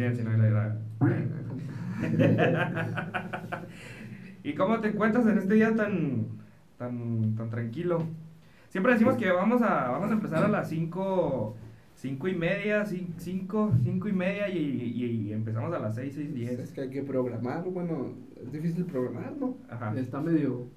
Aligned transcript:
Ahí 0.00 0.12
está 0.12 0.16
el 0.16 0.16
100, 0.16 0.16
si 0.16 0.22
no 0.22 0.30
la 0.36 0.76
¿Y 4.42 4.54
cómo 4.54 4.80
te 4.80 4.88
encuentras 4.88 5.26
en 5.26 5.38
este 5.38 5.54
día 5.54 5.74
tan, 5.74 6.28
tan, 6.78 7.34
tan 7.36 7.50
tranquilo? 7.50 8.06
Siempre 8.68 8.92
decimos 8.94 9.16
que 9.16 9.30
vamos 9.30 9.60
a, 9.62 9.90
vamos 9.90 10.10
a 10.10 10.14
empezar 10.14 10.44
a 10.44 10.48
las 10.48 10.68
5 10.68 11.56
cinco 12.00 12.28
y 12.28 12.34
media, 12.34 12.86
5, 12.86 13.72
5 13.82 14.08
y 14.08 14.12
media 14.12 14.48
y, 14.48 14.58
y, 14.58 15.32
empezamos 15.34 15.70
a 15.74 15.78
las 15.78 15.96
6, 15.96 16.14
6, 16.14 16.34
10. 16.34 16.58
Es 16.60 16.72
que 16.72 16.80
hay 16.80 16.88
que 16.88 17.02
programar, 17.02 17.62
bueno, 17.64 18.14
es 18.42 18.50
difícil 18.50 18.86
programar, 18.86 19.36
¿no? 19.38 19.58
Ajá. 19.68 19.92
Está 19.98 20.18
medio 20.20 20.68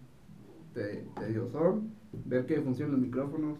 tedioso 0.73 1.81
ver 2.25 2.45
que 2.45 2.61
funcionan 2.61 2.95
los 2.95 3.01
micrófonos. 3.01 3.57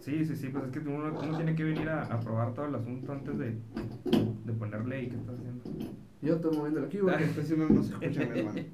Sí, 0.00 0.24
sí, 0.24 0.36
sí, 0.36 0.48
pues 0.48 0.64
es 0.64 0.70
que 0.70 0.78
uno, 0.78 1.18
uno 1.18 1.36
tiene 1.36 1.54
que 1.54 1.64
venir 1.64 1.88
a, 1.88 2.04
a, 2.04 2.20
probar 2.20 2.54
todo 2.54 2.66
el 2.66 2.74
asunto 2.74 3.12
antes 3.12 3.38
de, 3.38 3.56
de 4.44 4.52
ponerle 4.52 5.02
y 5.02 5.08
qué 5.08 5.16
estás 5.16 5.34
haciendo. 5.36 5.64
Yo 6.22 6.34
estoy 6.34 6.56
moviendo 6.56 6.82
aquí 6.84 6.98
porque 6.98 7.42
si 7.42 7.56
no, 7.56 7.68
no 7.68 7.82
se 7.82 7.92
escucha 7.92 8.24
mi 8.24 8.38
hermano. 8.38 8.60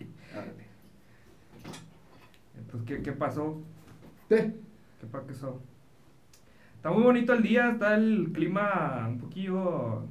Entonces, 2.58 2.86
¿qué, 2.86 3.02
qué 3.02 3.12
pasó? 3.12 3.60
¿Qué? 4.28 4.54
¿Qué 5.00 5.06
pasó? 5.06 5.60
Está 6.76 6.90
muy 6.90 7.02
bonito 7.02 7.32
el 7.32 7.42
día, 7.42 7.70
está 7.70 7.94
el 7.94 8.30
clima 8.32 9.06
un 9.08 9.18
poquillo 9.18 10.02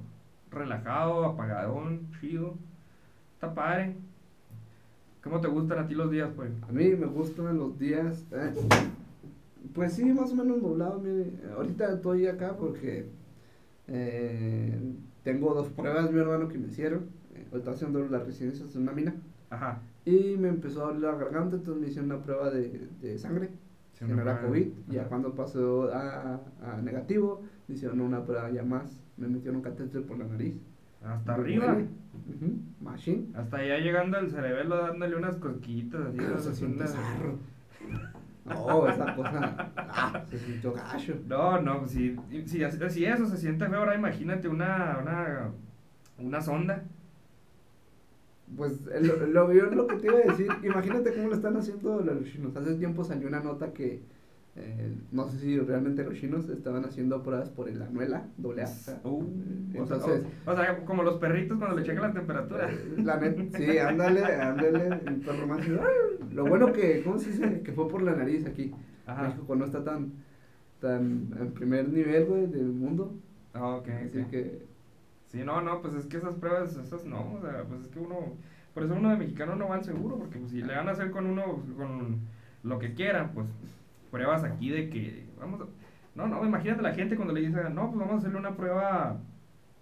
relajado, 0.51 1.25
apagadón, 1.25 2.09
chido. 2.19 2.55
Está 3.35 3.53
padre. 3.53 3.95
¿Cómo 5.23 5.39
te 5.39 5.47
gustan 5.47 5.79
a 5.79 5.87
ti 5.87 5.93
los 5.95 6.11
días, 6.11 6.29
pues? 6.35 6.51
A 6.67 6.71
mí 6.71 6.89
me 6.95 7.05
gustan 7.05 7.57
los 7.57 7.77
días. 7.79 8.25
Eh, 8.31 8.53
pues 9.73 9.93
sí, 9.93 10.05
más 10.05 10.31
o 10.31 10.35
menos 10.35 10.61
nublado. 10.61 11.01
ahorita 11.55 11.93
estoy 11.93 12.27
acá 12.27 12.55
porque 12.57 13.05
eh, 13.87 14.79
tengo 15.23 15.53
dos 15.53 15.69
pruebas, 15.69 16.11
mi 16.11 16.19
hermano, 16.19 16.47
que 16.47 16.57
me 16.57 16.67
hicieron. 16.67 17.05
Eh, 17.33 17.45
ahorita 17.51 17.71
haciendo 17.71 17.99
las 18.07 18.25
residencias 18.25 18.75
en 18.75 18.83
una 18.83 18.91
mina. 18.91 19.15
Ajá. 19.49 19.81
Y 20.05 20.35
me 20.37 20.49
empezó 20.49 20.83
a 20.83 20.87
doler 20.87 21.01
la 21.01 21.15
garganta, 21.15 21.55
entonces 21.55 21.81
me 21.81 21.87
hicieron 21.87 22.11
una 22.11 22.23
prueba 22.23 22.49
de, 22.49 22.87
de 23.01 23.17
sangre. 23.17 23.49
que 23.97 24.05
no 24.05 24.21
era 24.21 24.41
COVID. 24.41 24.67
Y 24.89 24.93
ya 24.93 25.05
cuando 25.05 25.33
pasó 25.33 25.91
a, 25.93 26.41
a 26.61 26.81
negativo, 26.81 27.41
me 27.67 27.75
hicieron 27.75 28.01
una 28.01 28.23
prueba 28.23 28.49
ya 28.51 28.63
más. 28.63 28.99
Me 29.15 29.27
metieron 29.27 29.57
un 29.57 29.61
catéter 29.61 30.03
por 30.03 30.17
la 30.17 30.25
nariz. 30.25 30.59
Hasta 31.03 31.35
arriba. 31.35 31.77
Machine. 32.81 33.27
Hasta 33.33 33.57
allá 33.57 33.77
llegando 33.79 34.17
al 34.17 34.29
cerebelo 34.29 34.77
dándole 34.77 35.15
unas 35.15 35.37
cosquitas 35.37 36.15
así. 36.47 36.65
No, 38.45 38.87
esa 38.89 39.15
cosa. 39.15 39.71
Ah, 39.77 40.23
se 40.29 40.37
sintió 40.39 40.73
gacho. 40.73 41.15
No, 41.27 41.61
no, 41.61 41.87
si, 41.87 42.15
si, 42.45 42.63
si 42.89 43.05
eso 43.05 43.25
se 43.27 43.37
siente 43.37 43.67
feo, 43.67 43.79
ahora 43.79 43.95
imagínate 43.95 44.47
una, 44.47 44.99
una, 45.01 45.51
una 46.17 46.41
sonda. 46.41 46.83
Pues 48.55 48.85
lo, 48.85 49.25
lo, 49.27 49.53
lo 49.53 49.87
que 49.87 49.95
te 49.95 50.07
iba 50.07 50.17
a 50.19 50.31
decir, 50.31 50.47
imagínate 50.63 51.13
cómo 51.13 51.29
lo 51.29 51.35
están 51.35 51.57
haciendo 51.57 52.01
los 52.01 52.23
chinos. 52.25 52.55
Hace 52.55 52.75
tiempo 52.75 53.03
salió 53.03 53.27
una 53.27 53.39
nota 53.39 53.73
que 53.73 54.01
eh, 54.55 54.95
no 55.11 55.27
sé 55.29 55.39
si 55.39 55.59
realmente 55.59 56.03
los 56.03 56.13
chinos 56.13 56.47
estaban 56.47 56.85
haciendo 56.85 57.23
pruebas 57.23 57.49
por 57.49 57.69
el 57.69 57.81
anuela, 57.81 58.27
doble 58.37 58.63
A. 58.63 58.69
Uh, 59.03 59.23
Entonces, 59.73 60.27
o, 60.45 60.55
sea, 60.55 60.85
como 60.85 61.01
los 61.01 61.15
perritos 61.15 61.57
cuando 61.57 61.75
le 61.75 61.83
checan 61.83 62.03
la 62.03 62.13
temperatura. 62.13 62.69
Eh, 62.69 62.95
la 62.97 63.19
net, 63.19 63.51
sí, 63.55 63.77
ándale, 63.79 64.23
ándale, 64.23 64.99
el 65.07 65.21
perro 65.21 65.47
más. 65.47 65.67
Lo 66.31 66.45
bueno 66.45 66.71
que, 66.71 67.01
¿cómo 67.03 67.17
se 67.17 67.31
dice? 67.31 67.61
Que 67.61 67.71
fue 67.71 67.87
por 67.87 68.03
la 68.03 68.15
nariz 68.15 68.45
aquí. 68.45 68.71
Ajá. 69.07 69.29
México 69.29 69.55
no 69.55 69.65
está 69.65 69.83
tan, 69.83 70.13
tan 70.79 71.33
en 71.39 71.51
primer 71.53 71.89
nivel, 71.89 72.25
güey, 72.25 72.45
del 72.45 72.67
mundo. 72.73 73.15
Ah, 73.53 73.77
ok, 73.77 73.89
Así 73.89 74.23
que. 74.25 74.65
Sí, 75.29 75.41
no, 75.43 75.61
no, 75.61 75.81
pues 75.81 75.95
es 75.95 76.05
que 76.05 76.17
esas 76.17 76.35
pruebas, 76.35 76.77
esas 76.77 77.05
no, 77.05 77.33
o 77.33 77.41
sea, 77.41 77.63
pues 77.67 77.81
es 77.81 77.87
que 77.87 77.97
uno. 77.97 78.37
Por 78.75 78.83
eso 78.83 78.93
uno 78.93 79.09
de 79.09 79.17
mexicano 79.17 79.55
no 79.55 79.69
va 79.69 79.75
al 79.75 79.83
seguro, 79.83 80.17
porque 80.17 80.37
pues, 80.37 80.51
si 80.51 80.61
le 80.61 80.75
van 80.75 80.87
a 80.87 80.91
hacer 80.91 81.09
con 81.09 81.25
uno, 81.25 81.63
con 81.75 82.19
lo 82.61 82.79
que 82.79 82.93
quieran, 82.93 83.31
pues 83.33 83.47
pruebas 84.13 84.43
aquí 84.43 84.69
de 84.69 84.89
que, 84.91 85.25
vamos, 85.39 85.67
no, 86.13 86.27
no, 86.27 86.45
imagínate 86.45 86.83
la 86.83 86.93
gente 86.93 87.15
cuando 87.15 87.33
le 87.33 87.41
dice, 87.41 87.69
no, 87.71 87.89
pues 87.89 87.99
vamos 87.99 88.13
a 88.13 88.17
hacerle 88.17 88.37
una 88.37 88.55
prueba 88.55 89.17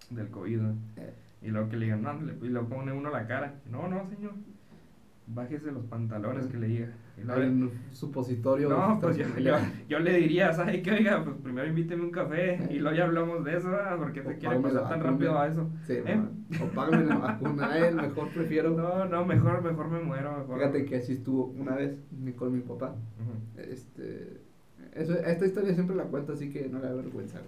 del 0.08 0.30
COVID, 0.30 0.60
eh. 0.96 1.14
y 1.42 1.48
luego 1.48 1.68
que 1.68 1.76
le 1.76 1.84
digan, 1.84 2.02
no, 2.02 2.18
y 2.42 2.48
luego 2.48 2.66
pone 2.66 2.92
uno 2.92 3.10
la 3.10 3.26
cara, 3.26 3.56
no, 3.70 3.88
no, 3.88 4.08
señor, 4.08 4.32
bájese 5.26 5.70
los 5.70 5.84
pantalones 5.84 6.46
que 6.46 6.56
le 6.56 6.66
diga. 6.66 6.88
Y 7.18 7.94
supositorio. 7.94 8.68
No, 8.68 8.98
pues 9.00 9.16
yo, 9.16 9.26
yo, 9.88 9.98
le 9.98 10.16
diría, 10.16 10.52
¿sabes 10.52 10.82
qué? 10.82 10.92
Oiga, 10.92 11.22
pues 11.22 11.36
primero 11.42 11.68
invíteme 11.68 12.02
un 12.02 12.10
café 12.10 12.58
y 12.70 12.78
luego 12.78 12.96
ya 12.96 13.04
hablamos 13.04 13.44
de 13.44 13.56
eso, 13.56 13.70
¿verdad? 13.70 13.98
¿Por 13.98 14.12
qué 14.12 14.22
se 14.22 14.38
quiere 14.38 14.58
pasar 14.60 14.88
tan 14.88 15.00
rápido 15.02 15.38
a 15.38 15.46
eso? 15.46 15.70
Sí, 15.86 15.94
¿Eh? 15.94 16.20
o 16.62 16.66
págame 16.74 17.04
la 17.04 17.16
vacuna, 17.16 17.76
él, 17.78 17.96
mejor 17.96 18.28
prefiero. 18.30 18.70
No, 18.70 19.04
no, 19.06 19.24
mejor, 19.26 19.62
mejor 19.62 19.88
me 19.88 20.00
muero. 20.00 20.38
Mejor. 20.38 20.58
Fíjate 20.58 20.84
que 20.86 20.96
así 20.96 21.12
estuvo 21.12 21.46
una 21.46 21.76
vez 21.76 21.96
con 22.36 22.52
mi 22.52 22.60
papá. 22.60 22.96
Este, 23.56 24.40
eso, 24.94 25.14
esta 25.18 25.46
historia 25.46 25.74
siempre 25.74 25.94
la 25.94 26.04
cuento, 26.04 26.32
así 26.32 26.50
que 26.50 26.68
no 26.68 26.78
le 26.78 26.86
da 26.86 26.94
vergüenza. 26.94 27.40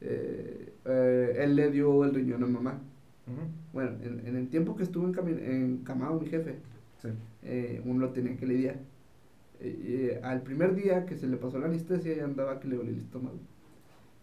Eh, 0.00 0.72
eh, 0.84 1.36
él 1.38 1.56
le 1.56 1.70
dio 1.70 2.04
el 2.04 2.14
riñón 2.14 2.42
a 2.42 2.46
mamá. 2.46 2.78
Bueno, 3.72 3.92
en, 4.02 4.26
en, 4.26 4.36
el 4.36 4.48
tiempo 4.48 4.74
que 4.76 4.82
estuvo 4.82 5.06
en, 5.06 5.38
en 5.38 5.78
Camado, 5.84 6.18
mi 6.18 6.26
jefe, 6.26 6.58
eh, 7.42 7.80
uno 7.84 8.00
lo 8.06 8.12
tenía 8.12 8.36
que 8.36 8.46
lidiar. 8.46 8.76
Eh, 9.60 10.20
al 10.22 10.42
primer 10.42 10.74
día 10.74 11.06
que 11.06 11.16
se 11.16 11.26
le 11.26 11.36
pasó 11.36 11.58
la 11.58 11.66
anestesia, 11.66 12.16
ya 12.16 12.24
andaba 12.24 12.58
que 12.58 12.68
le 12.68 12.76
dolía 12.76 12.92
el 12.92 13.00
estómago. 13.00 13.38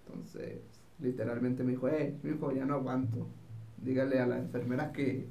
Entonces, 0.05 0.59
literalmente 0.99 1.63
me 1.63 1.71
dijo, 1.71 1.87
eh, 1.87 2.15
mi 2.23 2.31
hijo, 2.31 2.51
ya 2.51 2.65
no 2.65 2.75
aguanto. 2.75 3.27
Dígale 3.77 4.19
a 4.19 4.27
la 4.27 4.37
enfermera 4.37 4.91
que, 4.91 5.27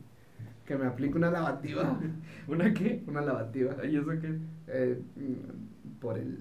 que 0.67 0.77
me 0.77 0.87
aplique 0.87 1.17
una 1.17 1.31
lavativa. 1.31 2.01
¿Una 2.49 2.73
qué? 2.73 3.03
Una 3.07 3.21
lavativa. 3.21 3.85
¿Y 3.85 3.97
eso 3.97 4.09
qué? 4.21 4.39
Eh, 4.69 5.03
mm, 5.17 6.01
por 6.01 6.19
el 6.19 6.39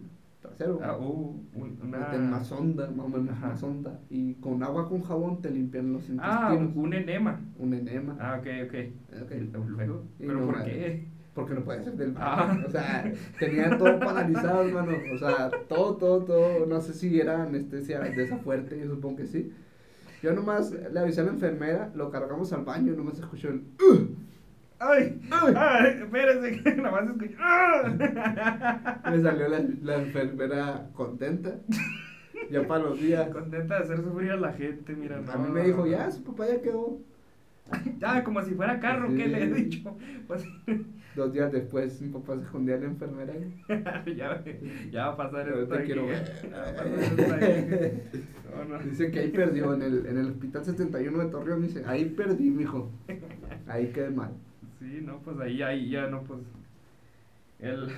trasero. 0.58 0.80
Ah, 0.84 0.98
uh, 0.98 1.46
una... 1.82 2.14
una 2.14 2.44
sonda, 2.44 2.90
más 2.92 3.06
o 3.06 3.10
menos 3.10 3.38
una 3.38 3.56
sonda. 3.56 4.00
Y 4.10 4.36
con 4.36 4.62
agua 4.64 4.88
con 4.90 5.02
jabón 5.02 5.42
te 5.42 5.52
limpian 5.52 5.94
los 5.94 6.04
ah, 6.20 6.52
intestinos. 6.54 6.74
Ah, 6.76 6.80
un 6.80 6.94
enema. 6.94 7.42
Un 7.58 7.74
enema. 7.74 8.18
Ah, 8.20 8.38
ok, 8.40 8.48
ok. 8.66 9.24
okay. 9.24 9.52
Luego, 9.52 10.04
¿pero 10.18 10.46
por 10.46 10.64
qué? 10.64 11.18
porque 11.38 11.54
no 11.54 11.62
puede 11.64 11.84
ser 11.84 11.96
del 11.96 12.16
ah. 12.18 12.58
O 12.66 12.72
sea, 12.72 13.14
tenía 13.40 13.78
todo 13.78 14.00
paralizado, 14.00 14.64
hermano. 14.64 14.94
O 15.14 15.18
sea, 15.20 15.52
todo, 15.70 15.96
todo, 15.96 16.24
todo. 16.24 16.66
No 16.66 16.82
sé 16.82 16.94
si 16.94 17.20
era 17.20 17.44
anestesia 17.44 18.00
de 18.00 18.24
esa 18.24 18.38
fuerte, 18.38 18.80
yo 18.80 18.88
supongo 18.88 19.18
que 19.18 19.28
sí. 19.28 19.54
Yo 20.24 20.34
nomás 20.34 20.72
le 20.72 21.00
avisé 21.00 21.22
a 21.22 21.26
la 21.26 21.30
enfermera, 21.30 21.92
lo 21.94 22.10
cargamos 22.10 22.52
al 22.54 22.66
baño 22.66 22.92
y 22.94 22.98
nomás 22.98 23.20
escuchó 23.20 23.50
el. 23.50 23.62
¡Ay! 24.80 25.20
¡Ay! 25.56 26.00
Espérense, 26.04 26.64
que 26.64 26.76
nomás 26.76 27.04
escuchó. 27.08 27.38
Me 29.10 29.22
salió 29.22 29.48
la, 29.50 29.64
la 29.84 29.96
enfermera 29.98 30.90
contenta. 30.94 31.56
Ya 32.52 32.66
para 32.66 32.84
los 32.84 33.02
días. 33.02 33.28
Contenta 33.30 33.76
de 33.78 33.84
hacer 33.84 33.98
sufrir 33.98 34.32
a 34.32 34.38
la 34.38 34.54
gente, 34.54 34.96
mira. 34.96 35.18
A 35.18 35.38
mí 35.38 35.50
me 35.52 35.64
dijo, 35.64 35.86
ya, 35.88 36.10
su 36.12 36.24
papá 36.24 36.46
ya 36.48 36.62
quedó. 36.62 37.00
Ya, 37.98 38.24
como 38.24 38.42
si 38.44 38.52
fuera 38.54 38.80
carro, 38.80 39.10
¿qué 39.10 39.28
le 39.28 39.44
he 39.44 39.48
dicho? 39.48 39.98
Pues, 40.28 40.46
Dos 41.16 41.34
días 41.34 41.52
después, 41.52 42.00
mi 42.00 42.10
papá 42.10 42.36
se 42.36 42.44
escondía 42.44 42.76
a 42.76 42.78
la 42.78 42.86
enfermera. 42.86 43.34
ya, 44.16 44.44
ya 44.92 45.08
va 45.08 45.14
a 45.14 45.18
pasar 45.18 45.50
esto. 45.50 45.76
Te 45.76 45.84
quiero 45.84 46.06
Dice 48.86 49.12
que 49.12 49.20
ahí 49.20 49.30
perdió, 49.30 49.74
en 49.74 49.82
el, 49.82 50.06
en 50.06 50.18
el 50.18 50.28
hospital 50.28 50.64
71 50.64 51.18
de 51.18 51.26
Torreón, 51.26 51.64
dice, 51.64 51.84
ahí 51.88 52.06
perdí, 52.06 52.50
mijo. 52.52 52.92
Ahí 53.68 53.88
quedé 53.88 54.12
mal. 54.12 54.32
Sí, 54.88 55.02
no, 55.02 55.20
pues 55.20 55.38
ahí, 55.40 55.62
ahí 55.62 55.90
ya 55.90 56.08
no, 56.08 56.24
pues. 56.24 56.40
El, 57.60 57.90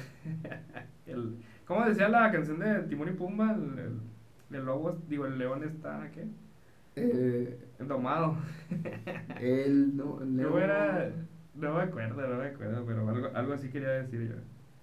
el. 1.05 1.35
¿Cómo 1.67 1.85
decía 1.85 2.09
la 2.09 2.31
canción 2.31 2.59
de 2.59 2.81
Timón 2.83 3.09
y 3.09 3.11
Pumba? 3.11 3.53
El, 3.53 3.99
el, 4.57 4.65
lobo, 4.65 4.97
digo, 5.07 5.27
el 5.27 5.37
león 5.37 5.63
está, 5.63 6.09
¿qué? 6.11 6.25
Eh, 6.95 7.59
el 7.77 7.87
domado. 7.87 8.37
El, 9.39 9.95
no, 9.95 10.19
el 10.23 10.35
león. 10.35 10.61
era. 10.63 11.11
No 11.53 11.75
me 11.75 11.81
acuerdo, 11.81 12.27
no 12.27 12.37
me 12.37 12.47
acuerdo, 12.47 12.85
pero 12.87 13.07
algo, 13.07 13.27
algo 13.35 13.53
así 13.53 13.69
quería 13.69 13.89
decir 13.89 14.29
yo. 14.29 14.35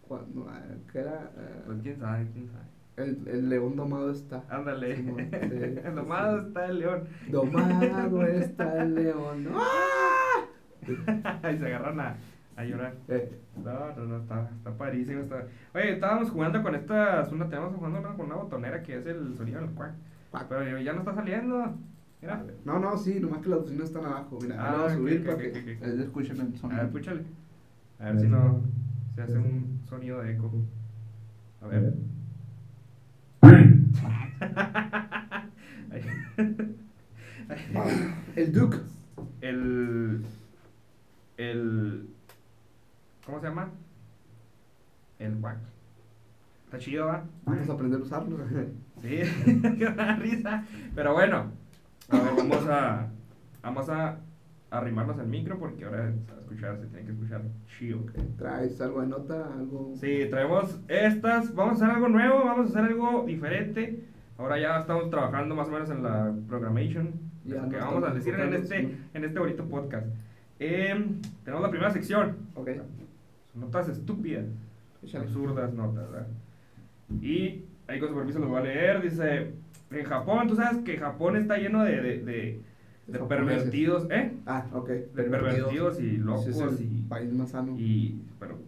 Cuando, 0.06 0.46
ah, 0.48 0.62
¿qué 0.92 0.98
era? 1.00 1.32
pues 1.66 1.80
quién 1.82 1.98
sabe, 1.98 2.28
quién 2.32 2.48
sabe. 2.48 2.66
El, 2.96 3.26
el 3.26 3.48
león 3.48 3.74
domado 3.74 4.12
está. 4.12 4.44
Ándale. 4.48 4.92
el 5.84 5.94
domado 5.94 6.46
está 6.46 6.66
el 6.66 6.78
león. 6.78 7.08
Domado 7.30 8.22
está 8.26 8.82
el 8.82 8.94
león. 8.94 9.48
¡Ah! 9.52 10.25
y 11.54 11.58
se 11.58 11.66
agarran 11.66 12.00
a, 12.00 12.16
a 12.56 12.64
llorar. 12.64 12.94
Eh. 13.08 13.38
No, 13.62 13.94
no, 13.96 14.06
no, 14.06 14.16
está, 14.18 14.50
está 14.56 14.76
padrísimo. 14.76 15.20
Está... 15.20 15.44
Oye, 15.74 15.92
estábamos 15.92 16.30
jugando 16.30 16.62
con 16.62 16.74
estas, 16.74 17.30
una, 17.32 17.44
estábamos 17.44 17.76
jugando 17.76 18.02
con 18.16 18.26
una 18.26 18.36
botonera 18.36 18.82
que 18.82 18.98
es 18.98 19.06
el 19.06 19.36
sonido 19.36 19.60
del 19.60 19.70
cuac. 19.70 19.92
Pero 20.48 20.80
ya 20.80 20.92
no 20.92 21.00
está 21.00 21.14
saliendo. 21.14 21.74
No, 22.64 22.78
no, 22.78 22.96
sí, 22.96 23.20
nomás 23.20 23.40
que 23.40 23.48
las 23.48 23.60
bocinas 23.60 23.84
están 23.84 24.04
abajo. 24.04 24.38
Mira, 24.40 24.56
ah, 24.58 24.72
lo 24.72 24.78
voy 24.78 24.86
a 24.86 24.96
subir 24.96 25.24
para 25.24 25.38
que, 25.38 25.52
que, 25.52 26.02
escuchen 26.02 26.40
el 26.40 26.56
sonido. 26.56 26.80
A 26.80 26.84
ver, 26.84 26.86
escúchale. 26.86 27.22
A 27.98 28.04
ver 28.06 28.20
si 28.20 28.26
no 28.26 28.60
se 29.14 29.22
hace 29.22 29.38
un 29.38 29.80
sonido 29.88 30.20
de 30.20 30.32
eco. 30.32 30.50
A 31.62 31.66
ver. 31.68 31.94
el 38.36 38.52
Duke. 38.52 38.78
El. 39.40 40.22
El. 41.36 42.08
¿Cómo 43.24 43.40
se 43.40 43.46
llama? 43.46 43.70
El 45.18 45.36
Wack. 45.36 45.58
Está 46.64 46.78
chido, 46.78 47.06
¿va? 47.06 47.24
Vamos 47.44 47.68
a 47.68 47.72
aprender 47.72 48.00
a 48.00 48.02
usarlo. 48.02 48.38
sí, 49.02 49.20
qué 49.78 50.16
risa. 50.18 50.64
Pero 50.94 51.12
bueno, 51.12 51.52
a 52.08 52.18
ver, 52.18 52.32
vamos 52.36 52.66
a. 52.68 53.08
Vamos 53.62 53.88
a 53.88 54.18
arrimarnos 54.70 55.18
al 55.18 55.26
micro 55.26 55.58
porque 55.58 55.84
ahora 55.84 56.06
a 56.06 56.40
escuchar, 56.40 56.78
se 56.78 56.86
tiene 56.86 57.06
que 57.06 57.12
escuchar 57.12 57.42
chido. 57.66 58.00
¿Traes 58.36 58.80
algo 58.80 59.00
de 59.00 59.06
nota? 59.08 59.52
Algo... 59.52 59.92
Sí, 59.96 60.26
traemos 60.30 60.80
estas. 60.88 61.54
Vamos 61.54 61.80
a 61.80 61.84
hacer 61.84 61.96
algo 61.96 62.08
nuevo, 62.08 62.44
vamos 62.44 62.66
a 62.66 62.70
hacer 62.70 62.92
algo 62.92 63.24
diferente. 63.26 64.04
Ahora 64.38 64.58
ya 64.58 64.80
estamos 64.80 65.10
trabajando 65.10 65.54
más 65.54 65.68
o 65.68 65.70
menos 65.70 65.90
en 65.90 66.02
la 66.02 66.34
programation. 66.48 67.12
Ya 67.44 67.68
que 67.68 67.76
vamos 67.76 68.02
a 68.04 68.12
decir 68.12 68.34
en 68.34 68.54
este, 68.54 68.98
en 69.14 69.24
este 69.24 69.38
bonito 69.38 69.64
podcast. 69.64 70.06
Em, 70.58 71.20
tenemos 71.44 71.62
la 71.62 71.70
primera 71.70 71.90
sección. 71.90 72.36
Ok. 72.54 72.70
notas 73.54 73.88
estúpidas. 73.88 74.46
Absurdas 75.14 75.72
notas, 75.72 76.10
¿verdad? 76.10 76.26
Y 77.20 77.62
ahí 77.86 78.00
con 78.00 78.08
su 78.08 78.14
permiso 78.14 78.38
los 78.38 78.48
voy 78.48 78.60
a 78.60 78.64
leer. 78.64 79.02
Dice, 79.02 79.52
en 79.90 80.04
Japón, 80.04 80.48
tú 80.48 80.56
sabes 80.56 80.82
que 80.82 80.96
Japón 80.96 81.36
está 81.36 81.56
lleno 81.58 81.84
de, 81.84 82.00
de, 82.00 82.24
de, 82.24 82.60
de 83.06 83.18
pervertidos, 83.20 84.08
¿eh? 84.10 84.32
Ah, 84.46 84.66
ok. 84.72 84.88
De 84.88 85.22
pervertidos 85.24 86.00
y 86.00 86.16
locos. 86.16 86.46
es 86.48 86.80
y, 86.80 87.04
país 87.08 87.32
más 87.32 87.50
sano. 87.50 87.76
Y, 87.78 88.22
pero, 88.40 88.58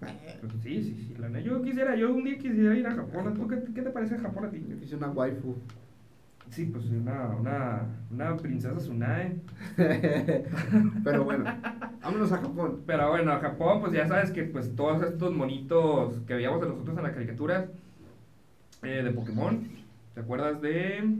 pues, 0.00 0.12
pues, 0.40 0.52
sí, 0.62 0.82
sí, 0.82 0.94
sí. 0.94 1.14
La, 1.18 1.40
yo 1.40 1.60
quisiera, 1.62 1.94
yo 1.94 2.14
un 2.14 2.24
día 2.24 2.38
quisiera 2.38 2.74
ir 2.74 2.86
a 2.86 2.94
Japón. 2.94 3.34
¿Tú 3.34 3.46
qué, 3.46 3.62
qué 3.74 3.82
te 3.82 3.90
parece 3.90 4.18
Japón 4.18 4.46
a 4.46 4.50
ti? 4.50 4.64
Yo 4.68 4.78
quisiera 4.78 5.06
una 5.06 5.10
waifu. 5.14 5.56
Sí, 6.52 6.66
pues 6.66 6.84
una, 6.90 7.28
una, 7.28 7.80
una 8.10 8.36
princesa 8.36 8.76
Tsunae. 8.76 9.40
Pero 11.02 11.24
bueno, 11.24 11.44
vámonos 12.02 12.30
a 12.30 12.38
Japón. 12.38 12.82
Pero 12.86 13.08
bueno, 13.08 13.32
a 13.32 13.40
Japón, 13.40 13.80
pues 13.80 13.94
ya 13.94 14.06
sabes 14.06 14.30
que 14.30 14.42
pues 14.42 14.76
todos 14.76 15.02
estos 15.02 15.32
monitos 15.32 16.20
que 16.26 16.34
veíamos 16.34 16.60
de 16.60 16.68
nosotros 16.68 16.98
en 16.98 17.04
las 17.04 17.12
caricaturas 17.14 17.68
eh, 18.82 19.02
de 19.02 19.10
Pokémon, 19.12 19.66
¿te 20.14 20.20
acuerdas 20.20 20.60
de...? 20.60 21.14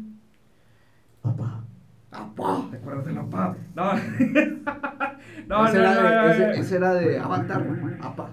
Papá. 1.23 1.65
Papá. 2.11 2.69
¿Te 2.71 2.77
acuerdas 2.77 3.07
de 3.07 3.13
la 3.13 3.23
papá? 3.23 3.57
No. 3.75 3.85
no, 5.49 5.67
ese, 5.67 5.79
no, 5.79 5.85
era 5.85 6.23
no, 6.23 6.29
de, 6.29 6.61
ese, 6.61 6.77
era 6.77 6.93
de 6.93 7.19
Avatar. 7.19 7.67
Papá. 8.03 8.31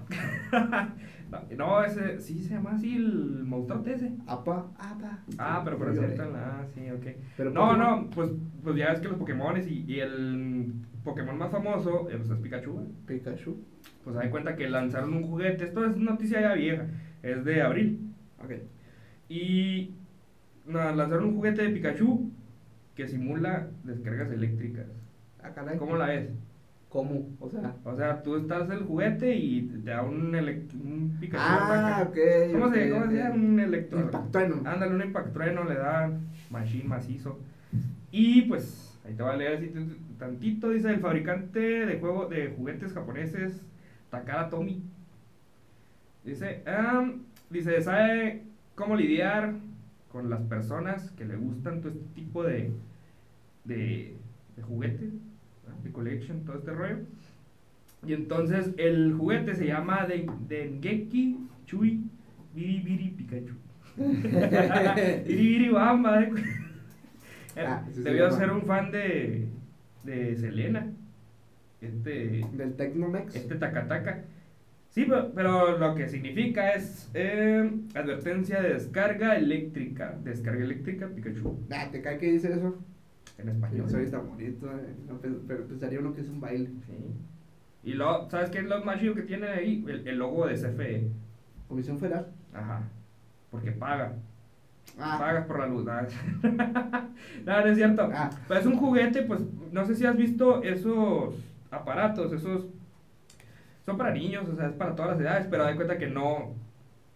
No, 1.56 1.84
ese, 1.84 2.20
sí 2.20 2.42
se 2.42 2.54
llama 2.54 2.72
así 2.72 2.96
el 2.96 3.44
monstruote 3.44 3.94
ese. 3.94 4.12
Apa, 4.26 4.70
apa. 4.78 5.18
Ah, 5.38 5.60
pero 5.64 5.78
por 5.78 5.92
cierto, 5.92 6.22
ah, 6.34 6.64
sí, 6.74 6.90
ok. 6.90 7.06
Pero 7.36 7.50
no, 7.50 7.76
no, 7.76 8.10
pues, 8.10 8.30
pues 8.62 8.76
ya 8.76 8.86
es 8.86 9.00
que 9.00 9.08
los 9.08 9.18
Pokémon 9.18 9.56
y, 9.56 9.84
y 9.86 10.00
el 10.00 10.72
Pokémon 11.04 11.38
más 11.38 11.50
famoso 11.50 12.10
eh, 12.10 12.16
pues 12.16 12.30
es 12.30 12.38
Pikachu. 12.38 12.92
Pikachu. 13.06 13.62
Pues 14.04 14.16
hay 14.16 14.30
cuenta 14.30 14.56
que 14.56 14.68
lanzaron 14.68 15.14
un 15.14 15.22
juguete, 15.24 15.64
esto 15.64 15.84
es 15.84 15.96
noticia 15.96 16.40
ya 16.40 16.54
vieja, 16.54 16.86
es 17.22 17.44
de 17.44 17.62
abril. 17.62 18.12
Ok. 18.42 18.52
Y 19.28 19.94
nada, 20.66 20.94
lanzaron 20.94 21.26
un 21.26 21.34
juguete 21.36 21.62
de 21.62 21.70
Pikachu 21.70 22.30
que 22.94 23.06
simula 23.06 23.68
descargas 23.84 24.30
eléctricas. 24.30 24.86
Ah, 25.42 25.50
caray. 25.54 25.78
¿Cómo 25.78 25.96
la 25.96 26.14
es? 26.14 26.30
¿Cómo? 26.90 27.28
O 27.38 27.48
sea. 27.48 27.76
O 27.84 27.94
sea, 27.94 28.22
tú 28.22 28.36
estás 28.36 28.68
el 28.68 28.80
juguete 28.80 29.34
y 29.36 29.62
te 29.62 29.90
da 29.90 30.02
un, 30.02 30.34
un 30.34 31.16
Pikachu. 31.20 31.42
Ah, 31.42 32.04
ok. 32.08 32.16
¿Cómo, 32.52 32.72
se, 32.72 32.90
¿cómo 32.90 33.06
se 33.06 33.16
llama? 33.16 33.34
Un 33.36 33.60
electro. 33.60 34.00
Impactrueno. 34.00 34.56
Ándale, 34.68 34.94
un 34.96 35.02
impactrueno 35.02 35.64
le 35.64 35.76
da 35.76 36.10
machine 36.50 36.84
macizo. 36.84 37.38
Y 38.10 38.42
pues, 38.42 38.98
ahí 39.06 39.14
te 39.14 39.22
va 39.22 39.34
a 39.34 39.36
leer 39.36 39.58
así 39.58 39.72
tantito. 40.18 40.70
Dice 40.70 40.90
el 40.90 40.98
fabricante 40.98 41.60
de 41.60 42.00
juego 42.00 42.26
de 42.26 42.48
juguetes 42.48 42.92
japoneses, 42.92 43.62
Takara 44.10 44.50
Tomy. 44.50 44.82
Dice, 46.24 46.64
um, 46.66 47.22
dice, 47.50 47.80
sabe 47.82 48.42
cómo 48.74 48.96
lidiar 48.96 49.54
con 50.10 50.28
las 50.28 50.40
personas 50.40 51.12
que 51.12 51.24
le 51.24 51.36
gustan 51.36 51.82
todo 51.82 51.92
este 51.92 52.04
tipo 52.16 52.42
de, 52.42 52.72
de, 53.64 54.16
de 54.56 54.62
juguetes 54.62 55.12
de 55.82 55.92
Collection, 55.92 56.44
todo 56.44 56.58
este 56.58 56.72
rollo. 56.72 56.98
Y 58.06 58.14
entonces 58.14 58.70
el 58.78 59.14
juguete 59.14 59.54
se 59.54 59.66
llama 59.66 60.06
Dengeki 60.48 61.38
Chui 61.66 62.02
Biri 62.54 63.14
Pikachu. 63.16 63.54
Biri 65.26 65.68
Bamba. 65.68 66.22
Eh. 66.22 66.30
Ah, 67.56 67.84
Debió 67.94 68.30
ser 68.30 68.50
un 68.50 68.62
fan 68.62 68.90
de, 68.90 69.48
de 70.04 70.36
Selena. 70.36 70.92
Este, 71.80 72.46
Del 72.52 72.74
Tecnomex. 72.76 73.34
Este 73.34 73.56
Takataka. 73.56 74.24
Sí, 74.90 75.06
pero, 75.34 75.78
lo 75.78 75.94
que 75.94 76.08
significa 76.08 76.72
es 76.72 77.08
eh, 77.14 77.70
advertencia 77.94 78.60
de 78.60 78.74
descarga 78.74 79.36
eléctrica. 79.36 80.18
Descarga 80.24 80.64
eléctrica 80.64 81.08
Pikachu. 81.08 81.58
Ah, 81.70 81.88
¿te 81.92 82.02
cae 82.02 82.18
que 82.18 82.32
dice 82.32 82.52
eso? 82.52 82.76
En 83.40 83.48
español. 83.48 83.86
Eso 83.86 83.98
está 83.98 84.18
bonito, 84.18 84.66
eh. 84.66 84.94
pero 85.46 85.66
pensaría 85.66 86.00
uno 86.00 86.12
que 86.12 86.20
es 86.20 86.28
un 86.28 86.40
baile. 86.40 86.70
Sí. 86.86 86.94
Y 87.82 87.94
lo, 87.94 88.28
¿sabes 88.30 88.50
qué 88.50 88.58
es 88.58 88.64
lo 88.64 88.84
más 88.84 89.00
chido 89.00 89.14
que 89.14 89.22
tiene 89.22 89.48
ahí? 89.48 89.84
El, 89.86 90.18
logo 90.18 90.46
de 90.46 90.54
CFE. 90.54 91.10
Comisión 91.68 91.98
Federal. 91.98 92.26
Ajá. 92.52 92.82
Porque 93.50 93.72
paga. 93.72 94.12
Ah. 94.98 95.16
Pagas 95.18 95.46
por 95.46 95.60
la 95.60 95.66
luz. 95.66 95.86
No, 97.44 97.60
no, 97.60 97.66
es 97.66 97.76
cierto. 97.76 98.08
Ah. 98.12 98.30
es 98.50 98.66
un 98.66 98.76
juguete, 98.76 99.22
pues, 99.22 99.40
no 99.72 99.84
sé 99.84 99.94
si 99.94 100.04
has 100.04 100.16
visto 100.16 100.62
esos 100.62 101.34
aparatos, 101.70 102.32
esos... 102.32 102.66
Son 103.84 103.96
para 103.96 104.12
niños, 104.12 104.48
o 104.48 104.56
sea, 104.56 104.68
es 104.68 104.74
para 104.74 104.94
todas 104.94 105.12
las 105.12 105.20
edades, 105.20 105.46
pero 105.50 105.64
da 105.64 105.74
cuenta 105.74 105.98
que 105.98 106.06
no, 106.06 106.54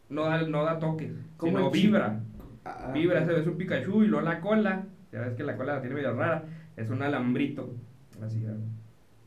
no 0.08 0.24
da, 0.24 0.42
no 0.42 0.64
da 0.64 0.78
toque, 0.78 1.12
sino 1.40 1.70
vibra. 1.70 2.20
Ah, 2.64 2.90
vibra, 2.92 3.24
se 3.24 3.32
ve 3.32 3.48
un 3.48 3.56
Pikachu 3.56 4.02
y 4.02 4.06
luego 4.06 4.24
la 4.24 4.40
cola 4.40 4.84
ya 5.14 5.20
ves 5.20 5.34
que 5.34 5.44
la 5.44 5.56
cola 5.56 5.74
la 5.74 5.80
tiene 5.80 5.94
medio 5.94 6.12
rara, 6.12 6.44
es 6.76 6.90
un 6.90 7.00
alambrito, 7.00 7.72
así, 8.20 8.44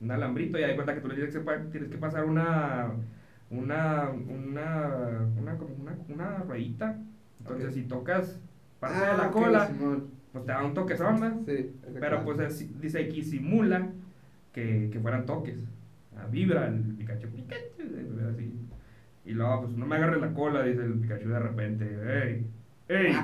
un 0.02 0.12
alambrito 0.12 0.60
y 0.60 0.64
hay 0.64 0.76
cuenta 0.76 0.94
que 0.94 1.00
tú 1.00 1.08
le 1.08 1.16
tienes 1.16 1.34
que, 1.34 1.42
tienes 1.72 1.90
que 1.90 1.98
pasar 1.98 2.26
una, 2.26 2.92
una, 3.50 4.10
una, 4.10 5.30
una, 5.38 5.58
como 5.58 5.76
una, 5.76 5.98
una 6.10 6.38
ruedita, 6.40 7.00
entonces 7.40 7.74
si 7.74 7.84
tocas 7.84 8.38
parte 8.82 9.00
de 9.00 9.18
la 9.18 9.26
ah, 9.28 9.32
cola, 9.32 9.70
pues 10.34 10.46
te 10.46 10.52
da 10.52 10.64
un 10.64 10.74
toque 10.74 10.94
¿verdad? 10.94 11.34
Sí, 11.46 11.74
Pero 12.00 12.24
pues 12.26 12.82
dice 12.82 13.02
aquí 13.02 13.24
simula 13.24 13.88
que, 14.52 14.90
que 14.92 15.00
fueran 15.00 15.26
toques, 15.26 15.58
vibra 16.30 16.68
el 16.68 16.82
Pikachu, 16.98 17.30
Pikachu, 17.30 17.84
así. 18.30 18.54
Y 19.26 19.32
luego, 19.32 19.62
pues 19.62 19.78
no 19.78 19.86
me 19.86 19.96
agarre 19.96 20.20
la 20.20 20.34
cola, 20.34 20.64
dice 20.64 20.84
el 20.84 21.00
Pikachu 21.00 21.30
de 21.30 21.40
repente, 21.40 21.86
¡ey! 21.86 22.46
¡ey! 22.90 23.16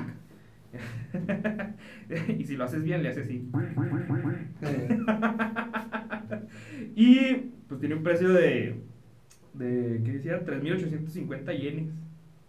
y 2.38 2.44
si 2.44 2.56
lo 2.56 2.64
haces 2.64 2.82
bien, 2.82 3.02
le 3.02 3.10
haces 3.10 3.24
así. 3.24 3.50
y 6.96 7.34
pues 7.68 7.80
tiene 7.80 7.94
un 7.94 8.02
precio 8.02 8.32
de, 8.32 8.76
de 9.54 10.02
¿qué 10.04 10.12
decía? 10.12 10.44
3.850 10.44 11.58
yenes. 11.58 11.94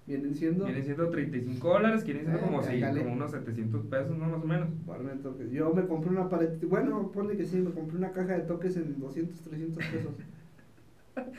Vienen 0.08 0.36
siendo. 0.36 0.65
Vienen 0.65 0.84
siendo 0.84 1.10
35 1.10 1.67
dólares, 1.67 2.03
quieren 2.03 2.25
siendo 2.25 2.41
como, 2.41 2.62
si, 2.62 2.79
como 2.79 3.13
unos 3.13 3.32
700 3.32 3.86
pesos, 3.88 4.15
¿no? 4.15 4.27
Más 4.27 4.44
o 4.44 4.46
menos. 4.46 4.70
Yo 5.51 5.74
me 5.74 5.88
compré 5.88 6.12
una 6.12 6.29
pared, 6.29 6.60
bueno, 6.67 7.12
ponle 7.12 7.36
que 7.36 7.46
sí, 7.46 7.58
me 7.58 7.72
compré 7.72 7.98
una 7.98 8.12
caja 8.12 8.38
de 8.38 8.44
toques 8.44 8.77
en 8.77 9.00
200, 9.00 9.41
300 9.41 9.84
pesos. 9.84 10.13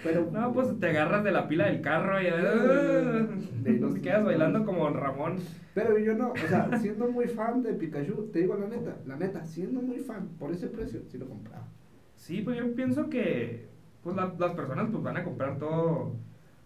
Pero, 0.03 0.31
no, 0.31 0.53
pues 0.53 0.79
te 0.79 0.89
agarras 0.89 1.25
de 1.25 1.33
la 1.33 1.49
pila 1.49 1.67
del 1.67 1.81
carro 1.81 2.21
y 2.21 2.27
uh, 2.27 3.65
te 3.95 4.01
quedas 4.01 4.25
bailando 4.25 4.65
como 4.65 4.89
Ramón. 4.91 5.37
Pero 5.75 5.99
yo 5.99 6.15
no, 6.15 6.33
o 6.33 6.49
sea, 6.49 6.71
siendo 6.79 7.09
muy 7.09 7.27
fan 7.27 7.63
de 7.63 7.75
Pikachu, 7.75 8.31
te 8.33 8.41
digo 8.41 8.57
la 8.57 8.69
neta, 8.69 8.97
la 9.07 9.17
neta, 9.17 9.45
siendo 9.45 9.83
muy 9.83 9.99
fan, 9.99 10.29
por 10.39 10.53
ese 10.53 10.69
precio, 10.69 11.03
sí 11.09 11.19
lo 11.19 11.29
compraba. 11.29 11.69
Sí, 12.15 12.41
pues 12.43 12.57
yo 12.57 12.75
pienso 12.75 13.11
que 13.11 13.69
pues 14.03 14.17
las 14.17 14.55
personas 14.55 14.89
pues 14.91 15.03
van 15.03 15.17
a 15.17 15.25
comprar 15.25 15.59
todo, 15.59 16.17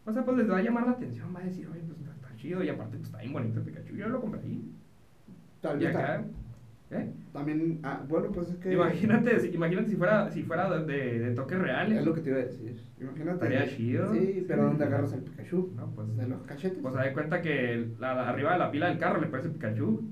o 0.04 0.12
sea, 0.12 0.24
pues 0.24 0.36
les 0.36 0.50
va 0.50 0.58
a 0.58 0.62
llamar 0.62 0.86
la 0.86 0.92
atención, 0.92 1.34
va 1.34 1.40
a 1.40 1.44
decir, 1.44 1.66
oye, 1.68 1.80
pues 1.80 1.98
está, 2.00 2.36
chido 2.36 2.62
y 2.62 2.68
aparte 2.68 2.96
pues 2.96 3.08
está 3.08 3.18
bien 3.18 3.32
bonito 3.32 3.62
Pikachu, 3.62 3.94
yo 3.96 4.08
lo 4.08 4.20
compré 4.20 4.40
ahí. 4.42 4.70
Tal 5.60 5.78
vez. 5.78 5.96
¿Eh? 6.90 7.12
También, 7.32 7.78
ah, 7.84 8.02
bueno, 8.08 8.32
pues 8.32 8.48
es 8.48 8.56
que... 8.56 8.72
Imagínate, 8.72 9.38
si, 9.38 9.48
imagínate 9.48 9.90
si 9.90 9.96
fuera, 9.96 10.28
si 10.30 10.42
fuera 10.42 10.68
de, 10.80 11.20
de 11.20 11.34
toques 11.36 11.58
reales. 11.58 11.98
Es 11.98 12.04
lo 12.04 12.14
que 12.14 12.20
te 12.20 12.30
iba 12.30 12.38
a 12.38 12.42
decir. 12.42 12.80
Imagínate. 13.00 13.32
Estaría 13.32 13.68
chido. 13.68 14.12
Sí, 14.12 14.44
pero 14.48 14.64
¿dónde 14.64 14.84
agarras 14.84 15.12
el 15.12 15.22
Pikachu? 15.22 15.72
No, 15.76 15.90
pues... 15.94 16.16
De 16.16 16.26
los 16.26 16.42
cachetes. 16.42 16.78
Pues 16.82 16.94
da 16.94 17.12
cuenta 17.12 17.40
que 17.40 17.90
la, 18.00 18.28
arriba 18.28 18.54
de 18.54 18.58
la 18.58 18.70
pila 18.72 18.88
del 18.88 18.98
carro 18.98 19.20
le 19.20 19.28
parece 19.28 19.50
Pikachu. 19.50 20.10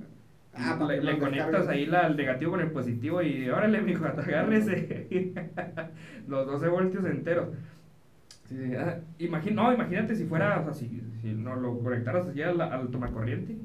Ah, 0.55 0.79
le, 0.89 1.19
conectas 1.19 1.69
ahí 1.69 1.87
la, 1.87 2.07
el 2.07 2.17
negativo 2.17 2.53
con 2.53 2.61
el 2.61 2.71
positivo 2.71 3.23
y 3.23 3.49
órale, 3.49 3.81
mijo, 3.81 4.05
agárrese. 4.07 5.35
Los 6.29 6.47
12 6.47 6.69
voltios 6.69 7.05
enteros. 7.07 7.49
Ah, 8.77 8.99
no, 9.53 9.73
imagínate 9.73 10.15
si 10.15 10.25
fuera, 10.25 10.61
o 10.61 10.65
sea, 10.65 10.75
si, 10.75 11.03
si 11.21 11.33
no 11.33 11.57
lo 11.57 11.79
conectaras 11.81 12.29
así 12.29 12.41
al, 12.41 12.61
al 12.61 12.89
tomacorriente. 12.89 13.57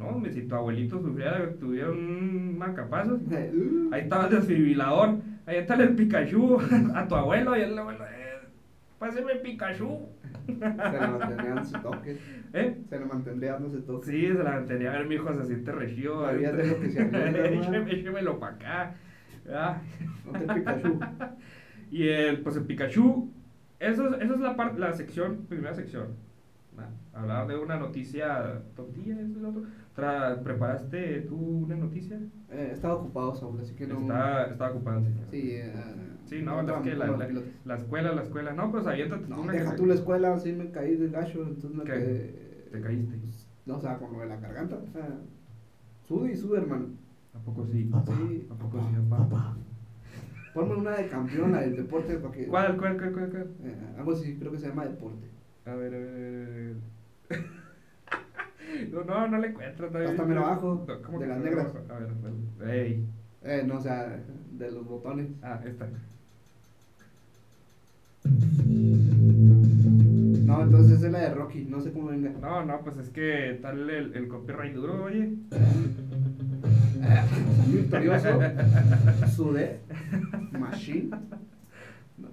No, 0.00 0.22
si 0.32 0.42
tu 0.42 0.54
abuelito 0.54 0.98
sufriera, 0.98 1.52
tuviera 1.60 1.90
un 1.90 2.56
marcapasos, 2.56 3.20
ahí 3.92 4.00
estaba 4.00 4.28
el 4.28 4.30
desfibrilador, 4.30 5.18
ahí 5.44 5.58
está 5.58 5.74
el 5.74 5.94
Pikachu, 5.94 6.58
a 6.94 7.06
tu 7.06 7.14
abuelo 7.14 7.54
y 7.54 7.60
el 7.60 7.78
abuelo, 7.78 8.06
eh, 8.06 8.48
páseme 8.98 9.32
el 9.32 9.40
Pikachu. 9.40 10.08
Se 10.46 10.52
lo 10.52 11.18
mantenía 11.18 11.64
su 11.64 11.78
toque. 11.80 12.16
¿Eh? 12.54 12.78
Se 12.88 12.98
lo 12.98 13.06
mantendría 13.06 13.52
dando 13.52 13.68
ese 13.68 13.80
toque. 13.82 14.06
Sí, 14.06 14.26
se 14.28 14.32
lo 14.32 14.44
mantenía. 14.44 14.90
A 14.90 14.98
ver, 14.98 15.06
mi 15.06 15.16
hijo 15.16 15.32
se 15.34 15.44
siente 15.44 15.70
regio. 15.70 16.24
Había 16.26 16.52
de 16.52 16.66
lo 16.66 16.80
que 16.80 16.90
se 16.90 17.94
Échemelo 17.94 18.40
para 18.40 18.54
acá. 18.54 18.94
Ah. 19.52 19.82
No 20.24 20.32
te 20.32 20.54
Pikachu. 20.54 20.98
y 21.90 22.08
el, 22.08 22.40
pues 22.40 22.56
el 22.56 22.64
Pikachu, 22.64 23.30
eso, 23.78 24.16
eso 24.18 24.34
es 24.34 24.40
la, 24.40 24.56
parte 24.56 24.80
la 24.80 24.92
sección, 24.94 25.44
primera 25.46 25.74
sección. 25.74 26.08
hablar 27.12 27.46
de 27.48 27.58
una 27.58 27.78
noticia 27.78 28.62
tontilla, 28.74 29.14
eso 29.14 29.36
es 29.36 29.42
lo 29.42 29.48
otro. 29.50 29.62
¿Preparaste 29.94 31.22
tú 31.22 31.36
una 31.36 31.76
noticia? 31.76 32.18
Eh, 32.50 32.70
estaba 32.72 32.94
ocupado, 32.94 33.34
Saúl, 33.34 33.60
así 33.60 33.74
que 33.74 33.86
no. 33.86 34.00
Estaba, 34.00 34.44
estaba 34.44 34.70
ocupado, 34.70 35.02
sí. 35.02 35.12
Sí, 35.30 35.50
eh, 35.52 35.72
sí 36.24 36.42
no, 36.42 36.60
es 36.60 36.82
que 36.82 36.94
la, 36.94 37.06
la, 37.06 37.28
la, 37.64 37.74
escuela, 37.76 38.12
la 38.12 38.22
escuela. 38.22 38.52
No, 38.52 38.70
pues 38.70 38.86
aviéntate 38.86 39.28
no, 39.28 39.42
deja 39.44 39.76
tú 39.76 39.86
la 39.86 39.94
escuela, 39.94 40.38
sí 40.38 40.52
me 40.52 40.70
caí 40.70 40.96
del 40.96 41.10
gacho, 41.10 41.42
entonces 41.42 41.72
me 41.72 41.84
quedé. 41.84 42.68
¿Te 42.70 42.80
caíste? 42.80 43.18
No, 43.66 43.76
o 43.76 43.80
sea, 43.80 43.98
con 43.98 44.12
lo 44.12 44.20
de 44.20 44.26
la 44.26 44.36
garganta, 44.36 44.76
o 44.76 44.86
sea. 44.86 45.18
Sube 46.06 46.32
y 46.32 46.36
sube, 46.36 46.58
hermano. 46.58 46.86
¿A 47.34 47.38
poco 47.38 47.64
sí? 47.64 47.72
sí. 47.72 48.46
¿A 48.50 48.54
poco 48.54 48.80
sí, 48.80 48.94
papá? 49.08 49.54
Ponme 50.52 50.74
una 50.74 50.96
de 50.96 51.06
campeón, 51.06 51.52
la 51.52 51.60
del 51.60 51.76
deporte, 51.76 52.16
para 52.16 52.34
que. 52.34 52.46
¿Cuál, 52.46 52.76
cuál, 52.76 52.96
cuál, 52.96 53.12
cuál? 53.12 53.30
cuál? 53.30 53.50
Eh, 53.62 53.94
algo 53.96 54.12
así, 54.12 54.36
creo 54.36 54.50
que 54.50 54.58
se 54.58 54.68
llama 54.68 54.84
deporte. 54.86 55.28
A 55.64 55.74
ver, 55.74 55.94
a 55.94 55.98
ver, 55.98 56.14
a 56.14 56.48
ver. 56.48 56.76
No, 57.30 57.36
no, 59.06 59.28
no 59.28 59.38
le 59.38 59.48
encuentro 59.48 59.88
todavía. 59.88 60.10
Hasta 60.10 60.22
abajo. 60.22 60.86
¿Cómo 61.04 61.18
de 61.18 61.26
las 61.26 61.38
negras. 61.38 61.72
A 61.88 61.98
ver, 61.98 62.74
ey. 62.74 63.06
Eh, 63.42 63.64
no, 63.66 63.76
o 63.76 63.80
sea, 63.80 64.20
de 64.52 64.70
los 64.70 64.86
botones. 64.86 65.28
Ah, 65.42 65.60
esta. 65.64 65.88
No, 70.44 70.62
entonces 70.62 71.02
es 71.02 71.12
la 71.12 71.20
de 71.20 71.34
Rocky, 71.34 71.64
no 71.64 71.80
sé 71.80 71.92
cómo 71.92 72.08
venga. 72.08 72.32
No, 72.40 72.64
no, 72.64 72.80
pues 72.82 72.96
es 72.98 73.08
que 73.10 73.58
tal 73.62 73.88
el, 73.88 74.14
el 74.14 74.28
copyright 74.28 74.74
duro, 74.74 75.04
oye. 75.04 75.34
Victorioso. 77.68 78.40
Sudé. 79.34 79.80
Machine. 80.52 81.10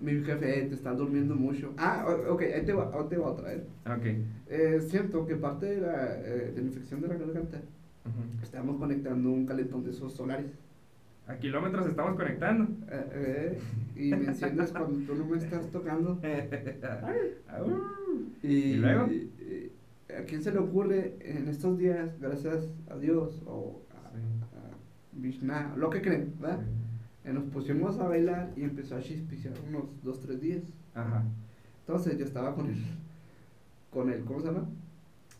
Mi 0.01 0.23
jefe, 0.23 0.63
te 0.63 0.75
estás 0.75 0.97
durmiendo 0.97 1.35
mucho. 1.35 1.73
Ah, 1.77 2.05
ok, 2.29 2.41
ahí 2.41 2.65
te 2.65 2.73
va, 2.73 3.07
te 3.07 3.17
va 3.17 3.31
a 3.31 3.35
traer. 3.35 3.65
Ok. 3.85 4.05
Es 4.47 4.89
cierto 4.89 5.25
que 5.25 5.35
parte 5.35 5.65
de 5.65 5.81
la, 5.81 6.19
eh, 6.19 6.51
de 6.55 6.61
la 6.61 6.67
infección 6.67 7.01
de 7.01 7.07
la 7.07 7.15
garganta, 7.15 7.61
estamos 8.41 8.77
conectando 8.77 9.31
un 9.31 9.45
calentón 9.45 9.83
de 9.83 9.91
esos 9.91 10.13
solares. 10.13 10.53
A 11.27 11.35
kilómetros 11.35 11.87
estamos 11.87 12.15
conectando. 12.15 12.63
Eh, 12.89 13.09
eh, 13.11 13.59
y 13.95 14.11
me 14.11 14.27
enciendes 14.27 14.71
cuando 14.71 15.05
tú 15.05 15.15
no 15.15 15.25
me 15.25 15.37
estás 15.37 15.69
tocando. 15.71 16.19
y, 18.43 18.47
¿Y 18.47 18.75
luego? 18.77 19.07
¿A 20.17 20.23
quién 20.23 20.41
se 20.41 20.53
le 20.53 20.59
ocurre 20.59 21.17
en 21.19 21.49
estos 21.49 21.77
días, 21.77 22.17
gracias 22.21 22.69
a 22.89 22.97
Dios 22.97 23.43
o 23.45 23.81
a, 23.91 23.97
Vishna, 25.11 25.73
lo 25.75 25.89
que 25.89 26.01
creen, 26.01 26.33
¿verdad? 26.39 26.61
Nos 27.33 27.43
pusimos 27.45 27.99
a 27.99 28.07
bailar 28.07 28.51
y 28.55 28.63
empezó 28.63 28.95
a 28.95 29.01
chispiciar 29.01 29.53
unos 29.67 29.85
dos, 30.03 30.21
tres 30.21 30.41
días. 30.41 30.63
Ajá. 30.93 31.23
Entonces 31.81 32.17
yo 32.17 32.25
estaba 32.25 32.53
con 32.53 32.67
el, 32.67 32.77
con 33.91 34.09
el, 34.09 34.23
¿cómo 34.23 34.41
se 34.41 34.47
llama? 34.47 34.67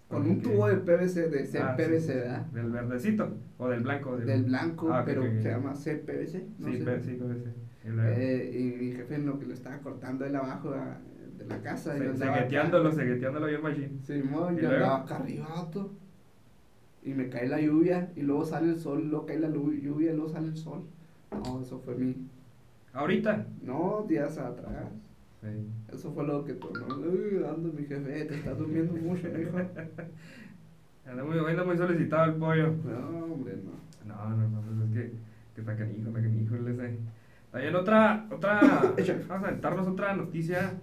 Con 0.08 0.30
un 0.30 0.42
tubo 0.42 0.68
de 0.68 0.78
PVC, 0.78 1.30
de 1.30 1.44
CPVC, 1.44 1.60
ah, 1.60 1.76
¿verdad? 1.76 2.46
Del 2.46 2.72
verdecito 2.72 3.30
o 3.58 3.68
del 3.68 3.82
blanco. 3.82 4.16
Del, 4.16 4.46
blanco, 4.46 4.94
ah, 4.94 5.04
pero 5.06 5.24
se 5.24 5.50
llama 5.50 5.74
CPVC. 5.74 6.60
No 6.60 6.68
sí, 6.68 6.78
sé. 6.78 6.84
PVC. 6.84 7.68
Eh, 7.86 8.52
y 8.54 8.84
mi 8.84 8.92
jefe 8.94 9.16
en 9.16 9.26
lo 9.26 9.40
que 9.40 9.46
lo 9.46 9.54
estaba 9.54 9.78
cortando 9.80 10.26
él 10.26 10.36
abajo 10.36 10.72
de 10.72 11.46
la 11.46 11.62
casa. 11.62 11.98
Se, 11.98 12.16
segueteándolo, 12.16 12.92
segueteándolo 12.92 13.48
bien 13.48 13.62
machine. 13.62 13.92
Sí, 14.02 14.22
mo, 14.24 14.52
yo 14.52 14.70
andaba 14.70 14.98
acá 15.04 15.18
arriba, 15.18 15.70
y 17.04 17.14
me 17.14 17.30
cae 17.30 17.48
la 17.48 17.62
lluvia, 17.62 18.12
y 18.16 18.22
luego 18.22 18.46
sale 18.46 18.70
el 18.70 18.80
sol, 18.80 19.10
luego 19.10 19.26
cae 19.26 19.40
la 19.40 19.50
lluvia, 19.50 20.12
y 20.12 20.16
luego 20.16 20.30
sale 20.30 20.48
el 20.48 20.58
sol. 20.58 20.84
No, 21.32 21.62
eso 21.62 21.80
fue 21.80 21.96
mi. 21.96 22.16
¿Ahorita? 22.94 23.46
No, 23.62 24.06
días 24.08 24.38
atrás. 24.38 24.90
Sí. 25.42 25.48
Eso 25.94 26.12
fue 26.14 26.26
lo 26.26 26.44
que 26.44 26.54
tornó. 26.54 26.96
Uy, 26.96 27.44
ando 27.48 27.72
mi 27.72 27.86
jefe, 27.86 28.26
te 28.26 28.36
estás 28.36 28.58
durmiendo 28.58 28.94
mucho, 28.94 29.28
hijo. 29.28 29.58
Anda 31.10 31.24
muy, 31.24 31.40
anda 31.40 31.64
muy 31.64 31.78
solicitado 31.78 32.26
el 32.26 32.34
pollo. 32.34 32.76
No, 32.84 33.34
hombre, 33.34 33.54
no. 33.64 34.14
No, 34.14 34.30
no, 34.30 34.50
no, 34.50 34.62
pues 34.62 34.90
es 34.90 34.94
que, 34.94 35.12
que 35.56 35.62
está 35.62 35.78
canijo, 35.78 36.10
está 36.10 36.22
canijo, 36.22 36.56
le 36.58 36.76
sé. 36.76 36.98
También 37.50 37.76
otra, 37.76 38.28
otra, 38.30 38.60
vamos 39.28 39.30
a 39.30 39.36
aventarnos 39.36 39.88
otra 39.88 40.14
noticia. 40.16 40.74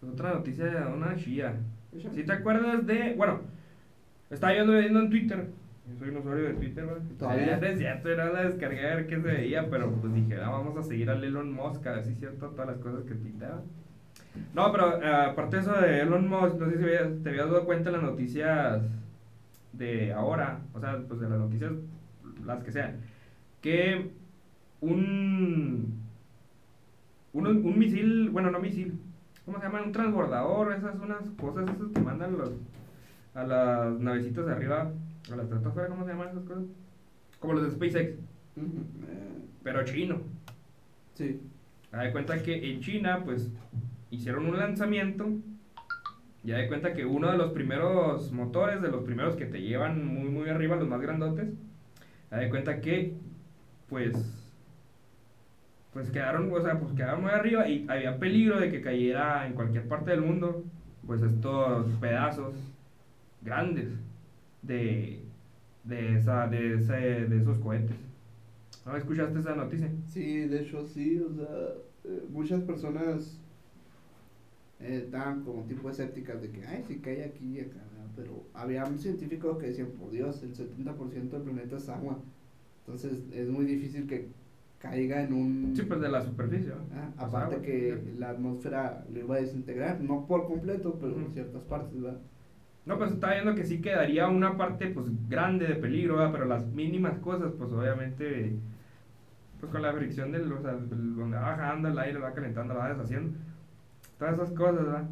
Pues 0.00 0.12
otra 0.12 0.32
noticia 0.32 0.64
de 0.64 0.86
una 0.92 1.16
chía. 1.16 1.54
Si 2.14 2.24
te 2.24 2.32
acuerdas 2.32 2.86
de, 2.86 3.14
bueno, 3.14 3.40
estaba 4.30 4.54
yo 4.56 4.64
viendo 4.66 5.00
en 5.00 5.10
Twitter 5.10 5.48
yo 5.86 5.98
soy 5.98 6.08
un 6.08 6.16
usuario 6.16 6.44
de 6.44 6.54
Twitter, 6.54 6.86
güey. 6.86 7.00
Todavía 7.18 7.58
es 7.58 7.78
cierto, 7.78 8.08
era 8.08 8.32
la 8.32 8.44
descargué 8.44 8.90
a 8.90 8.96
ver 8.96 9.06
qué 9.06 9.16
se 9.16 9.28
veía, 9.28 9.68
pero 9.68 9.90
pues 9.92 10.14
dije, 10.14 10.36
ah, 10.40 10.50
vamos 10.50 10.76
a 10.78 10.82
seguir 10.82 11.10
a 11.10 11.14
Elon 11.14 11.52
Musk, 11.52 11.86
a 11.86 11.92
ver 11.92 12.04
si 12.04 12.12
es 12.12 12.18
cierto 12.18 12.48
todas 12.50 12.68
las 12.68 12.78
cosas 12.78 13.04
que 13.04 13.14
tuiteaba. 13.14 13.60
No, 14.54 14.72
pero 14.72 14.98
uh, 14.98 15.30
aparte 15.30 15.56
de 15.56 15.62
eso 15.62 15.72
de 15.72 16.00
Elon 16.00 16.26
Musk, 16.26 16.56
no 16.56 16.70
sé 16.70 16.76
si 16.78 17.22
te 17.22 17.28
habías 17.28 17.50
dado 17.50 17.64
cuenta 17.66 17.90
en 17.90 17.96
las 17.96 18.02
noticias 18.02 18.82
de 19.72 20.12
ahora, 20.12 20.60
o 20.72 20.80
sea, 20.80 21.02
pues 21.06 21.20
de 21.20 21.28
las 21.28 21.38
noticias, 21.38 21.72
las 22.44 22.62
que 22.64 22.72
sean, 22.72 22.96
que 23.60 24.10
un, 24.80 26.00
un, 27.32 27.46
un 27.46 27.78
misil, 27.78 28.30
bueno, 28.30 28.50
no 28.50 28.58
misil, 28.58 28.98
¿cómo 29.44 29.58
se 29.58 29.64
llama? 29.64 29.82
Un 29.82 29.92
transbordador, 29.92 30.72
esas 30.72 30.96
unas 30.96 31.28
cosas 31.38 31.68
esas 31.68 31.90
que 31.92 32.00
mandan 32.00 32.38
los, 32.38 32.52
a 33.34 33.44
las 33.44 34.00
navecitas 34.00 34.46
de 34.46 34.52
arriba 34.52 34.90
¿A 35.32 35.36
la 35.36 35.42
estratosfera 35.42 35.88
cómo 35.88 36.04
se 36.04 36.10
llaman 36.10 36.28
esas 36.28 36.44
cosas? 36.44 36.64
Como 37.38 37.54
los 37.54 37.64
de 37.64 37.70
SpaceX. 37.70 38.18
Pero 39.62 39.84
chino. 39.84 40.20
Sí. 41.14 41.40
Ya 41.92 42.00
de 42.00 42.12
cuenta 42.12 42.42
que 42.42 42.72
en 42.72 42.80
China, 42.80 43.22
pues, 43.24 43.50
hicieron 44.10 44.46
un 44.46 44.58
lanzamiento. 44.58 45.26
Ya 46.42 46.58
de 46.58 46.68
cuenta 46.68 46.92
que 46.92 47.06
uno 47.06 47.30
de 47.30 47.38
los 47.38 47.52
primeros 47.52 48.30
motores, 48.32 48.82
de 48.82 48.90
los 48.90 49.02
primeros 49.04 49.34
que 49.34 49.46
te 49.46 49.62
llevan 49.62 50.06
muy, 50.06 50.28
muy 50.28 50.50
arriba, 50.50 50.76
los 50.76 50.88
más 50.88 51.00
grandotes, 51.00 51.48
ya 52.30 52.36
de 52.36 52.50
cuenta 52.50 52.82
que, 52.82 53.14
pues, 53.88 54.12
pues 55.94 56.10
quedaron, 56.10 56.52
o 56.52 56.60
sea, 56.60 56.78
pues 56.78 56.92
quedaron 56.92 57.22
muy 57.22 57.30
arriba 57.30 57.66
y 57.66 57.86
había 57.88 58.18
peligro 58.18 58.60
de 58.60 58.70
que 58.70 58.82
cayera 58.82 59.46
en 59.46 59.54
cualquier 59.54 59.88
parte 59.88 60.10
del 60.10 60.20
mundo, 60.20 60.64
pues 61.06 61.22
estos 61.22 61.86
pedazos 61.98 62.54
grandes 63.40 63.88
de, 64.66 65.24
de, 65.84 66.16
esa, 66.16 66.46
de, 66.46 66.74
ese, 66.76 66.94
de 67.26 67.40
esos 67.40 67.58
cohetes. 67.58 67.96
¿No 68.86 68.96
escuchaste 68.96 69.38
esa 69.38 69.54
noticia? 69.54 69.90
Sí, 70.08 70.40
de 70.40 70.60
hecho 70.60 70.84
sí, 70.84 71.18
o 71.18 71.32
sea, 71.32 71.46
eh, 72.04 72.22
muchas 72.30 72.62
personas 72.62 73.40
eh, 74.80 75.02
estaban 75.04 75.42
como 75.42 75.62
tipo 75.64 75.88
escépticas 75.88 76.42
de 76.42 76.50
que, 76.50 76.64
ay, 76.66 76.84
sí 76.86 76.98
cae 76.98 77.24
aquí 77.24 77.56
y 77.56 77.60
acá, 77.60 77.80
pero 78.14 78.44
había 78.52 78.84
científicos 78.98 79.58
que 79.58 79.68
decían, 79.68 79.88
por 79.98 80.10
Dios, 80.10 80.42
el 80.42 80.54
70% 80.54 81.30
del 81.30 81.42
planeta 81.42 81.76
es 81.76 81.88
agua, 81.88 82.18
entonces 82.80 83.18
es 83.32 83.48
muy 83.48 83.64
difícil 83.64 84.06
que 84.06 84.28
caiga 84.78 85.22
en 85.22 85.32
un... 85.32 85.72
Sí, 85.74 85.82
pues 85.82 86.00
de 86.00 86.10
la 86.10 86.22
superficie. 86.22 86.72
Ah, 86.92 87.10
aparte 87.16 87.62
que 87.62 87.98
la 88.18 88.30
atmósfera 88.30 89.06
lo 89.10 89.18
iba 89.18 89.36
a 89.36 89.40
desintegrar, 89.40 90.00
no 90.02 90.26
por 90.26 90.46
completo, 90.46 90.98
pero 91.00 91.18
en 91.18 91.32
ciertas 91.32 91.62
partes, 91.62 91.98
¿verdad? 92.00 92.20
No, 92.86 92.98
pues 92.98 93.12
está 93.12 93.32
viendo 93.32 93.54
que 93.54 93.64
sí 93.64 93.80
quedaría 93.80 94.28
una 94.28 94.58
parte 94.58 94.88
pues 94.88 95.06
grande 95.28 95.66
de 95.66 95.76
peligro, 95.76 96.30
pero 96.30 96.44
las 96.44 96.66
mínimas 96.66 97.18
cosas, 97.18 97.52
pues 97.56 97.72
obviamente, 97.72 98.56
pues 99.58 99.72
con 99.72 99.80
la 99.80 99.92
fricción 99.92 100.32
del, 100.32 100.52
o 100.52 100.60
sea, 100.60 100.72
donde 100.72 101.36
va 101.36 101.56
bajando 101.56 101.88
el 101.88 101.98
aire, 101.98 102.18
va 102.18 102.34
calentando, 102.34 102.74
va 102.74 102.90
deshaciendo, 102.90 103.38
todas 104.18 104.34
esas 104.34 104.50
cosas, 104.50 104.84
¿verdad? 104.84 105.08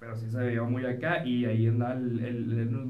Pero 0.00 0.16
sí 0.16 0.30
se 0.30 0.38
veía 0.38 0.62
muy 0.62 0.86
acá 0.86 1.26
y 1.26 1.44
ahí 1.44 1.66
anda 1.66 1.92
el, 1.92 2.20
el, 2.20 2.58
el, 2.58 2.86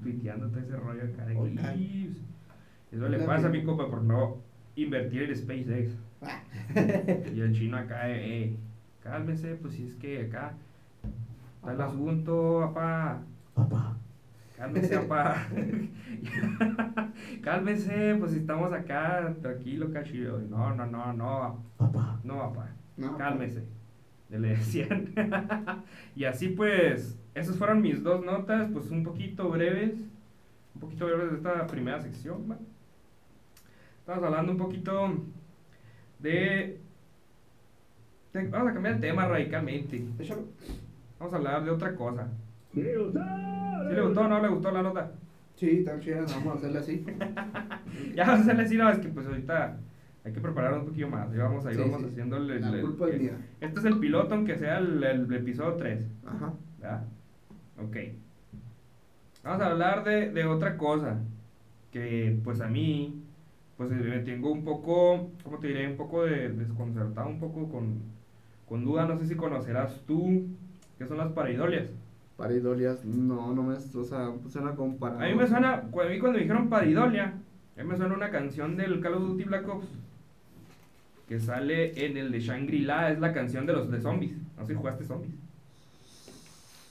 tuiteando 0.00 0.48
todo 0.48 0.60
ese 0.60 0.76
rollo 0.76 1.02
acá 1.02 1.26
de 1.26 1.36
okay. 1.36 2.16
Eso 2.92 3.08
le 3.08 3.18
pasa 3.20 3.48
a 3.48 3.50
mi 3.50 3.64
copa 3.64 3.90
por 3.90 4.02
no 4.02 4.36
invertir 4.76 5.24
en 5.24 5.36
SpaceX. 5.36 5.96
y 7.34 7.40
el 7.40 7.52
chino 7.52 7.76
acá, 7.76 8.08
eh, 8.08 8.54
cálmese, 9.02 9.56
pues 9.56 9.74
si 9.74 9.84
es 9.84 9.94
que 9.96 10.26
acá 10.26 10.54
Está 11.64 11.72
el 11.72 11.80
asunto, 11.80 12.60
papá. 12.60 13.22
Papá. 13.54 13.96
Cálmese, 14.54 14.98
papá. 14.98 15.48
Cálmese, 17.42 18.16
pues 18.20 18.34
estamos 18.34 18.70
acá, 18.70 19.34
tranquilo, 19.40 19.90
cachillo. 19.90 20.40
No, 20.40 20.74
no, 20.74 20.84
no, 20.84 21.14
no. 21.14 21.64
Papá. 21.78 22.20
No, 22.22 22.36
papá. 22.36 22.68
No, 22.98 23.16
Cálmese. 23.16 23.64
Le 24.28 24.48
decían. 24.48 25.14
y 26.14 26.26
así 26.26 26.50
pues, 26.50 27.18
esas 27.34 27.56
fueron 27.56 27.80
mis 27.80 28.02
dos 28.02 28.22
notas, 28.22 28.68
pues 28.70 28.90
un 28.90 29.02
poquito 29.02 29.48
breves. 29.48 29.94
Un 30.74 30.80
poquito 30.82 31.06
breves 31.06 31.30
de 31.30 31.36
esta 31.38 31.66
primera 31.66 31.98
sección, 32.02 32.50
¿va? 32.50 32.58
Estamos 34.00 34.22
hablando 34.22 34.52
un 34.52 34.58
poquito 34.58 35.14
de, 36.18 36.78
Vamos 38.34 38.68
a 38.68 38.74
cambiar 38.74 38.96
de 38.96 39.08
tema 39.08 39.26
radicalmente. 39.26 40.04
Vamos 41.18 41.32
a 41.32 41.36
hablar 41.36 41.64
de 41.64 41.70
otra 41.70 41.94
cosa. 41.94 42.28
¿Sí 42.72 42.82
le 42.82 42.98
gustó? 42.98 43.20
le 43.90 44.02
gustó 44.02 44.20
o 44.20 44.28
no 44.28 44.40
le 44.40 44.48
gustó 44.48 44.70
la 44.70 44.82
nota? 44.82 45.12
Sí, 45.56 45.78
está 45.78 46.00
chida, 46.00 46.24
vamos 46.28 46.54
a 46.54 46.58
hacerle 46.58 46.78
así. 46.78 47.06
ya 48.14 48.24
vamos 48.24 48.40
a 48.40 48.42
hacerle 48.42 48.62
así, 48.62 48.76
no, 48.76 48.90
es 48.90 48.98
que 48.98 49.08
pues 49.08 49.26
ahorita 49.26 49.78
hay 50.24 50.32
que 50.32 50.40
preparar 50.40 50.74
un 50.74 50.86
poquito 50.86 51.08
más. 51.08 51.32
Y 51.32 51.38
vamos 51.38 51.64
ahí, 51.66 51.76
vamos 51.76 52.02
haciendo 52.02 52.36
el, 52.36 52.60
la 52.60 52.80
culpa 52.80 53.06
del 53.06 53.18
día. 53.20 53.38
Este 53.60 53.78
es 53.78 53.86
el 53.86 53.98
piloto, 53.98 54.34
aunque 54.34 54.56
sea 54.56 54.78
el, 54.78 55.02
el, 55.04 55.32
episodio 55.32 55.74
3. 55.74 56.00
Ajá. 56.26 56.52
¿verdad? 56.80 57.04
Ok. 57.78 57.96
Vamos 59.44 59.62
a 59.62 59.66
hablar 59.70 60.04
de, 60.04 60.30
de 60.30 60.44
otra 60.46 60.76
cosa. 60.76 61.20
Que 61.92 62.40
pues 62.42 62.60
a 62.60 62.66
mí 62.66 63.22
pues 63.76 63.90
me 63.90 64.18
tengo 64.20 64.52
un 64.52 64.64
poco, 64.64 65.30
¿cómo 65.42 65.58
te 65.58 65.68
diré? 65.68 65.88
Un 65.88 65.96
poco 65.96 66.24
de, 66.24 66.48
desconcertado, 66.50 67.28
un 67.28 67.38
poco 67.38 67.68
con, 67.68 68.02
con 68.66 68.84
duda. 68.84 69.06
No 69.06 69.16
sé 69.18 69.26
si 69.26 69.36
conocerás 69.36 70.02
tú 70.06 70.48
qué 70.98 71.06
son 71.06 71.18
las 71.18 71.32
paridolias. 71.32 71.90
Paridolias, 72.36 73.04
no, 73.04 73.54
no 73.54 73.62
me, 73.62 73.74
o 73.74 74.04
sea, 74.04 74.32
suena 74.48 74.74
como 74.74 74.96
para... 74.96 75.24
A 75.24 75.28
mí 75.28 75.34
me 75.34 75.46
suena, 75.46 75.74
a 75.74 75.82
mí 75.82 76.18
cuando 76.18 76.32
me 76.32 76.40
dijeron 76.40 76.68
paridolia, 76.68 77.34
a 77.76 77.82
mí 77.82 77.88
me 77.88 77.96
suena 77.96 78.14
una 78.14 78.30
canción 78.30 78.76
del 78.76 79.00
Call 79.00 79.14
of 79.14 79.22
Duty 79.22 79.44
Black 79.44 79.68
Ops 79.68 79.86
que 81.28 81.38
sale 81.38 82.04
en 82.04 82.16
el 82.16 82.32
de 82.32 82.40
Shangri-La, 82.40 83.12
es 83.12 83.20
la 83.20 83.32
canción 83.32 83.66
de 83.66 83.72
los 83.72 83.90
de 83.90 84.00
zombies. 84.00 84.36
No 84.56 84.66
sé 84.66 84.72
si 84.72 84.78
jugaste 84.78 85.04
zombies 85.04 85.34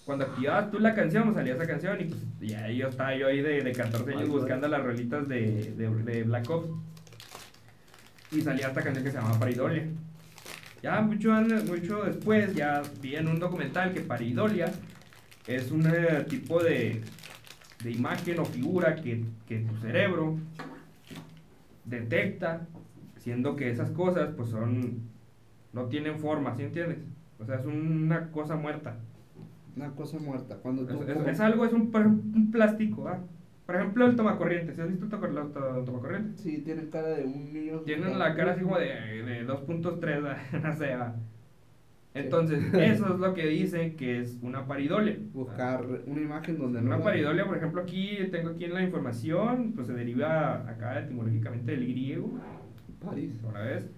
cuando 0.06 0.26
activabas 0.26 0.70
tú 0.70 0.80
la 0.80 0.94
canción, 0.94 1.24
pues, 1.24 1.36
salía 1.36 1.54
esa 1.54 1.66
canción 1.66 2.02
y 2.02 2.06
pues 2.06 2.22
ya 2.42 2.70
yo 2.70 2.90
estaba 2.90 3.16
yo 3.16 3.28
ahí 3.28 3.42
de, 3.42 3.62
de 3.62 3.72
14 3.72 4.14
años 4.14 4.30
buscando 4.30 4.68
las 4.68 4.84
rolitas 4.84 5.28
de, 5.28 5.74
de, 5.76 6.24
Black 6.24 6.50
Ops. 6.50 6.70
Y 8.32 8.42
salía 8.42 8.68
esta 8.68 8.82
canción 8.82 9.04
que 9.04 9.12
se 9.12 9.18
llama 9.18 9.40
Paridolia. 9.40 9.88
Ya 10.84 11.00
mucho, 11.00 11.32
mucho 11.66 12.04
después 12.04 12.54
ya 12.56 12.82
vi 13.02 13.16
en 13.16 13.30
un 13.30 13.40
documental 13.40 13.94
que 13.94 14.02
Paridolia 14.02 14.70
es 15.48 15.72
un 15.72 15.88
eh, 15.88 16.26
tipo 16.28 16.62
de, 16.62 17.02
de 17.82 17.92
imagen 17.92 18.40
o 18.40 18.46
figura 18.46 18.96
que, 18.96 19.24
que 19.48 19.60
tu 19.60 19.78
cerebro 19.78 20.38
detecta, 21.86 22.68
siendo 23.16 23.56
que 23.56 23.70
esas 23.70 23.92
cosas 23.92 24.32
pues 24.36 24.50
son, 24.50 25.04
no 25.72 25.86
tienen 25.86 26.20
forma, 26.20 26.54
¿sí 26.58 26.64
entiendes? 26.64 26.98
O 27.40 27.46
sea, 27.46 27.56
es 27.56 27.66
una 27.66 28.30
cosa 28.32 28.58
muerta. 28.58 28.98
Una 29.78 29.90
cosa 29.92 30.20
muerta. 30.20 30.58
Cuando 30.58 30.84
es, 30.84 31.40
algo, 31.40 31.66
es 31.66 31.72
un, 31.72 31.92
un 32.36 32.52
plástico, 32.52 33.08
¿ah? 33.08 33.22
Por 33.66 33.76
ejemplo, 33.76 34.06
el 34.06 34.16
tomacorriente. 34.16 34.74
¿Sí 34.74 34.82
has 34.82 34.90
visto 34.90 35.06
el 35.06 35.86
tomacorriente? 35.86 36.38
Sí, 36.38 36.60
tienen 36.60 36.90
cara 36.90 37.10
de 37.10 37.24
un 37.24 37.54
niño. 37.54 37.80
Tienen 37.82 38.20
la 38.20 38.36
cara 38.36 38.52
así 38.54 38.62
como 38.62 38.78
de, 38.78 38.88
de 38.88 39.48
2.3, 39.48 40.62
no 40.64 40.74
sé, 40.76 40.98
Entonces, 42.14 42.74
eso 42.74 43.14
es 43.14 43.20
lo 43.20 43.34
que 43.34 43.48
dicen 43.48 43.96
que 43.96 44.20
es 44.20 44.38
una 44.42 44.68
paridolia. 44.68 45.18
Buscar 45.32 45.86
una 46.06 46.22
imagen 46.22 46.58
donde 46.58 46.82
no. 46.82 46.88
Una 46.88 47.04
paridolia, 47.04 47.46
por 47.46 47.58
ejemplo, 47.58 47.82
aquí 47.82 48.18
tengo 48.32 48.50
aquí 48.50 48.66
en 48.66 48.74
la 48.74 48.84
información, 48.84 49.72
pues 49.74 49.88
se 49.88 49.94
deriva 49.94 50.70
acá 50.70 51.00
etimológicamente 51.00 51.72
del 51.72 51.88
griego. 51.88 52.38
París. 53.04 53.40
Una 53.48 53.62
vez. 53.62 53.90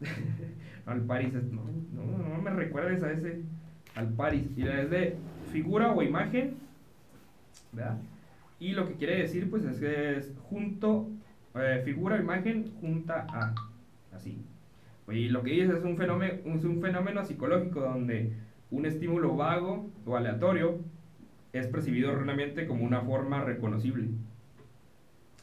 no, 0.86 0.92
el 0.92 1.00
París 1.02 1.32
no, 1.32 1.62
no, 1.94 2.28
no 2.28 2.42
me 2.42 2.50
recuerdes 2.50 3.02
a 3.04 3.12
ese 3.12 3.42
al 3.94 4.08
Paris. 4.08 4.46
Y 4.56 4.66
es 4.66 4.90
de 4.90 5.16
figura 5.52 5.92
o 5.92 6.02
imagen, 6.02 6.54
¿verdad? 7.72 7.98
Y 8.62 8.74
lo 8.74 8.86
que 8.86 8.94
quiere 8.94 9.16
decir, 9.16 9.50
pues, 9.50 9.64
es 9.64 9.80
que 9.80 10.16
es 10.16 10.32
junto, 10.48 11.08
eh, 11.56 11.82
figura 11.84 12.20
imagen 12.20 12.70
junta 12.80 13.26
a, 13.28 13.52
así. 14.14 14.40
Y 15.08 15.30
lo 15.30 15.42
que 15.42 15.50
dice 15.50 15.76
es 15.76 15.82
un 15.82 15.96
fenómeno, 15.96 16.34
es 16.44 16.62
un 16.62 16.80
fenómeno 16.80 17.24
psicológico 17.24 17.80
donde 17.80 18.34
un 18.70 18.86
estímulo 18.86 19.34
vago 19.34 19.90
o 20.06 20.16
aleatorio 20.16 20.78
es 21.52 21.66
percibido 21.66 22.12
erróneamente 22.12 22.68
como 22.68 22.84
una 22.84 23.00
forma 23.00 23.42
reconocible. 23.42 24.10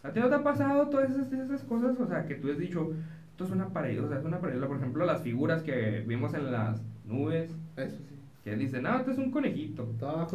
¿A 0.02 0.12
ti 0.12 0.22
no 0.22 0.30
te 0.30 0.36
ha 0.36 0.44
pasado 0.44 0.88
todas 0.88 1.12
esas, 1.12 1.34
esas 1.34 1.64
cosas? 1.64 2.00
O 2.00 2.08
sea, 2.08 2.26
que 2.26 2.36
tú 2.36 2.50
has 2.50 2.58
dicho, 2.58 2.94
esto 3.32 3.44
es 3.44 3.52
una 3.52 3.68
pared, 3.68 4.02
o 4.02 4.08
sea, 4.08 4.20
es 4.20 4.24
una 4.24 4.40
pared, 4.40 4.62
por 4.62 4.78
ejemplo, 4.78 5.06
las 5.06 5.24
figuras 5.24 5.62
que 5.62 6.06
vimos 6.08 6.34
en 6.36 6.54
las 6.54 6.82
nubes. 7.06 7.54
Eso 7.76 7.98
sí 7.98 8.20
que 8.44 8.56
dice, 8.56 8.82
no, 8.82 8.98
este 8.98 9.12
es 9.12 9.18
un 9.18 9.32
conejito. 9.32 9.88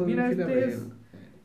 Mira, 0.05 0.29
este 0.29 0.65
es, 0.65 0.87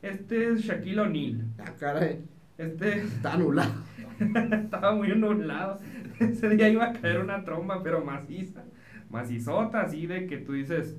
este 0.01 0.51
es 0.51 0.61
Shaquille 0.61 0.99
O'Neal. 0.99 1.45
Ah, 1.59 1.73
caray. 1.79 2.25
Este 2.57 3.03
está 3.03 3.33
anulado. 3.33 3.73
Estaba 4.19 4.95
muy 4.95 5.11
anulado. 5.11 5.79
Ese 6.19 6.49
día 6.49 6.69
iba 6.69 6.85
a 6.85 6.93
caer 6.93 7.19
una 7.19 7.43
tromba, 7.43 7.81
pero 7.81 8.03
maciza. 8.03 8.63
Macizota, 9.09 9.81
así 9.81 10.07
de 10.07 10.27
que 10.27 10.37
tú 10.37 10.53
dices. 10.53 10.97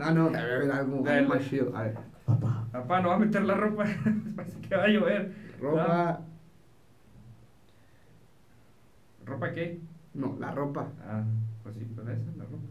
no, 0.00 0.14
no, 0.14 0.30
debe 0.30 0.54
haber 0.56 0.70
algo 0.72 1.02
más 1.02 1.48
chido. 1.48 1.76
A 1.76 1.82
ver. 1.82 1.96
Papá. 2.24 2.68
Papá, 2.72 3.00
no 3.00 3.08
va 3.08 3.14
a 3.14 3.18
meter 3.18 3.42
la 3.44 3.54
ropa. 3.54 3.84
Parece 4.36 4.60
que 4.60 4.76
va 4.76 4.84
a 4.84 4.88
llover. 4.88 5.32
Ropa. 5.60 6.20
¿Ropa 9.24 9.52
qué? 9.52 9.80
No, 10.14 10.36
la 10.38 10.50
ropa. 10.52 10.88
Ah. 11.04 11.24
Pues 11.62 11.76
sí, 11.76 11.86
pues 11.94 12.06
esa 12.08 12.36
la 12.36 12.44
ropa. 12.44 12.67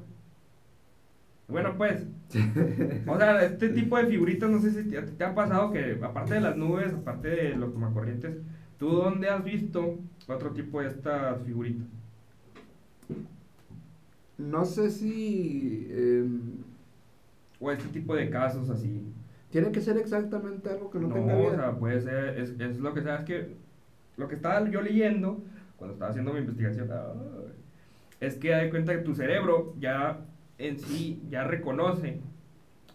Bueno, 1.48 1.76
pues, 1.78 2.06
o 3.08 3.18
sea, 3.18 3.44
este 3.44 3.70
tipo 3.70 3.98
de 3.98 4.08
figuritas, 4.08 4.50
no 4.50 4.60
sé 4.60 4.72
si 4.72 4.90
te, 4.90 5.02
te, 5.02 5.24
ha 5.24 5.34
pasado 5.34 5.72
que, 5.72 5.98
aparte 6.04 6.34
de 6.34 6.42
las 6.42 6.58
nubes, 6.58 6.94
aparte 6.94 7.30
de 7.30 7.56
los 7.56 7.72
tomacorrientes, 7.72 8.36
¿tú 8.78 8.90
dónde 8.90 9.30
has 9.30 9.44
visto 9.44 9.98
otro 10.28 10.52
tipo 10.52 10.82
de 10.82 10.88
estas 10.88 11.42
figuritas? 11.44 11.88
No 14.38 14.66
sé 14.66 14.90
si... 14.90 15.88
Em, 15.90 16.58
o 17.60 17.72
este 17.72 17.88
tipo 17.88 18.16
de 18.16 18.30
casos 18.30 18.70
así. 18.70 19.02
Tiene 19.50 19.72
que 19.72 19.82
ser 19.82 19.98
exactamente 19.98 20.70
algo 20.70 20.92
que 20.92 21.00
no, 21.00 21.08
tenga 21.10 21.36
vida. 21.36 21.48
o 21.48 21.56
sea, 21.56 21.72
puede 21.72 22.02
ser, 22.02 22.38
es, 22.38 22.60
es 22.60 22.80
lo 22.80 22.94
que 22.94 23.02
sabes 23.02 23.26
que, 23.26 23.56
lo 24.18 24.28
que 24.28 24.36
estaba 24.36 24.70
yo 24.70 24.82
leyendo, 24.82 25.42
cuando 25.78 25.94
estaba 25.94 26.12
haciendo 26.12 26.34
mi 26.34 26.40
investigación, 26.40 26.90
es 28.20 28.36
que 28.36 28.50
da 28.50 28.70
cuenta 28.70 28.96
que 28.96 29.04
tu 29.04 29.16
cerebro 29.16 29.74
ya 29.80 30.20
en 30.58 30.80
sí 30.80 31.22
ya 31.30 31.44
reconoce 31.44 32.20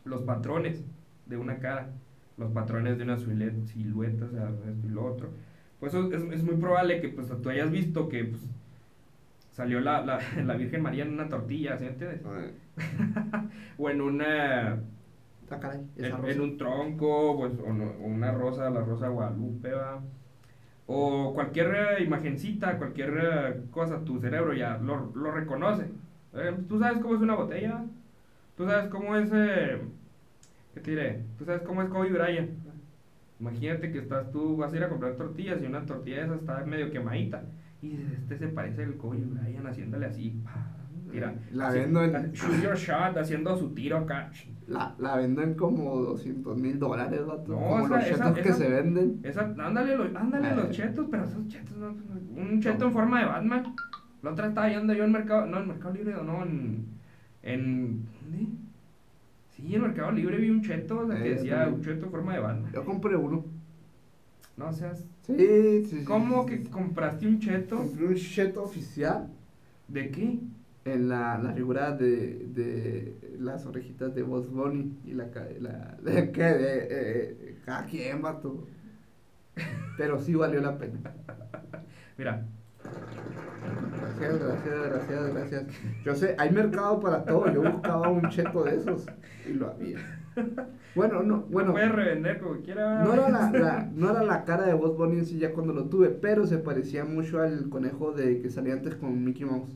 los 0.05 0.23
patrones 0.23 0.85
de 1.27 1.37
una 1.37 1.59
cara, 1.59 1.91
los 2.37 2.51
patrones 2.53 2.99
de 2.99 3.05
una 3.05 3.19
silueta, 3.19 4.25
o 4.25 4.31
sea, 4.31 4.51
esto 4.71 4.87
y 4.87 4.91
lo 4.91 5.05
otro. 5.05 5.31
Pues 5.81 5.95
es, 5.95 6.13
es, 6.13 6.43
muy 6.45 6.57
probable 6.57 7.01
que 7.01 7.09
pues, 7.09 7.29
tú 7.43 7.51
hayas 7.51 7.71
visto 7.71 8.09
que 8.09 8.25
pues, 8.25 8.43
salió 9.51 9.81
la, 9.81 10.05
la, 10.05 10.21
la, 10.45 10.55
Virgen 10.55 10.83
María 10.83 11.05
en 11.05 11.13
una 11.13 11.29
tortilla, 11.29 11.77
¿sí 11.79 11.87
entiendes? 11.87 12.21
o 13.79 13.91
en 13.91 14.01
una... 14.01 14.81
Ah, 15.51 15.73
en, 15.97 16.25
en, 16.25 16.41
un 16.41 16.57
tronco, 16.57 17.37
pues, 17.37 17.53
o, 17.59 17.65
o, 17.65 18.07
una 18.07 18.33
rosa, 18.33 18.71
la 18.71 18.81
rosa 18.81 19.09
Guadalupe, 19.09 19.71
¿va? 19.73 20.01
o 20.87 21.33
cualquier 21.35 21.75
eh, 21.75 22.03
imagencita, 22.03 22.77
cualquier 22.79 23.19
eh, 23.23 23.63
cosa, 23.71 24.05
tu 24.05 24.19
cerebro 24.19 24.53
ya 24.53 24.79
lo, 24.79 25.13
lo 25.15 25.31
reconoce. 25.31 25.91
Eh, 26.35 26.57
tú 26.69 26.79
sabes 26.79 27.03
cómo 27.03 27.15
es 27.15 27.21
una 27.21 27.35
botella, 27.35 27.85
tú 28.57 28.65
sabes 28.67 28.89
cómo 28.89 29.17
es, 29.17 29.31
¿qué 29.31 30.81
te 30.81 30.91
diré? 30.91 31.23
Tú 31.39 31.45
sabes 31.45 31.63
cómo 31.63 31.83
es 31.83 31.89
Kobe 31.89 32.11
Bryant. 32.11 32.51
Imagínate 33.39 33.91
que 33.91 33.99
estás 33.99 34.31
tú, 34.31 34.57
vas 34.57 34.73
a 34.73 34.77
ir 34.77 34.85
a 34.85 34.89
comprar 34.89 35.15
tortillas 35.17 35.61
y 35.61 35.67
una 35.67 35.85
tortilla 35.85 36.19
de 36.19 36.25
esa 36.25 36.35
está 36.37 36.65
medio 36.65 36.91
quemadita. 36.91 37.43
Y 37.83 37.99
este 38.15 38.39
se 38.39 38.49
parece 38.49 38.85
al 38.85 38.97
Kobe 38.97 39.19
Bryant 39.19 39.67
haciéndole 39.67 40.07
así. 40.07 40.41
Mira, 41.13 41.35
la 41.53 41.71
vendo 41.71 42.03
en. 42.03 42.33
Shoot 42.33 42.63
your 42.63 42.77
shot, 42.77 43.17
haciendo 43.19 43.55
su 43.57 43.75
tiro 43.75 43.99
acá. 43.99 44.31
La, 44.67 44.95
la 44.99 45.17
venden 45.17 45.55
como 45.55 45.97
200 45.97 46.57
mil 46.57 46.79
dólares, 46.79 47.21
No, 47.27 47.43
como 47.45 47.89
los 47.89 48.05
chetos 48.05 48.39
que 48.39 48.53
se 48.53 48.69
venden. 48.71 49.21
Esa, 49.23 49.43
ándale, 49.43 49.95
ándale 50.15 50.57
los 50.57 50.71
chetos, 50.71 51.09
pero 51.11 51.25
esos 51.25 51.47
chetos, 51.49 51.77
no, 51.77 51.95
un 52.37 52.61
cheto 52.61 52.87
en 52.87 52.93
forma 52.93 53.21
de 53.21 53.27
Batman. 53.27 53.75
La 54.23 54.31
otra 54.31 54.49
estaba 54.49 54.69
yendo 54.69 54.95
yo 54.95 55.05
en 55.05 55.13
Mercado, 55.13 55.47
no, 55.47 55.61
en 55.61 55.69
Mercado 55.69 55.95
Libre, 55.95 56.15
no, 56.25 56.43
en, 56.43 56.87
en, 57.43 58.05
¿dónde? 58.21 58.47
Sí, 59.51 59.75
en 59.75 59.83
Mercado 59.83 60.13
Libre 60.13 60.39
vi 60.39 60.51
un 60.51 60.63
cheto, 60.63 61.01
o 61.01 61.07
sea, 61.07 61.17
que 61.17 61.29
eh, 61.29 61.35
decía 61.35 61.69
un 61.69 61.83
cheto 61.83 62.07
en 62.07 62.11
forma 62.11 62.35
de 62.35 62.41
Batman. 62.41 62.73
Yo 62.73 62.85
compré 62.85 63.17
uno. 63.17 63.45
No 64.57 64.73
seas. 64.73 65.05
Sí, 65.27 65.85
sí, 65.87 66.05
¿Cómo 66.05 66.47
que 66.47 66.63
compraste 66.63 67.27
un 67.27 67.39
cheto? 67.39 67.77
Compré 67.77 68.07
un 68.07 68.15
cheto 68.15 68.63
oficial. 68.63 69.29
¿De 69.89 70.11
qué? 70.11 70.39
en 70.85 71.09
la, 71.09 71.39
la 71.39 71.53
figura 71.53 71.93
de, 71.93 72.47
de 72.49 73.37
las 73.39 73.67
orejitas 73.67 74.15
de 74.15 74.23
Boss 74.23 74.49
Bunny 74.49 74.93
y 75.05 75.13
la, 75.13 75.29
la, 75.61 75.97
de, 76.03 76.33
que 76.33 76.43
de, 76.43 76.89
eh, 76.91 77.57
quien, 77.89 78.23
vato. 78.23 78.67
Pero 79.97 80.21
sí 80.21 80.35
valió 80.35 80.61
la 80.61 80.79
pena. 80.79 80.99
Mira. 82.19 82.47
Gracias, 84.01 84.39
gracias, 84.39 84.91
gracias, 84.91 85.35
gracias. 85.35 85.65
Yo 86.05 86.15
sé, 86.15 86.35
hay 86.39 86.51
mercado 86.51 87.01
para 87.01 87.25
todo. 87.25 87.53
Yo 87.53 87.63
buscaba 87.63 88.09
un 88.09 88.29
cheto 88.29 88.65
de 88.65 88.77
esos 88.77 89.07
y 89.49 89.55
lo 89.55 89.71
había. 89.71 89.99
Bueno, 90.95 91.23
no, 91.23 91.43
bueno. 91.51 91.73
Puedes 91.73 91.93
revender 91.93 92.39
como 92.39 92.61
quiera. 92.61 93.05
No 93.05 93.15
era 93.15 93.29
la, 93.29 93.91
no 93.95 94.11
era 94.11 94.23
la 94.23 94.45
cara 94.45 94.67
de 94.67 94.75
Boss 94.75 94.97
Bunny 94.97 95.19
en 95.19 95.27
sí 95.27 95.39
ya 95.39 95.53
cuando 95.53 95.73
lo 95.73 95.87
tuve, 95.87 96.09
pero 96.09 96.47
se 96.47 96.59
parecía 96.59 97.05
mucho 97.05 97.41
al 97.41 97.69
conejo 97.69 98.13
de 98.13 98.41
que 98.41 98.51
salía 98.51 98.75
antes 98.75 98.95
con 98.97 99.25
Mickey 99.25 99.45
Mouse. 99.45 99.71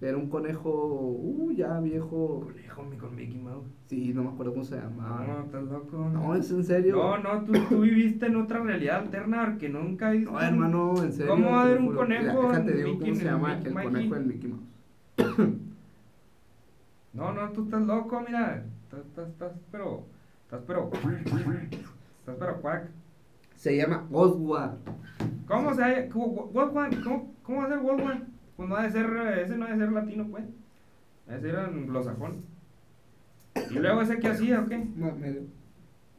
Era 0.00 0.18
un 0.18 0.28
conejo, 0.28 0.70
uh, 0.70 1.50
ya 1.52 1.80
viejo. 1.80 2.40
Conejo 2.40 2.84
con 3.00 3.16
Mickey 3.16 3.38
Mouse. 3.38 3.66
Sí, 3.86 4.12
no 4.12 4.24
me 4.24 4.28
acuerdo 4.30 4.52
cómo 4.52 4.64
se 4.64 4.76
llamaba. 4.76 5.26
No, 5.26 5.44
estás 5.44 5.64
loco. 5.64 6.10
No, 6.12 6.34
es 6.34 6.50
en 6.50 6.64
serio. 6.64 6.96
No, 6.96 7.18
no, 7.18 7.44
tú, 7.44 7.52
tú 7.68 7.80
viviste 7.80 8.26
en 8.26 8.36
otra 8.36 8.60
realidad 8.60 8.98
alterna 8.98 9.56
que 9.58 9.70
nunca 9.70 10.10
viste. 10.10 10.30
No, 10.30 10.40
hermano, 10.40 11.02
en 11.02 11.12
serio. 11.12 11.32
¿Cómo 11.32 11.50
va 11.52 11.60
a 11.60 11.64
haber 11.64 11.78
un 11.78 11.94
conejo? 11.94 12.48
Déjate 12.48 12.72
digo 12.72 12.98
cómo 12.98 13.14
se 13.14 13.24
llama 13.24 13.58
el 13.58 13.72
conejo 13.72 14.14
del 14.14 14.26
Mickey 14.26 14.50
Mouse. 14.50 15.48
no, 17.14 17.32
no, 17.32 17.50
tú 17.52 17.64
estás 17.64 17.82
loco, 17.82 18.22
mira. 18.26 18.62
Estás, 18.84 19.00
estás, 19.06 19.28
estás, 19.28 19.52
pero. 19.72 20.02
Estás, 20.44 20.60
pero. 20.66 20.90
Estás, 20.92 22.36
pero, 22.38 22.60
cuac. 22.60 22.90
Se 23.54 23.74
llama 23.74 24.06
Oswald. 24.12 24.76
¿Cómo 25.46 25.72
se 25.74 26.10
¿Cómo, 26.12 26.52
cómo, 26.52 27.34
cómo 27.42 27.58
va 27.58 27.64
a 27.64 27.68
ser 27.68 27.78
Oswald? 27.78 28.35
Pues 28.56 28.68
no 28.68 28.76
ha 28.76 28.82
de 28.84 28.90
ser, 28.90 29.06
ese 29.38 29.56
no 29.56 29.66
ha 29.66 29.70
de 29.70 29.76
ser 29.76 29.92
latino, 29.92 30.26
pues. 30.30 30.44
Ese 31.28 31.48
era 31.48 31.66
anglosajón. 31.66 32.44
¿Y 33.70 33.74
luego 33.74 34.02
ese 34.02 34.18
qué 34.18 34.28
hacía 34.28 34.60
o 34.60 34.66
qué? 34.66 34.78
No, 34.96 35.12
medio. 35.12 35.42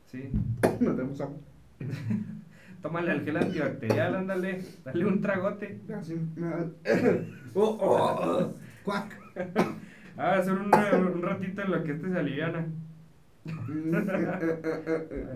Sí. 0.06 0.30
No 0.80 0.92
tenemos 0.96 1.20
agua. 1.22 1.38
Tómale 2.82 3.12
al 3.12 3.24
gel 3.26 3.38
antibacterial, 3.38 4.16
ándale. 4.16 4.62
Dale 4.86 5.06
un 5.06 5.22
tragote. 5.22 5.80
Así, 5.98 6.14
oh, 7.56 7.78
oh, 7.80 8.16
oh, 8.22 8.54
cuac. 8.84 9.18
Ah, 10.20 10.38
hacer 10.38 10.54
un, 10.54 10.72
un 10.74 11.22
ratito 11.22 11.62
en 11.62 11.70
lo 11.70 11.84
que 11.84 11.92
este 11.92 12.10
se 12.10 12.18
aliviana. 12.18 12.66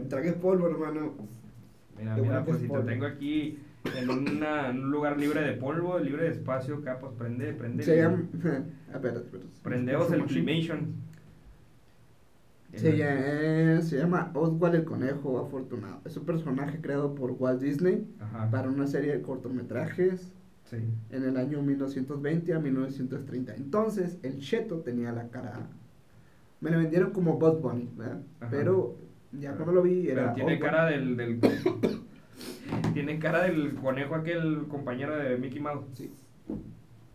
Tragues 0.09 0.33
polvo, 0.33 0.69
hermano. 0.69 1.13
Mira, 1.99 2.17
mira, 2.17 2.43
pues 2.43 2.61
si 2.61 2.67
te 2.67 2.79
tengo 2.79 3.05
aquí 3.05 3.59
en, 3.95 4.09
una, 4.09 4.69
un 4.69 4.91
lugar 4.91 5.17
libre 5.17 5.41
de 5.41 5.53
polvo, 5.53 5.97
libre 5.99 6.23
de 6.25 6.31
espacio, 6.31 6.81
capos, 6.81 7.13
prende, 7.17 7.53
prende. 7.53 7.83
Se 7.83 7.97
llama. 7.97 8.23
Prendeos 9.63 10.11
el. 10.11 10.27
Se, 12.73 12.97
llama, 12.97 13.81
se 13.81 13.97
llama 13.97 14.31
Oswald 14.33 14.75
el 14.75 14.85
Conejo 14.85 15.39
Afortunado. 15.39 15.99
Es 16.05 16.15
un 16.15 16.25
personaje 16.25 16.79
creado 16.79 17.15
por 17.15 17.31
Walt 17.31 17.61
Disney 17.61 18.07
para 18.49 18.69
una 18.69 18.87
serie 18.87 19.11
de 19.11 19.21
cortometrajes 19.21 20.31
sí. 20.69 20.77
en 21.09 21.23
el 21.23 21.35
año 21.35 21.61
1920 21.61 22.53
a 22.53 22.59
1930. 22.59 23.55
Entonces, 23.55 24.19
el 24.23 24.39
Cheto 24.39 24.79
tenía 24.79 25.11
la 25.11 25.27
cara. 25.27 25.67
Me 26.61 26.71
lo 26.71 26.77
vendieron 26.77 27.11
como 27.11 27.37
Buzz 27.37 27.59
Bunny, 27.61 27.89
¿verdad? 27.97 28.21
Pero 28.49 28.95
ya 29.33 29.53
cuando 29.53 29.73
lo 29.73 29.81
vi 29.81 30.07
era. 30.07 30.33
Pero 30.33 30.35
tiene 30.35 30.59
cara 30.59 30.85
del, 30.85 31.17
del 31.17 31.39
tiene 32.93 33.19
cara 33.19 33.43
del 33.43 33.75
conejo 33.75 34.15
aquel 34.15 34.65
compañero 34.67 35.15
de 35.15 35.37
Mickey 35.37 35.59
Mouse. 35.59 35.85
Sí. 35.93 36.11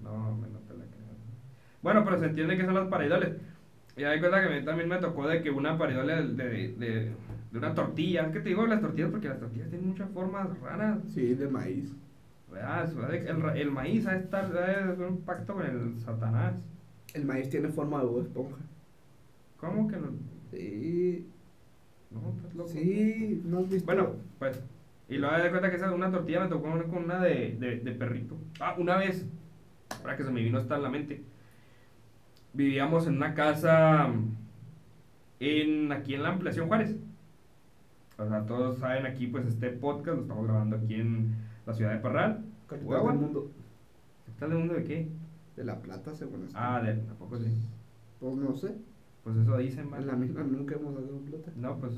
No, 0.01 0.37
me 0.37 0.49
no 0.49 0.59
te 0.61 0.75
la 0.75 0.85
creo. 0.85 1.07
Bueno, 1.83 2.05
pero 2.05 2.19
se 2.19 2.27
entiende 2.27 2.57
que 2.57 2.65
son 2.65 2.75
las 2.75 2.89
paridoles. 2.89 3.37
Y 3.97 4.05
hay 4.05 4.21
cuenta 4.21 4.41
que 4.41 4.55
a 4.55 4.59
mí 4.59 4.65
también 4.65 4.89
me 4.89 4.99
tocó 4.99 5.27
de 5.27 5.43
que 5.43 5.51
una 5.51 5.79
paridolia 5.79 6.17
de, 6.17 6.35
de, 6.35 7.13
de, 7.51 7.59
una 7.59 7.75
tortilla. 7.75 8.31
¿Qué 8.31 8.41
te 8.41 8.51
digo 8.51 8.67
las 8.67 8.81
tortillas? 8.81 9.11
Porque 9.11 9.29
las 9.29 9.41
tortillas 9.41 9.71
tienen 9.71 9.89
muchas 9.89 10.11
formas 10.11 10.59
raras. 10.61 10.99
Sí, 11.15 11.35
de 11.35 11.49
maíz. 11.49 11.93
El, 12.53 13.59
el 13.59 13.71
maíz 13.71 14.07
a 14.07 14.17
estar 14.17 14.45
es 14.45 14.99
un 14.99 15.23
pacto 15.23 15.55
con 15.55 15.67
el 15.67 16.01
satanás. 16.01 16.63
El 17.15 17.25
maíz 17.25 17.49
tiene 17.49 17.69
forma 17.69 18.03
de 18.03 18.21
esponja. 18.21 18.59
¿Cómo 19.57 19.89
que 19.89 19.97
no? 19.97 20.09
Sí. 20.51 21.27
No, 22.11 22.31
estás 22.37 22.55
loco. 22.55 22.69
Sí, 22.69 23.43
no 23.45 23.59
has 23.61 23.69
visto. 23.69 23.87
Bueno, 23.87 24.11
pues 24.39 24.61
y 25.09 25.19
luego 25.19 25.37
de 25.37 25.51
cuenta 25.51 25.71
que 25.71 25.77
esa 25.77 25.93
una 25.93 26.11
tortilla 26.11 26.41
me 26.41 26.49
tocó 26.49 26.69
con 26.89 27.05
una 27.05 27.21
de, 27.21 27.57
de, 27.59 27.81
de, 27.81 27.93
perrito. 27.93 28.37
Ah, 28.59 28.75
una 28.77 28.97
vez, 28.97 29.25
para 30.03 30.17
que 30.17 30.25
se 30.25 30.31
me 30.31 30.43
vino 30.43 30.59
hasta 30.59 30.77
en 30.77 30.83
la 30.83 30.91
mente. 30.91 31.23
Vivíamos 32.53 33.07
en 33.07 33.17
una 33.17 33.35
casa 33.35 34.11
en, 35.39 35.93
aquí 35.93 36.15
en 36.15 36.23
la 36.23 36.31
ampliación 36.31 36.67
Juárez. 36.67 36.97
O 38.19 38.27
sea, 38.27 38.47
todos 38.47 38.79
saben 38.79 39.07
aquí, 39.07 39.27
pues 39.27 39.47
este 39.47 39.71
podcast 39.71 40.17
lo 40.17 40.23
estamos 40.23 40.47
grabando 40.47 40.77
aquí 40.77 40.95
en 40.95 41.37
la 41.67 41.75
ciudad 41.75 41.93
de 41.93 41.99
Parral. 41.99 42.45
Capital 42.67 43.07
del 43.07 43.15
mundo. 43.15 43.51
¿Capital 44.25 44.49
del 44.49 44.59
mundo 44.59 44.75
de 44.75 44.85
qué? 44.85 45.09
De 45.55 45.65
La 45.65 45.81
Plata, 45.81 46.15
según 46.15 46.45
esto. 46.45 46.59
Ah, 46.59 46.81
de, 46.83 46.93
¿a 46.93 47.15
poco 47.15 47.39
sí? 47.39 47.53
Pues 48.19 48.35
no 48.35 48.57
sé. 48.57 48.75
Pues 49.23 49.37
eso 49.37 49.57
dicen, 49.59 49.91
En 49.97 50.07
la 50.07 50.15
misma 50.15 50.43
nunca 50.43 50.75
hemos 50.75 50.95
dado 50.95 51.19
plata. 51.21 51.53
No, 51.57 51.77
pues. 51.79 51.95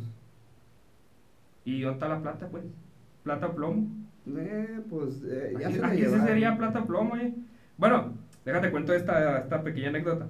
¿Y 1.65 1.83
dónde 1.83 1.95
está 1.95 2.09
la 2.09 2.21
plata, 2.23 2.49
pues? 2.49 2.65
Plata 3.29 3.53
plomo. 3.53 3.87
Eh, 4.27 4.81
pues 4.89 5.23
eh, 5.25 5.55
ya 5.61 5.69
aquí, 5.69 5.79
aquí 5.83 6.05
sí 6.05 6.21
sería 6.21 6.57
plata 6.57 6.85
plomo, 6.85 7.17
eh. 7.17 7.35
Bueno, 7.77 8.15
déjate 8.45 8.71
cuento 8.71 8.95
esta, 8.95 9.41
esta 9.41 9.63
pequeña 9.63 9.89
anécdota. 9.89 10.29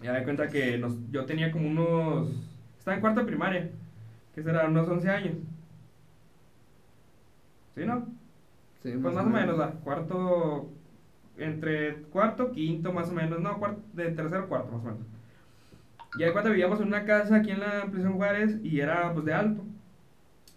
Ya 0.00 0.12
me 0.12 0.22
cuenta 0.22 0.48
que 0.48 0.78
nos, 0.78 0.94
yo 1.10 1.24
tenía 1.26 1.50
como 1.50 1.68
unos. 1.68 2.30
Estaba 2.78 2.94
en 2.94 3.00
cuarta 3.00 3.26
primaria, 3.26 3.70
que 4.34 4.42
será 4.42 4.68
unos 4.68 4.88
11 4.88 5.10
años. 5.10 5.34
¿Sí, 7.74 7.84
no? 7.84 8.06
Sí, 8.82 8.92
pues 8.92 9.14
más 9.14 9.26
o 9.26 9.28
menos, 9.28 9.58
menos 9.58 9.74
cuarto. 9.82 10.70
Entre 11.36 12.02
cuarto, 12.12 12.52
quinto, 12.52 12.92
más 12.92 13.08
o 13.10 13.12
menos. 13.12 13.40
No, 13.40 13.58
cuarto, 13.58 13.82
de 13.92 14.10
tercero, 14.12 14.48
cuarto, 14.48 14.72
más 14.72 14.82
o 14.82 14.84
menos. 14.84 15.00
Y 16.18 16.22
ahí 16.22 16.32
cuando 16.32 16.50
vivíamos 16.50 16.80
en 16.80 16.88
una 16.88 17.04
casa 17.04 17.36
aquí 17.36 17.50
en 17.50 17.60
la 17.60 17.86
Prisión 17.90 18.14
Juárez 18.14 18.58
y 18.62 18.80
era 18.80 19.12
pues 19.12 19.24
de 19.24 19.34
alto. 19.34 19.64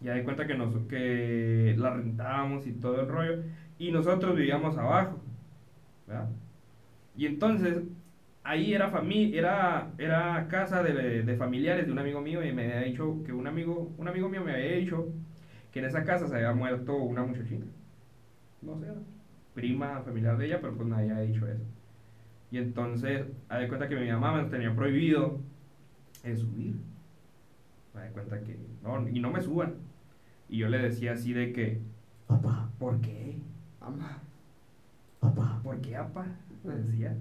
Y 0.04 0.10
ahí 0.10 0.24
cuenta 0.24 0.46
que, 0.46 0.56
nos, 0.56 0.76
que 0.88 1.76
la 1.78 1.92
rentábamos 1.92 2.68
y 2.68 2.74
todo 2.74 3.02
el 3.02 3.08
rollo. 3.08 3.44
Y 3.80 3.92
nosotros 3.92 4.36
vivíamos 4.36 4.78
abajo. 4.78 5.20
¿verdad? 6.06 6.30
Y 7.16 7.26
entonces, 7.26 7.84
ahí 8.44 8.74
era 8.74 8.89
familia, 8.89 9.39
era, 9.39 9.92
era 9.98 10.48
casa 10.50 10.84
de, 10.84 11.24
de, 11.24 11.38
familiares 11.38 11.86
de 11.86 11.92
un 11.92 12.00
amigo 12.00 12.22
mío 12.22 12.44
y 12.44 12.52
me 12.52 12.63
había 12.66 12.88
dicho 12.88 13.24
que 13.26 13.32
un 13.32 13.48
amigo, 13.48 13.94
un 13.98 14.08
amigo 14.08 14.28
mío 14.30 14.44
me 14.44 14.54
había 14.54 14.78
dicho 14.78 15.08
que 15.72 15.80
en 15.80 15.86
esa 15.86 16.04
casa 16.04 16.28
se 16.28 16.36
había 16.36 16.54
muerto 16.54 16.96
una 16.96 17.24
muchachita. 17.24 17.66
No 18.62 18.78
sé, 18.80 18.88
prima 19.54 20.02
familiar 20.02 20.38
de 20.38 20.48
ella, 20.48 20.60
pero 20.62 20.76
pues 20.76 20.88
nadie 20.88 21.12
había 21.12 21.24
dicho 21.24 21.48
eso. 21.48 21.63
Y 22.52 22.58
entonces, 22.58 23.26
ahí 23.50 23.68
cuenta 23.68 23.88
que 23.88 23.96
mi 23.96 24.12
mamá 24.12 24.42
me 24.42 24.50
tenía 24.50 24.76
prohibido 24.76 25.39
subir. 26.36 26.76
Me 27.94 28.02
da 28.02 28.10
cuenta 28.10 28.39
que, 28.42 28.58
no, 28.84 29.08
y 29.10 29.20
no 29.20 29.32
me 29.32 29.42
suban. 29.42 29.76
Y 30.50 30.58
yo 30.58 30.70
le 30.70 30.78
decía 30.80 31.14
así 31.14 31.34
de 31.34 31.52
que, 31.54 31.82
papá, 32.28 32.70
¿por 32.80 33.00
qué? 33.02 33.38
Mamá, 33.82 34.20
papá, 35.20 35.60
¿por 35.64 35.80
qué, 35.82 35.94
papá? 35.94 36.26
Le 36.64 36.76
decía. 36.76 37.16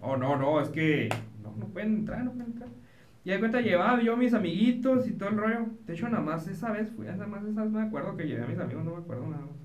Oh, 0.00 0.16
no, 0.16 0.36
no, 0.36 0.60
es 0.60 0.68
que 0.68 1.08
no, 1.42 1.54
no 1.56 1.66
pueden 1.66 1.96
entrar, 1.96 2.24
no 2.24 2.32
pueden 2.32 2.52
entrar. 2.52 2.68
Y 3.24 3.30
de 3.30 3.38
cuenta 3.40 3.60
llevaba 3.60 4.00
yo 4.00 4.14
a 4.14 4.16
mis 4.16 4.32
amiguitos 4.32 5.06
y 5.08 5.12
todo 5.12 5.28
el 5.30 5.36
rollo. 5.36 5.66
De 5.86 5.92
hecho, 5.92 6.08
nada 6.08 6.22
más 6.22 6.46
esa 6.48 6.72
vez 6.72 6.90
fui, 6.90 7.06
nada 7.06 7.26
más 7.26 7.44
esa 7.44 7.62
vez 7.62 7.72
me 7.72 7.82
acuerdo 7.82 8.16
que 8.16 8.26
llevé 8.26 8.44
a 8.44 8.46
mis 8.46 8.58
amigos, 8.58 8.84
no 8.84 8.92
me 8.92 8.98
acuerdo 8.98 9.26
nada 9.26 9.42
más. 9.42 9.56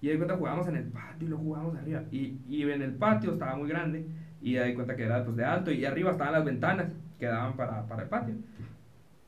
Y 0.00 0.08
de 0.08 0.16
cuenta 0.16 0.36
jugábamos 0.36 0.68
en 0.68 0.76
el 0.76 0.84
patio 0.84 1.26
y 1.26 1.30
lo 1.30 1.38
jugábamos 1.38 1.76
arriba. 1.76 2.04
Y, 2.10 2.38
y 2.48 2.62
en 2.62 2.80
el 2.80 2.94
patio 2.94 3.32
estaba 3.32 3.56
muy 3.56 3.68
grande 3.68 4.06
y 4.40 4.54
de 4.54 4.74
cuenta 4.74 4.96
que 4.96 5.04
era 5.04 5.22
pues, 5.24 5.36
de 5.36 5.44
alto 5.44 5.70
y 5.70 5.84
arriba 5.84 6.12
estaban 6.12 6.32
las 6.32 6.44
ventanas 6.44 6.86
que 7.18 7.26
daban 7.26 7.54
para, 7.54 7.86
para 7.86 8.04
el 8.04 8.08
patio. 8.08 8.34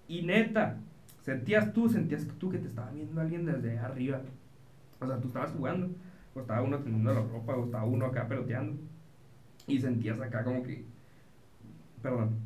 Y 0.09 0.23
neta, 0.23 0.79
sentías 1.23 1.73
tú, 1.73 1.89
sentías 1.89 2.27
tú 2.39 2.51
que 2.51 2.59
te 2.59 2.69
estaba 2.69 2.91
viendo 2.91 3.21
alguien 3.21 3.47
desde 3.47 3.79
arriba. 3.79 4.21
O 5.01 5.07
sea, 5.07 5.19
tú 5.21 5.29
estabas 5.29 5.53
jugando, 5.53 5.91
o 6.35 6.41
estaba 6.41 6.63
uno 6.63 6.79
teniendo 6.79 7.13
la 7.13 7.23
ropa, 7.23 7.57
o 7.57 7.65
estaba 7.65 7.85
uno 7.85 8.07
acá 8.07 8.29
peloteando. 8.29 8.81
Y 9.67 9.81
sentías 9.81 10.21
acá 10.21 10.45
como 10.45 10.63
que, 10.63 10.85
perdón, 12.03 12.37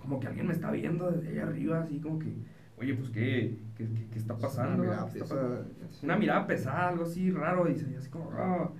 como 0.00 0.18
que 0.20 0.26
alguien 0.26 0.46
me 0.46 0.52
está 0.52 0.70
viendo 0.70 1.10
desde 1.10 1.28
allá 1.30 1.42
arriba, 1.44 1.80
así 1.80 2.00
como 2.00 2.18
que, 2.18 2.34
oye, 2.78 2.94
pues, 2.94 3.10
¿qué, 3.10 3.58
qué, 3.76 3.88
qué, 4.12 4.18
está 4.18 4.36
pasando? 4.36 4.82
Una 4.82 4.92
mirada, 4.92 5.10
pesada, 5.10 5.66
Una 6.02 6.16
mirada 6.16 6.46
pesada, 6.46 6.88
algo 6.88 7.04
así 7.04 7.30
raro, 7.30 7.70
y 7.70 7.74
así 7.74 8.10
como, 8.10 8.30
oh. 8.30 8.72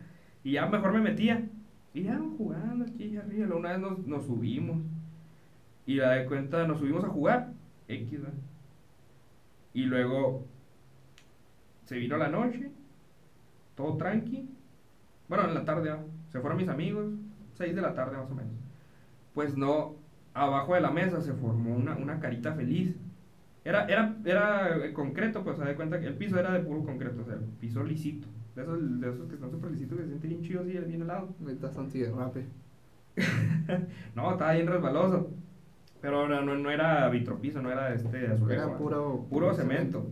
y 0.43 0.53
ya 0.53 0.67
mejor 0.67 0.93
me 0.93 1.01
metía. 1.01 1.49
Y 1.93 2.05
ya 2.05 2.21
jugando 2.39 2.85
aquí 2.85 3.17
arriba, 3.17 3.57
una 3.57 3.71
vez 3.71 3.81
nos, 3.81 4.07
nos 4.07 4.25
subimos. 4.27 4.79
Y 5.87 5.97
la 5.97 6.13
de 6.13 6.27
cuenta, 6.27 6.67
nos 6.67 6.79
subimos 6.79 7.05
a 7.05 7.09
jugar. 7.09 7.53
X, 7.89 8.23
¿verdad? 8.23 8.35
Y 9.73 9.85
luego 9.85 10.47
se 11.85 11.99
vino 11.99 12.17
la 12.17 12.29
noche, 12.29 12.71
todo 13.77 13.97
tranqui. 13.97 14.49
Bueno, 15.29 15.49
en 15.49 15.55
la 15.55 15.65
tarde 15.65 15.95
se 16.29 16.41
fueron 16.41 16.59
mis 16.59 16.69
amigos, 16.69 17.07
6 17.55 17.75
de 17.75 17.83
la 17.83 17.95
tarde 17.95 18.17
más 18.17 18.31
o 18.31 18.35
menos. 18.35 18.53
Pues 19.35 19.57
no, 19.57 19.97
abajo 20.35 20.75
de 20.75 20.81
la 20.81 20.91
mesa 20.91 21.21
se 21.21 21.33
formó 21.35 21.75
una, 21.75 21.97
una 21.97 22.21
carita 22.21 22.55
feliz. 22.55 22.95
Era, 23.65 23.87
era, 23.87 24.17
era 24.25 24.93
concreto, 24.93 25.45
pues 25.45 25.59
se 25.59 25.65
da 25.65 25.77
cuenta 25.77 26.01
que 26.01 26.07
el 26.07 26.15
piso 26.15 26.39
era 26.39 26.53
de 26.53 26.61
puro 26.61 26.83
concreto, 26.83 27.23
o 27.23 27.25
sea, 27.25 27.39
piso 27.61 27.83
lisito. 27.85 28.27
De 28.57 28.63
esos, 28.63 29.01
de 29.01 29.11
esos 29.11 29.29
que 29.29 29.35
están 29.35 29.51
súper 29.51 29.71
lisitos 29.71 29.99
que 29.99 30.05
se 30.05 30.09
sienten 30.11 30.31
bien 30.31 30.43
chidos 30.43 30.67
y 30.67 30.79
bien 30.79 31.03
helado. 31.03 31.35
Estás 31.49 31.77
anti-rape. 31.77 32.47
no, 34.15 34.33
estaba 34.33 34.53
bien 34.53 34.67
resbaloso. 34.67 35.31
Pero 36.01 36.29
no, 36.29 36.43
no, 36.57 36.71
era 36.71 37.09
vitropiso, 37.11 37.61
no 37.61 37.71
era 37.71 37.95
este 37.95 38.29
azulejo. 38.29 38.63
Era 38.63 38.79
puro, 38.79 39.27
puro 39.29 39.53
cemento. 39.55 40.07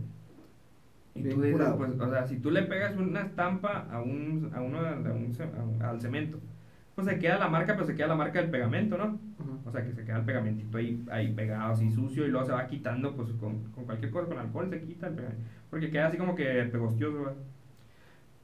Y 1.14 1.24
tú 1.24 1.42
dices, 1.42 1.72
pues, 1.76 1.98
o 1.98 2.10
sea, 2.10 2.26
si 2.26 2.38
tú 2.38 2.50
le 2.50 2.62
pegas 2.62 2.96
una 2.96 3.22
estampa 3.22 3.86
a 3.90 4.00
un, 4.00 4.52
a 4.54 4.60
uno, 4.60 4.78
al 5.80 6.00
cemento, 6.00 6.38
pues 6.94 7.06
se 7.06 7.18
queda 7.18 7.38
la 7.38 7.48
marca, 7.48 7.74
pero 7.74 7.86
se 7.86 7.94
queda 7.96 8.08
la 8.08 8.16
marca 8.16 8.40
del 8.40 8.50
pegamento, 8.50 8.96
¿no? 8.98 9.18
O 9.64 9.70
sea, 9.72 9.84
que 9.84 9.92
se 9.92 10.04
queda 10.04 10.18
el 10.18 10.24
pegamentito 10.24 10.78
ahí, 10.78 11.04
ahí 11.10 11.32
pegado, 11.32 11.72
así 11.72 11.90
sucio, 11.90 12.26
y 12.26 12.30
luego 12.30 12.46
se 12.46 12.52
va 12.52 12.66
quitando, 12.66 13.14
pues 13.16 13.32
con, 13.34 13.64
con 13.72 13.84
cualquier 13.84 14.10
cosa, 14.10 14.28
con 14.28 14.38
alcohol 14.38 14.70
se 14.70 14.82
quita 14.82 15.08
el 15.08 15.14
pegamento. 15.14 15.42
Porque 15.70 15.90
queda 15.90 16.08
así 16.08 16.16
como 16.18 16.34
que 16.34 16.44
pegostioso, 16.72 17.36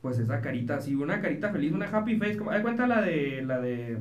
Pues 0.01 0.19
esa 0.19 0.41
carita 0.41 0.77
así, 0.77 0.95
una 0.95 1.21
carita 1.21 1.51
feliz, 1.51 1.73
una 1.73 1.87
happy 1.89 2.17
face, 2.19 2.37
como, 2.37 2.51
¿hay 2.51 2.63
cuenta 2.63 2.87
la 2.87 3.01
de, 3.01 3.43
la 3.43 3.61
de, 3.61 3.99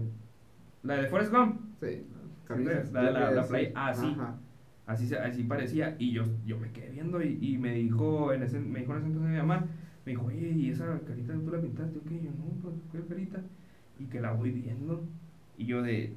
la 0.84 0.98
de 0.98 1.08
Forrest 1.08 1.32
Gump? 1.34 1.62
Sí. 1.82 2.06
La 2.50 3.12
la, 3.12 3.32
la, 3.32 3.48
play, 3.48 3.72
así. 3.76 4.16
Así, 4.86 5.16
así 5.16 5.44
parecía, 5.44 5.96
y 5.98 6.12
yo, 6.12 6.26
yo 6.46 6.60
me 6.60 6.70
quedé 6.72 6.90
viendo 6.90 7.22
y, 7.22 7.40
y 7.42 7.58
me 7.58 7.74
dijo 7.74 8.34
en 8.34 8.44
ese, 8.44 8.60
me 8.60 8.82
dijo 8.82 8.92
en 8.92 8.98
ese 8.98 9.08
entonces 9.08 9.32
mi 9.32 9.38
mamá, 9.38 9.66
me 10.06 10.12
dijo, 10.12 10.26
oye, 10.26 10.50
¿y 10.50 10.72
esa 10.72 11.00
carita 11.08 11.34
tú 11.34 11.52
la 11.52 11.62
pintaste? 11.62 12.00
¿O 12.00 12.04
qué? 12.04 12.22
yo, 12.22 12.32
no, 12.32 12.44
pues, 12.62 12.76
¿qué 12.92 13.00
carita? 13.08 13.40
Y 13.98 14.04
que 14.06 14.20
la 14.20 14.34
voy 14.34 14.52
viendo, 14.52 15.06
y 15.58 15.68
yo 15.68 15.82
de, 15.82 16.14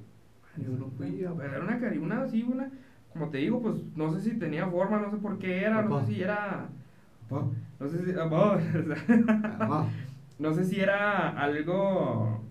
yo 0.57 0.77
no 0.77 0.91
fui, 0.91 1.25
pero 1.37 1.55
era 1.55 1.63
una 1.63 1.79
carita, 1.79 2.05
una 2.05 2.23
así, 2.23 2.43
una, 2.43 2.69
como 3.13 3.31
te 3.31 3.39
digo, 3.39 3.63
pues, 3.63 3.77
no 3.95 4.13
sé 4.13 4.21
si 4.21 4.37
tenía 4.37 4.67
forma, 4.67 4.99
no 4.99 5.13
sé 5.13 5.19
por 5.19 5.39
qué 5.39 5.63
era, 5.63 5.83
no 5.83 6.01
sé 6.01 6.07
si 6.07 6.23
era, 6.23 6.69
no 7.79 7.89
sé 7.89 8.05
si, 8.05 8.13
no 10.41 10.55
sé 10.55 10.65
si 10.65 10.81
era 10.81 11.29
algo 11.41 12.43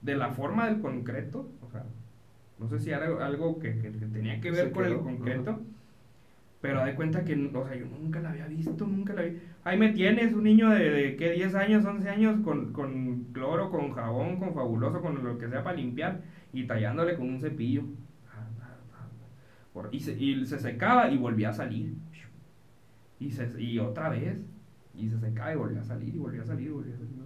de 0.00 0.16
la 0.16 0.30
forma 0.30 0.68
del 0.68 0.80
concreto, 0.80 1.50
o 1.60 1.68
sea, 1.70 1.84
no 2.58 2.68
sé 2.68 2.78
si 2.78 2.90
era 2.90 3.06
algo 3.24 3.58
que, 3.58 3.78
que, 3.78 3.90
tenía 3.90 4.40
que 4.40 4.50
ver 4.50 4.72
con 4.72 4.84
el 4.84 4.98
concreto. 4.98 5.60
Pero 6.60 6.84
de 6.84 6.94
cuenta 6.94 7.24
que, 7.24 7.34
o 7.34 7.66
sea, 7.66 7.76
yo 7.76 7.86
nunca 7.86 8.20
la 8.20 8.30
había 8.30 8.46
visto, 8.46 8.86
nunca 8.86 9.12
la 9.12 9.22
vi. 9.22 9.38
Ahí 9.62 9.78
me 9.78 9.92
tienes, 9.92 10.32
un 10.32 10.42
niño 10.44 10.70
de, 10.70 10.90
de 10.90 11.16
¿qué? 11.16 11.32
10 11.32 11.54
años, 11.54 11.84
11 11.84 12.08
años, 12.08 12.40
con, 12.40 12.72
con 12.72 13.24
cloro, 13.32 13.70
con 13.70 13.92
jabón, 13.92 14.38
con 14.38 14.54
fabuloso, 14.54 15.00
con 15.00 15.22
lo 15.22 15.38
que 15.38 15.48
sea 15.48 15.62
para 15.62 15.76
limpiar, 15.76 16.22
y 16.52 16.66
tallándole 16.66 17.14
con 17.14 17.28
un 17.28 17.40
cepillo. 17.40 17.82
Y 19.92 20.00
se, 20.00 20.12
y 20.18 20.46
se 20.46 20.58
secaba 20.58 21.10
y 21.10 21.18
volvía 21.18 21.50
a 21.50 21.52
salir. 21.52 21.94
Y, 23.20 23.30
se, 23.30 23.62
y 23.62 23.78
otra 23.78 24.08
vez. 24.08 24.38
Y 24.94 25.10
se 25.10 25.20
secaba 25.20 25.52
y 25.52 25.56
volvía 25.56 25.80
a 25.80 25.84
salir, 25.84 26.14
y 26.14 26.18
volvía 26.18 26.42
a 26.42 26.46
salir, 26.46 26.68
y 26.68 26.70
volvía 26.70 26.94
a 26.94 26.98
salir. 26.98 27.25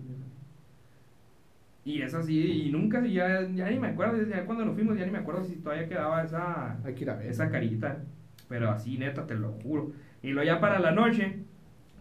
Y 1.84 2.02
es 2.02 2.14
así, 2.14 2.66
y 2.66 2.70
nunca, 2.70 3.04
ya, 3.06 3.48
ya 3.48 3.70
ni 3.70 3.78
me 3.78 3.88
acuerdo, 3.88 4.22
ya 4.22 4.44
cuando 4.44 4.66
nos 4.66 4.74
fuimos, 4.74 4.98
ya 4.98 5.06
ni 5.06 5.12
me 5.12 5.18
acuerdo 5.18 5.44
si 5.44 5.56
todavía 5.56 5.88
quedaba 5.88 6.22
esa, 6.22 6.78
esa 7.24 7.50
carita. 7.50 8.04
Pero 8.48 8.70
así, 8.70 8.98
neta, 8.98 9.26
te 9.26 9.34
lo 9.34 9.52
juro. 9.52 9.92
Y 10.22 10.30
luego 10.30 10.46
ya 10.46 10.60
para 10.60 10.78
la 10.78 10.90
noche, 10.90 11.38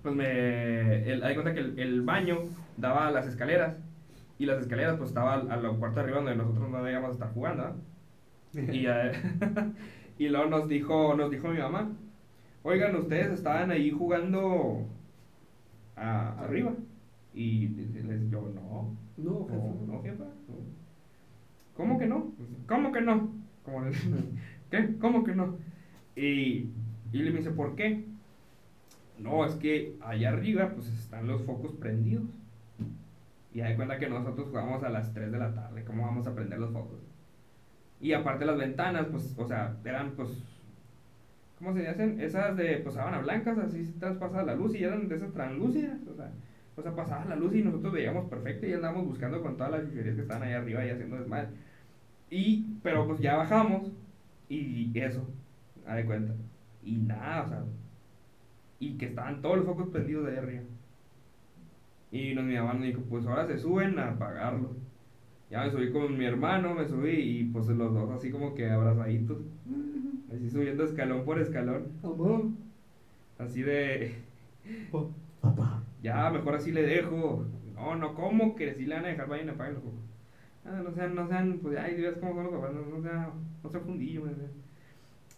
pues 0.02 0.16
me. 0.16 1.10
El, 1.10 1.24
hay 1.24 1.36
cuenta 1.36 1.54
que 1.54 1.60
el, 1.60 2.02
baño 2.02 2.40
daba 2.78 3.08
a 3.08 3.12
las 3.12 3.28
escaleras. 3.28 3.78
Y 4.38 4.46
las 4.46 4.60
escaleras, 4.60 4.98
pues 4.98 5.10
estaba 5.10 5.36
a, 5.36 5.58
la 5.58 5.70
cuarta 5.70 6.02
arriba 6.02 6.18
donde 6.18 6.36
nosotros 6.36 6.70
no 6.70 6.84
debíamos 6.84 7.14
estar 7.14 7.32
jugando. 7.34 7.76
y, 8.54 8.88
y 10.18 10.30
luego 10.30 10.50
nos 10.50 10.68
dijo, 10.68 11.16
nos 11.16 11.32
dijo 11.32 11.50
mi 11.50 11.60
mamá: 11.60 11.90
Oigan, 12.64 12.96
ustedes 12.96 13.32
estaban 13.32 13.72
ahí 13.72 13.92
jugando 13.92 14.88
arriba. 15.96 16.74
Y 17.34 17.68
les 17.68 18.30
yo, 18.30 18.52
no. 18.54 18.98
No, 19.24 19.48
No, 19.88 20.02
jefa. 20.02 20.26
¿Cómo 21.76 21.98
que 21.98 22.08
no? 22.08 22.32
¿Cómo 22.68 22.92
que 22.92 23.02
no? 23.02 23.32
¿Qué? 24.72 24.98
¿Cómo 25.00 25.24
que 25.24 25.36
no? 25.36 25.58
Y, 26.16 26.72
y 27.12 27.20
le 27.24 27.32
dice, 27.32 27.52
¿por 27.52 27.76
qué? 27.76 28.06
No, 29.18 29.46
es 29.46 29.56
que 29.56 29.96
allá 30.02 30.30
arriba 30.30 30.72
pues 30.74 30.88
están 30.88 31.28
los 31.28 31.44
focos 31.44 31.74
prendidos. 31.74 32.26
Y 33.54 33.62
hay 33.62 33.76
cuenta 33.76 33.98
que 33.98 34.10
nosotros 34.10 34.48
jugamos 34.50 34.84
a 34.84 34.90
las 34.90 35.14
3 35.14 35.32
de 35.32 35.40
la 35.40 35.54
tarde, 35.54 35.84
¿cómo 35.84 36.06
vamos 36.06 36.28
a 36.28 36.36
prender 36.36 36.60
los 36.60 36.72
focos? 36.72 37.00
Y 38.02 38.14
aparte 38.14 38.46
las 38.46 38.58
ventanas, 38.58 39.08
pues, 39.12 39.36
o 39.38 39.46
sea, 39.46 39.76
eran 39.84 40.12
pues, 40.12 40.30
¿cómo 41.58 41.74
se 41.74 41.88
dicen? 41.88 42.20
Esas 42.22 42.56
de, 42.58 42.78
pues, 42.78 42.96
sábana 42.96 43.20
blancas, 43.20 43.58
así 43.58 43.86
se 43.86 44.00
traspasa 44.00 44.44
la 44.44 44.56
luz 44.56 44.76
y 44.76 44.84
eran 44.84 45.08
de 45.08 45.16
esas 45.16 45.34
translúcidas, 45.34 46.00
o 46.08 46.16
sea, 46.16 46.32
o 46.80 46.82
sea, 46.82 46.96
pasaba 46.96 47.26
la 47.26 47.36
luz 47.36 47.54
y 47.56 47.62
nosotros 47.62 47.94
veíamos 47.94 48.30
perfecto 48.30 48.66
y 48.66 48.74
andábamos 48.74 49.06
buscando 49.06 49.42
con 49.42 49.58
todas 49.58 49.72
las 49.72 49.86
chucherías 49.86 50.16
que 50.16 50.22
estaban 50.22 50.44
ahí 50.44 50.54
arriba 50.54 50.86
y 50.86 50.90
haciendo 50.90 51.18
desmadre. 51.18 51.50
Y, 52.30 52.78
pero 52.84 53.06
pues 53.08 53.20
ya 53.20 53.36
bajamos 53.36 53.92
y 54.48 54.92
eso, 54.98 55.28
a 55.86 55.96
de 55.96 56.06
cuenta. 56.06 56.34
Y 56.84 56.94
nada, 56.98 57.44
o 57.44 57.50
sea, 57.50 57.64
y 58.80 58.98
que 58.98 59.08
estaban 59.08 59.42
todos 59.42 59.58
los 59.58 59.66
focos 59.66 59.90
prendidos 59.90 60.26
de 60.26 60.32
ahí 60.32 60.38
arriba. 60.38 60.64
Y 62.12 62.34
nos, 62.34 62.46
mi 62.46 62.56
mamá 62.56 62.74
nos 62.74 62.84
dijo, 62.84 63.02
pues 63.10 63.26
ahora 63.26 63.46
se 63.46 63.60
suben 63.60 64.00
a 64.00 64.12
apagarlo. 64.12 64.72
Ya 65.52 65.64
me 65.64 65.72
subí 65.72 65.92
con 65.92 66.18
mi 66.18 66.26
hermano, 66.26 66.74
me 66.74 66.88
subí 66.88 67.12
y 67.12 67.44
pues 67.46 67.68
los 67.68 67.94
dos 67.94 68.10
así 68.12 68.32
como 68.32 68.56
que 68.56 68.70
abrazaditos. 68.70 69.38
Así 70.34 70.50
subiendo 70.50 70.84
escalón 70.84 71.26
por 71.26 71.40
escalón. 71.40 71.88
Así 73.38 73.62
de... 73.62 74.16
Papá 75.42 75.79
ya, 76.02 76.30
mejor 76.30 76.56
así 76.56 76.72
le 76.72 76.84
dejo. 76.84 77.46
No, 77.76 77.96
no, 77.96 78.14
¿cómo 78.14 78.56
que 78.56 78.74
si 78.74 78.86
le 78.86 78.96
van 78.96 79.06
a 79.06 79.10
dejar, 79.10 79.28
vayan 79.28 79.50
a 79.50 79.54
pagar 79.54 79.74
los? 79.74 79.84
Ah, 80.66 80.82
no 80.84 80.92
sean, 80.94 81.16
no 81.16 81.28
sean, 81.28 81.60
pues, 81.60 81.78
ay, 81.78 81.96
Dios, 81.96 82.16
¿cómo 82.20 82.36
son 82.36 82.44
los 82.46 82.54
papás? 82.54 82.74
No, 82.74 82.98
no 82.98 83.02
sean, 83.02 83.30
no 83.64 83.70
sean 83.70 83.84
fundillo, 83.84 84.24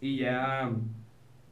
Y 0.02 0.18
ya, 0.18 0.72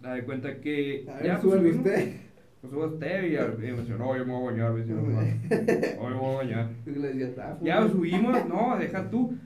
da 0.01 0.13
de 0.15 0.23
cuenta 0.23 0.59
que. 0.59 1.05
A 1.07 1.23
ya, 1.23 1.39
pues, 1.39 1.75
usted. 1.75 2.13
Pues 2.61 2.73
subo 2.73 2.87
usted 2.87 3.23
y, 3.23 3.35
y 3.37 3.71
me 3.71 3.81
dice, 3.81 3.93
no, 3.97 4.17
yo 4.17 4.25
me 4.25 4.33
voy 4.33 4.49
a 4.49 4.51
bañar, 4.51 4.73
me 4.73 4.81
dice, 4.81 4.93
no, 4.93 5.01
yo 5.01 6.09
me 6.09 6.15
voy 6.15 6.33
a 6.33 6.37
bañar. 6.37 6.69
ya 7.61 7.87
subimos, 7.87 8.45
no, 8.47 8.77
deja 8.77 9.09
tú. 9.09 9.37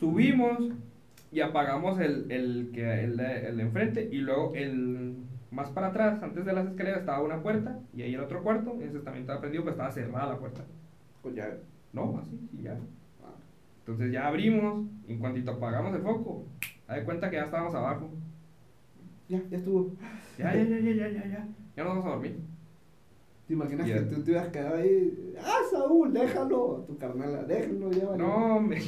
Subimos 0.00 0.72
y 1.30 1.40
apagamos 1.40 2.00
el, 2.00 2.30
el, 2.30 2.70
que, 2.72 3.04
el, 3.04 3.20
el 3.20 3.56
de 3.58 3.62
enfrente 3.62 4.08
y 4.10 4.18
luego 4.18 4.54
el 4.54 5.07
más 5.50 5.70
para 5.70 5.88
atrás, 5.88 6.22
antes 6.22 6.44
de 6.44 6.52
las 6.52 6.66
escaleras, 6.66 7.00
estaba 7.00 7.22
una 7.22 7.42
puerta 7.42 7.78
y 7.94 8.02
ahí 8.02 8.14
el 8.14 8.20
otro 8.20 8.42
cuarto. 8.42 8.78
Ese 8.80 9.00
también 9.00 9.22
estaba 9.22 9.40
prendido, 9.40 9.64
pero 9.64 9.72
estaba 9.72 9.90
cerrada 9.90 10.32
la 10.32 10.38
puerta. 10.38 10.64
¿Con 11.22 11.34
llave? 11.34 11.60
No, 11.92 12.18
así, 12.18 12.38
sí, 12.50 12.62
ya. 12.62 12.72
Ah. 13.22 13.34
Entonces 13.80 14.12
ya 14.12 14.26
abrimos, 14.26 14.86
y 15.06 15.12
en 15.12 15.18
cuantito 15.18 15.52
apagamos 15.52 15.94
el 15.94 16.02
foco, 16.02 16.44
da 16.86 16.94
de 16.96 17.04
cuenta 17.04 17.30
que 17.30 17.36
ya 17.36 17.44
estábamos 17.44 17.74
abajo. 17.74 18.10
Ya, 19.28 19.42
ya 19.50 19.56
estuvo. 19.56 19.92
Ya, 20.38 20.54
ya, 20.54 20.64
ya, 20.64 20.78
ya, 20.78 20.92
ya, 20.92 21.08
ya, 21.08 21.26
ya. 21.26 21.48
Ya 21.76 21.84
nos 21.84 21.94
vamos 21.94 22.06
a 22.06 22.10
dormir. 22.10 22.38
¿Te 23.46 23.54
imaginas 23.54 23.86
que 23.86 24.00
tú 24.00 24.22
te 24.22 24.38
a 24.38 24.52
quedar 24.52 24.74
ahí? 24.74 25.34
¡Ah, 25.42 25.60
Saúl, 25.70 26.12
déjalo! 26.12 26.84
Tu 26.86 26.98
carnal, 26.98 27.46
déjalo, 27.46 27.90
ya. 27.90 28.16
No, 28.16 28.60
me 28.60 28.78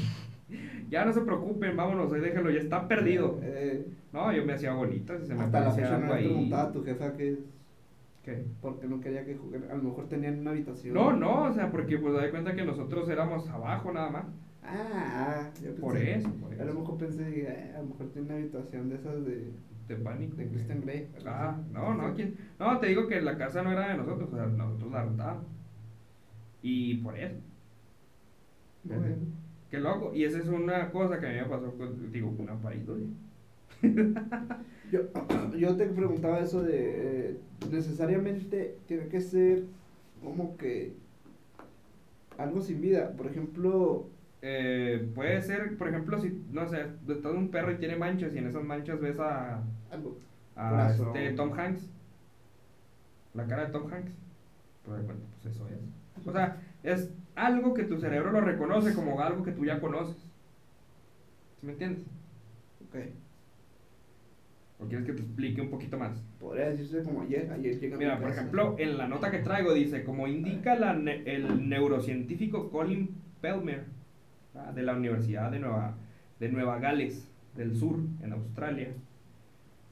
ya 0.90 1.04
no 1.04 1.12
se 1.12 1.22
preocupen, 1.22 1.76
vámonos, 1.76 2.12
ahí 2.12 2.20
déjenlo, 2.20 2.50
ya 2.50 2.60
está 2.60 2.86
perdido. 2.88 3.38
Eh, 3.42 3.86
no, 4.12 4.32
yo 4.32 4.44
me 4.44 4.54
hacía 4.54 4.74
bonita, 4.74 5.18
si 5.18 5.26
se 5.26 5.34
me 5.34 5.44
hasta 5.44 5.60
la 5.60 5.70
fecha 5.70 5.98
no 5.98 6.14
le 6.14 6.22
preguntaba 6.22 6.62
a 6.64 6.72
tu 6.72 6.84
jefa 6.84 7.16
que 7.16 7.38
¿Qué? 8.24 8.44
Porque 8.60 8.86
no 8.86 9.00
quería 9.00 9.24
que 9.24 9.34
jugaran, 9.34 9.70
a 9.70 9.74
lo 9.74 9.82
mejor 9.82 10.08
tenían 10.08 10.40
una 10.40 10.50
habitación. 10.50 10.94
No, 10.94 11.12
no, 11.12 11.44
o 11.44 11.52
sea, 11.52 11.70
porque 11.70 11.96
pues 11.96 12.12
da 12.12 12.30
cuenta 12.30 12.54
que 12.54 12.64
nosotros 12.64 13.08
éramos 13.08 13.48
abajo 13.48 13.92
nada 13.92 14.10
más. 14.10 14.26
Ah, 14.62 15.50
yo 15.62 15.74
por 15.76 15.96
eso, 15.96 16.28
A 16.60 16.64
lo 16.64 16.74
mejor 16.74 16.98
pensé, 16.98 17.40
eh, 17.40 17.72
a 17.74 17.80
lo 17.80 17.88
mejor 17.88 18.08
tiene 18.10 18.28
una 18.28 18.36
habitación 18.36 18.90
de 18.90 18.96
esas 18.96 19.24
de... 19.24 19.52
De 19.88 19.96
pánico. 19.96 20.36
De 20.36 20.48
Christian 20.48 20.82
Grey. 20.82 21.08
Ah, 21.26 21.58
no, 21.72 21.94
no, 21.94 22.14
¿quién? 22.14 22.36
no, 22.60 22.78
te 22.78 22.88
digo 22.88 23.08
que 23.08 23.20
la 23.20 23.36
casa 23.36 23.62
no 23.62 23.72
era 23.72 23.88
de 23.88 23.96
nosotros, 23.96 24.32
o 24.32 24.36
sea, 24.36 24.46
nosotros 24.46 24.92
la 24.92 25.02
rentábamos. 25.02 25.46
Y 26.62 26.96
por 26.98 27.18
eso. 27.18 27.40
Bueno. 28.84 29.16
Qué 29.70 29.78
loco. 29.78 30.12
Y 30.14 30.24
esa 30.24 30.38
es 30.38 30.48
una 30.48 30.90
cosa 30.90 31.20
que 31.20 31.26
a 31.26 31.30
mí 31.30 31.36
me 31.36 31.44
pasó 31.44 31.72
con, 31.76 32.12
digo, 32.12 32.34
una 32.38 32.56
pareidolia. 32.60 33.06
yo, 34.90 35.00
yo 35.56 35.76
te 35.76 35.86
preguntaba 35.86 36.40
eso 36.40 36.62
de, 36.62 37.30
eh, 37.30 37.36
necesariamente 37.70 38.76
tiene 38.86 39.06
que 39.08 39.20
ser 39.20 39.64
como 40.22 40.56
que 40.56 40.94
algo 42.36 42.60
sin 42.60 42.80
vida. 42.80 43.12
Por 43.16 43.26
ejemplo... 43.26 44.08
Eh, 44.42 45.10
puede 45.14 45.42
ser, 45.42 45.76
por 45.76 45.88
ejemplo, 45.88 46.18
si, 46.18 46.42
no 46.50 46.66
sé, 46.66 46.86
todo 47.22 47.34
un 47.34 47.50
perro 47.50 47.72
y 47.72 47.76
tiene 47.76 47.96
manchas 47.96 48.34
y 48.34 48.38
en 48.38 48.46
esas 48.46 48.64
manchas 48.64 48.98
ves 48.98 49.18
a, 49.18 49.62
a 50.56 50.90
este 50.90 51.32
Tom 51.32 51.52
Hanks. 51.52 51.90
La 53.34 53.46
cara 53.46 53.66
de 53.66 53.72
Tom 53.72 53.92
Hanks. 53.92 54.12
Pues, 54.86 55.02
pues 55.04 55.54
eso 55.54 55.68
es. 55.68 56.26
O 56.26 56.32
sea, 56.32 56.60
es 56.82 57.10
algo 57.46 57.74
que 57.74 57.84
tu 57.84 57.98
cerebro 57.98 58.30
lo 58.32 58.40
reconoce 58.40 58.94
como 58.94 59.20
algo 59.20 59.42
que 59.42 59.52
tú 59.52 59.64
ya 59.64 59.80
conoces. 59.80 60.16
¿Sí 61.60 61.66
me 61.66 61.72
entiendes? 61.72 62.04
Ok. 62.88 62.96
¿O 64.80 64.86
quieres 64.86 65.06
que 65.06 65.12
te 65.12 65.22
explique 65.22 65.60
un 65.60 65.70
poquito 65.70 65.98
más? 65.98 66.22
Podría 66.38 66.70
decirse 66.70 67.02
como 67.02 67.22
ayer, 67.22 67.50
ayer 67.52 67.78
llega 67.78 67.98
Mira, 67.98 68.18
por 68.18 68.30
ejemplo, 68.30 68.76
en 68.78 68.96
la 68.96 69.08
nota 69.08 69.30
que 69.30 69.40
traigo 69.40 69.74
dice, 69.74 70.04
como 70.04 70.26
indica 70.26 70.74
la 70.74 70.92
el 70.92 71.68
neurocientífico 71.68 72.70
Colin 72.70 73.10
Pelmer, 73.42 73.84
de 74.74 74.82
la 74.82 74.94
Universidad 74.94 75.50
de 75.50 75.58
Nueva, 75.58 75.94
de 76.38 76.48
Nueva 76.48 76.78
Gales 76.78 77.28
del 77.56 77.76
Sur, 77.76 77.98
en 78.22 78.32
Australia, 78.32 78.88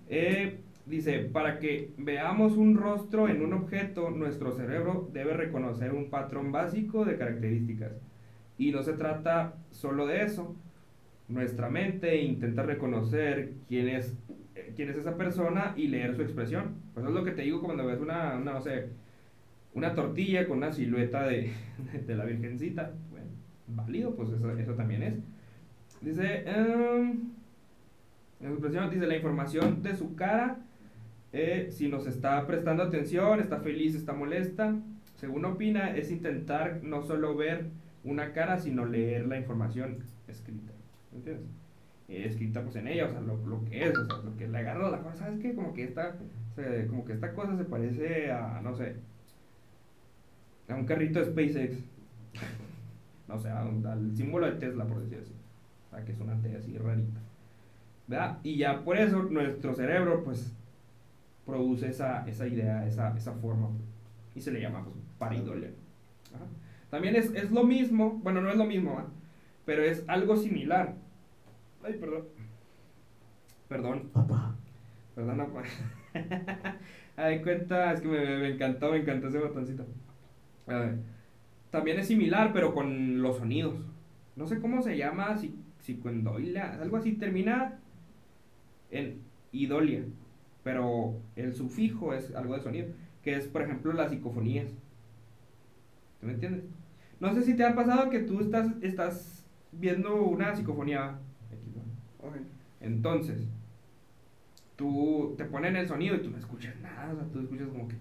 eh, 0.08 0.58
dice, 0.88 1.18
para 1.20 1.58
que 1.58 1.92
veamos 1.96 2.56
un 2.56 2.76
rostro 2.76 3.28
en 3.28 3.42
un 3.42 3.52
objeto, 3.52 4.10
nuestro 4.10 4.52
cerebro 4.52 5.08
debe 5.12 5.34
reconocer 5.34 5.92
un 5.92 6.10
patrón 6.10 6.52
básico 6.52 7.04
de 7.04 7.16
características. 7.16 7.92
Y 8.56 8.72
no 8.72 8.82
se 8.82 8.94
trata 8.94 9.54
solo 9.70 10.06
de 10.06 10.22
eso. 10.22 10.56
Nuestra 11.28 11.68
mente 11.68 12.16
intenta 12.22 12.62
reconocer 12.62 13.52
quién 13.68 13.88
es 13.88 14.16
quién 14.74 14.90
es 14.90 14.96
esa 14.96 15.16
persona 15.16 15.74
y 15.76 15.88
leer 15.88 16.14
su 16.14 16.22
expresión. 16.22 16.76
Pues 16.94 17.04
eso 17.04 17.10
es 17.10 17.14
lo 17.14 17.24
que 17.24 17.32
te 17.32 17.42
digo 17.42 17.60
cuando 17.60 17.86
ves 17.86 18.00
una, 18.00 18.36
una 18.36 18.52
no 18.52 18.60
sé, 18.60 18.88
una 19.74 19.94
tortilla 19.94 20.46
con 20.46 20.58
una 20.58 20.72
silueta 20.72 21.26
de, 21.26 21.52
de 22.06 22.16
la 22.16 22.24
virgencita. 22.24 22.92
Bueno, 23.10 23.26
válido, 23.68 24.14
pues 24.14 24.30
eso, 24.30 24.50
eso 24.56 24.74
también 24.74 25.02
es. 25.02 25.14
Dice, 26.00 26.44
um, 26.46 27.30
la 28.40 28.50
expresión 28.50 28.90
dice 28.90 29.06
la 29.06 29.16
información 29.16 29.82
de 29.82 29.96
su 29.96 30.14
cara, 30.14 30.58
eh, 31.32 31.68
si 31.70 31.88
nos 31.88 32.06
está 32.06 32.46
prestando 32.46 32.82
atención, 32.82 33.40
está 33.40 33.60
feliz, 33.60 33.94
está 33.94 34.12
molesta. 34.12 34.74
Según 35.16 35.44
opina, 35.44 35.96
es 35.96 36.10
intentar 36.10 36.80
no 36.82 37.02
solo 37.02 37.36
ver 37.36 37.66
una 38.04 38.32
cara, 38.32 38.58
sino 38.58 38.86
leer 38.86 39.26
la 39.26 39.36
información 39.36 39.98
escrita. 40.26 40.72
¿Entiendes? 41.12 41.46
Eh, 42.08 42.24
escrita 42.26 42.62
pues 42.62 42.76
en 42.76 42.88
ella, 42.88 43.06
o 43.06 43.10
sea, 43.10 43.20
lo, 43.20 43.36
lo, 43.46 43.64
que 43.66 43.84
es, 43.86 43.96
o 43.96 44.06
sea, 44.06 44.16
lo 44.24 44.34
que 44.36 44.48
le 44.48 44.58
agarra 44.58 44.90
la 44.90 45.02
cosa, 45.02 45.16
¿sabes 45.16 45.40
qué? 45.40 45.54
Como 45.54 45.74
que 45.74 45.84
esta, 45.84 46.16
como 46.88 47.04
que 47.04 47.12
esta 47.12 47.34
cosa 47.34 47.56
se 47.56 47.64
parece 47.64 48.32
a, 48.32 48.60
no 48.62 48.74
sé, 48.74 48.96
a 50.68 50.74
un 50.74 50.86
carrito 50.86 51.18
de 51.18 51.26
SpaceX, 51.26 51.76
no 53.28 53.38
sé, 53.38 53.50
al 53.50 54.16
símbolo 54.16 54.46
de 54.46 54.52
Tesla, 54.52 54.86
por 54.86 55.02
decir 55.02 55.18
así, 55.20 55.34
o 55.86 55.90
sea, 55.90 56.04
que 56.04 56.12
es 56.12 56.20
una 56.20 56.40
T 56.40 56.56
así 56.56 56.78
rarita, 56.78 57.20
¿verdad? 58.06 58.38
Y 58.42 58.56
ya 58.56 58.82
por 58.84 58.96
eso 58.96 59.24
nuestro 59.24 59.74
cerebro, 59.74 60.24
pues, 60.24 60.50
produce 61.48 61.88
esa, 61.88 62.28
esa 62.28 62.46
idea, 62.46 62.86
esa, 62.86 63.16
esa 63.16 63.32
forma, 63.32 63.70
y 64.34 64.40
se 64.42 64.52
le 64.52 64.60
llama, 64.60 64.84
pues, 64.84 64.94
paridolia. 65.18 65.70
También 66.90 67.16
es, 67.16 67.34
es, 67.34 67.50
lo 67.50 67.64
mismo, 67.64 68.20
bueno, 68.22 68.42
no 68.42 68.50
es 68.50 68.56
lo 68.58 68.66
mismo, 68.66 69.02
pero 69.64 69.82
es 69.82 70.04
algo 70.08 70.36
similar 70.36 70.94
Ay, 71.82 71.94
perdón. 71.94 72.24
Perdón. 73.68 74.10
Papá. 74.12 74.54
Perdón, 75.14 75.38
papá. 75.38 75.62
Ay, 77.16 77.40
cuenta, 77.42 77.92
es 77.92 78.00
que 78.00 78.08
me, 78.08 78.48
encantó, 78.50 78.92
me 78.92 78.98
encantó 78.98 79.28
ese 79.28 79.38
botoncito. 79.38 79.86
A 80.66 80.74
ver. 80.74 80.98
También 81.70 81.98
es 81.98 82.08
similar, 82.08 82.52
pero 82.52 82.74
con 82.74 83.22
los 83.22 83.38
sonidos. 83.38 83.74
No 84.36 84.46
sé 84.46 84.60
cómo 84.60 84.82
se 84.82 84.96
llama, 84.96 85.36
si, 85.36 85.54
psicoendolia, 85.78 86.80
algo 86.80 86.96
así. 86.96 87.12
Termina 87.12 87.78
en 88.90 89.22
idolia, 89.52 90.04
pero 90.68 91.14
el 91.34 91.54
sufijo 91.54 92.12
es 92.12 92.34
algo 92.34 92.52
de 92.52 92.60
sonido, 92.60 92.88
que 93.22 93.34
es, 93.34 93.46
por 93.46 93.62
ejemplo, 93.62 93.90
las 93.94 94.10
psicofonías. 94.10 94.68
¿Tú 96.20 96.26
me 96.26 96.34
entiendes? 96.34 96.64
No 97.20 97.32
sé 97.32 97.42
si 97.42 97.56
te 97.56 97.64
ha 97.64 97.74
pasado 97.74 98.10
que 98.10 98.18
tú 98.18 98.40
estás, 98.40 98.66
estás 98.82 99.48
viendo 99.72 100.22
una 100.24 100.54
psicofonía 100.54 101.16
entonces, 102.82 103.48
tú 104.76 105.34
te 105.38 105.46
ponen 105.46 105.74
el 105.74 105.88
sonido 105.88 106.16
y 106.16 106.20
tú 106.20 106.28
no 106.28 106.36
escuchas 106.36 106.78
nada, 106.82 107.14
o 107.14 107.16
sea, 107.16 107.24
tú 107.32 107.40
escuchas 107.40 107.68
como 107.68 107.88
que... 107.88 107.96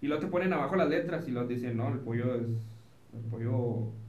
Y 0.00 0.06
luego 0.06 0.22
te 0.22 0.30
ponen 0.30 0.52
abajo 0.52 0.76
las 0.76 0.88
letras 0.88 1.26
y 1.26 1.32
luego 1.32 1.48
dicen, 1.48 1.76
no, 1.76 1.88
el 1.88 1.98
pollo 1.98 2.36
es... 2.36 2.46
El 3.14 3.30
pollo... 3.32 4.05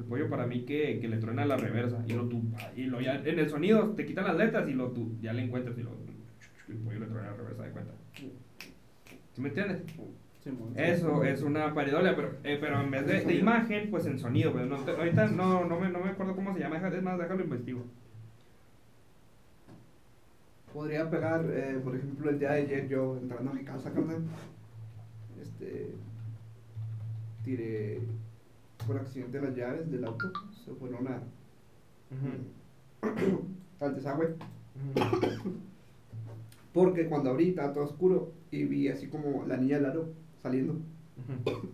El 0.00 0.06
pollo 0.06 0.30
para 0.30 0.46
mí 0.46 0.64
que, 0.64 0.98
que 0.98 1.08
le 1.08 1.18
truena 1.18 1.44
la 1.44 1.58
reversa. 1.58 2.02
Y 2.06 2.14
lo 2.14 2.26
tú... 2.26 2.42
Y 2.74 2.84
lo 2.84 3.02
ya 3.02 3.16
en 3.16 3.38
el 3.38 3.50
sonido 3.50 3.90
te 3.90 4.06
quitan 4.06 4.24
las 4.24 4.36
letras 4.36 4.66
y 4.66 4.72
lo 4.72 4.92
tú 4.92 5.12
ya 5.20 5.34
le 5.34 5.42
encuentras 5.42 5.76
y 5.76 5.82
lo... 5.82 5.90
El 6.68 6.76
pollo 6.78 7.00
le 7.00 7.06
truena 7.06 7.30
la 7.30 7.36
reversa 7.36 7.62
de 7.64 7.70
cuenta. 7.70 7.92
¿Sí 8.14 9.42
me 9.42 9.48
entiendes? 9.48 9.82
Eso 10.74 11.22
es 11.22 11.42
una 11.42 11.74
paridolia, 11.74 12.16
pero, 12.16 12.30
eh, 12.44 12.56
pero 12.58 12.80
en 12.80 12.90
vez 12.90 13.26
de, 13.26 13.34
imagen, 13.34 13.90
pues 13.90 14.06
en 14.06 14.18
sonido. 14.18 14.52
Pues 14.52 14.66
no, 14.66 14.76
ahorita 14.76 15.26
no, 15.26 15.66
no, 15.66 15.78
me, 15.78 15.90
no 15.90 16.00
me 16.00 16.10
acuerdo 16.10 16.34
cómo 16.34 16.54
se 16.54 16.60
llama, 16.60 16.76
es 16.78 17.02
más, 17.02 17.18
déjalo 17.18 17.44
investigo. 17.44 17.84
Podría 20.72 21.10
pegar, 21.10 21.44
eh, 21.50 21.78
por 21.84 21.94
ejemplo, 21.94 22.30
el 22.30 22.38
día 22.38 22.52
de 22.52 22.62
ayer 22.62 22.88
yo 22.88 23.18
entrando 23.18 23.50
a 23.50 23.54
mi 23.54 23.64
casa, 23.64 23.92
carnal, 23.92 24.22
este, 25.42 25.90
tiré 27.44 28.00
por 28.86 28.98
accidente 28.98 29.40
las 29.40 29.54
llaves 29.54 29.90
del 29.90 30.04
auto, 30.04 30.32
se 30.64 30.72
fueron 30.72 31.08
a, 31.08 31.20
al 33.84 33.94
desagüe. 33.94 34.34
Porque 36.72 37.08
cuando 37.08 37.30
abrí 37.30 37.50
estaba 37.50 37.72
todo 37.72 37.84
oscuro 37.84 38.32
y 38.50 38.64
vi 38.64 38.88
así 38.88 39.08
como 39.08 39.44
la 39.46 39.56
niña 39.56 39.76
del 39.76 39.86
aro 39.86 40.08
saliendo. 40.42 40.76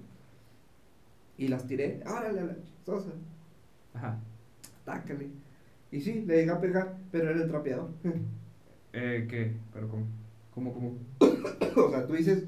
Y 1.39 1.49
las 1.49 1.67
tiré, 1.67 2.03
órale, 2.07 2.47
la 2.47 2.57
chistosa. 2.63 3.11
Ajá. 3.93 4.19
Tácale. 4.87 5.29
Y 5.93 6.01
sí, 6.01 6.25
le 6.27 6.37
llegué 6.37 6.51
a 6.51 6.61
pegar, 6.63 6.97
pero 7.13 7.29
era 7.31 7.43
el 7.43 7.49
trapeador. 7.51 7.91
eh, 8.95 9.27
¿qué? 9.29 9.53
¿Pero 9.75 9.87
cómo? 9.87 10.07
¿Cómo, 10.55 10.73
cómo? 10.73 10.95
o 11.87 11.91
sea, 11.91 12.07
tú 12.07 12.15
dices, 12.15 12.45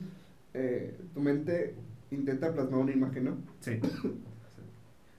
eh, 0.55 0.99
tu 1.12 1.20
mente 1.20 1.74
intenta 2.11 2.51
plasmar 2.55 2.80
una 2.80 2.93
imagen, 2.93 3.24
¿no? 3.26 3.37
Sí. 3.61 3.78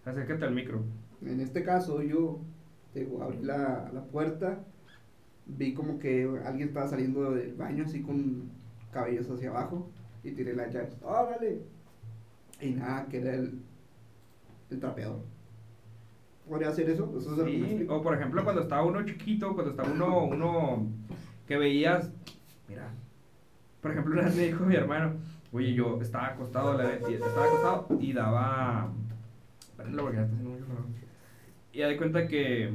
Acércate 0.06 0.46
al 0.46 0.54
micro. 0.54 0.84
En 1.22 1.40
este 1.40 1.64
caso, 1.64 2.02
yo 2.02 2.40
digo, 2.94 3.22
abrí 3.22 3.40
la, 3.42 3.90
la 3.94 4.04
puerta, 4.06 4.60
vi 5.46 5.74
como 5.74 6.00
que 6.00 6.30
alguien 6.46 6.70
estaba 6.70 6.88
saliendo 6.88 7.32
del 7.32 7.54
baño 7.54 7.84
así 7.86 8.02
con 8.02 8.50
cabellos 8.92 9.30
hacia 9.30 9.50
abajo 9.50 9.90
y 10.24 10.32
tiré 10.32 10.56
las 10.56 10.74
llaves. 10.74 10.98
¡Órale! 11.04 11.62
Y 12.62 12.72
nada, 12.72 13.06
que 13.08 13.22
era 13.22 13.36
el, 13.36 13.62
el 14.70 14.80
trapeador. 14.80 15.22
¿Podría 16.48 16.70
hacer 16.70 16.90
eso? 16.90 17.14
eso 17.16 17.46
sí, 17.46 17.86
o 17.88 18.02
por 18.02 18.16
ejemplo 18.16 18.44
cuando 18.44 18.64
estaba 18.64 18.84
uno 18.84 19.06
chiquito, 19.06 19.54
cuando 19.54 19.70
estaba 19.72 19.92
uno, 19.92 20.26
uno 20.26 20.88
que 21.48 21.58
veías, 21.58 22.12
mira, 22.68 22.90
por 23.82 23.92
ejemplo 23.92 24.14
una 24.14 24.24
vez 24.24 24.36
me 24.36 24.44
dijo 24.48 24.66
mi 24.66 24.76
hermano, 24.76 25.14
oye, 25.52 25.76
yo 25.76 26.02
estaba 26.02 26.30
acostado, 26.30 26.76
la, 26.76 26.94
estaba 26.94 27.46
acostado 27.46 27.88
y 28.00 28.14
daba, 28.14 28.92
porque 29.98 30.18
ya 30.18 30.24
está 30.24 30.36
haciendo 30.36 30.58
Y 31.74 31.78
ya 31.78 31.88
de 31.88 31.98
cuenta 31.98 32.28
que 32.28 32.74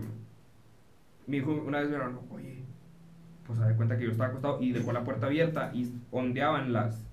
mi 1.26 1.38
hijo 1.38 1.52
una 1.52 1.80
vez 1.80 1.90
me 1.90 1.96
dijo, 1.96 2.26
oye, 2.30 2.64
pues 3.46 3.58
se 3.58 3.64
da 3.64 3.76
cuenta 3.76 3.96
que 3.96 4.04
yo 4.04 4.10
estaba 4.10 4.30
acostado 4.30 4.60
y 4.62 4.72
dejó 4.72 4.92
la 4.92 5.04
puerta 5.04 5.26
abierta 5.26 5.70
y 5.74 5.92
ondeaban 6.10 6.72
las, 6.72 7.06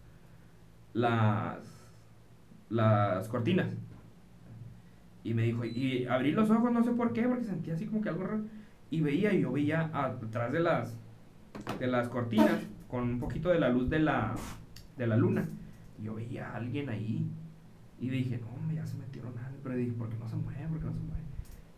las, 0.93 1.59
las 2.69 3.27
cortinas. 3.27 3.67
Y 5.23 5.33
me 5.33 5.43
dijo, 5.43 5.65
y 5.65 6.05
abrí 6.07 6.31
los 6.31 6.49
ojos, 6.49 6.71
no 6.71 6.83
sé 6.83 6.91
por 6.91 7.13
qué, 7.13 7.23
porque 7.23 7.43
sentía 7.43 7.75
así 7.75 7.85
como 7.85 8.01
que 8.01 8.09
algo 8.09 8.23
raro. 8.23 8.41
Y 8.89 9.01
veía, 9.01 9.33
y 9.33 9.41
yo 9.41 9.51
veía 9.51 9.89
atrás 9.93 10.51
de 10.51 10.59
las, 10.59 10.97
de 11.79 11.87
las 11.87 12.09
cortinas, 12.09 12.59
con 12.87 13.03
un 13.03 13.19
poquito 13.19 13.49
de 13.49 13.59
la 13.59 13.69
luz 13.69 13.89
de 13.89 13.99
la, 13.99 14.35
de 14.97 15.07
la 15.07 15.15
luna. 15.15 15.47
Y 15.99 16.05
yo 16.05 16.15
veía 16.15 16.49
a 16.49 16.55
alguien 16.55 16.89
ahí. 16.89 17.25
Y 17.99 18.09
dije, 18.09 18.39
no, 18.39 18.47
hombre, 18.47 18.77
ya 18.77 18.85
se 18.85 18.97
metieron 18.97 19.37
algo. 19.37 19.50
Pero 19.63 19.75
dije, 19.75 19.91
¿por 19.93 20.09
qué 20.09 20.17
no 20.17 20.27
se 20.27 20.35
mueve? 20.35 20.67
¿Por 20.67 20.79
qué 20.79 20.85
no 20.85 20.93
se 20.93 20.99
mueve? 20.99 21.21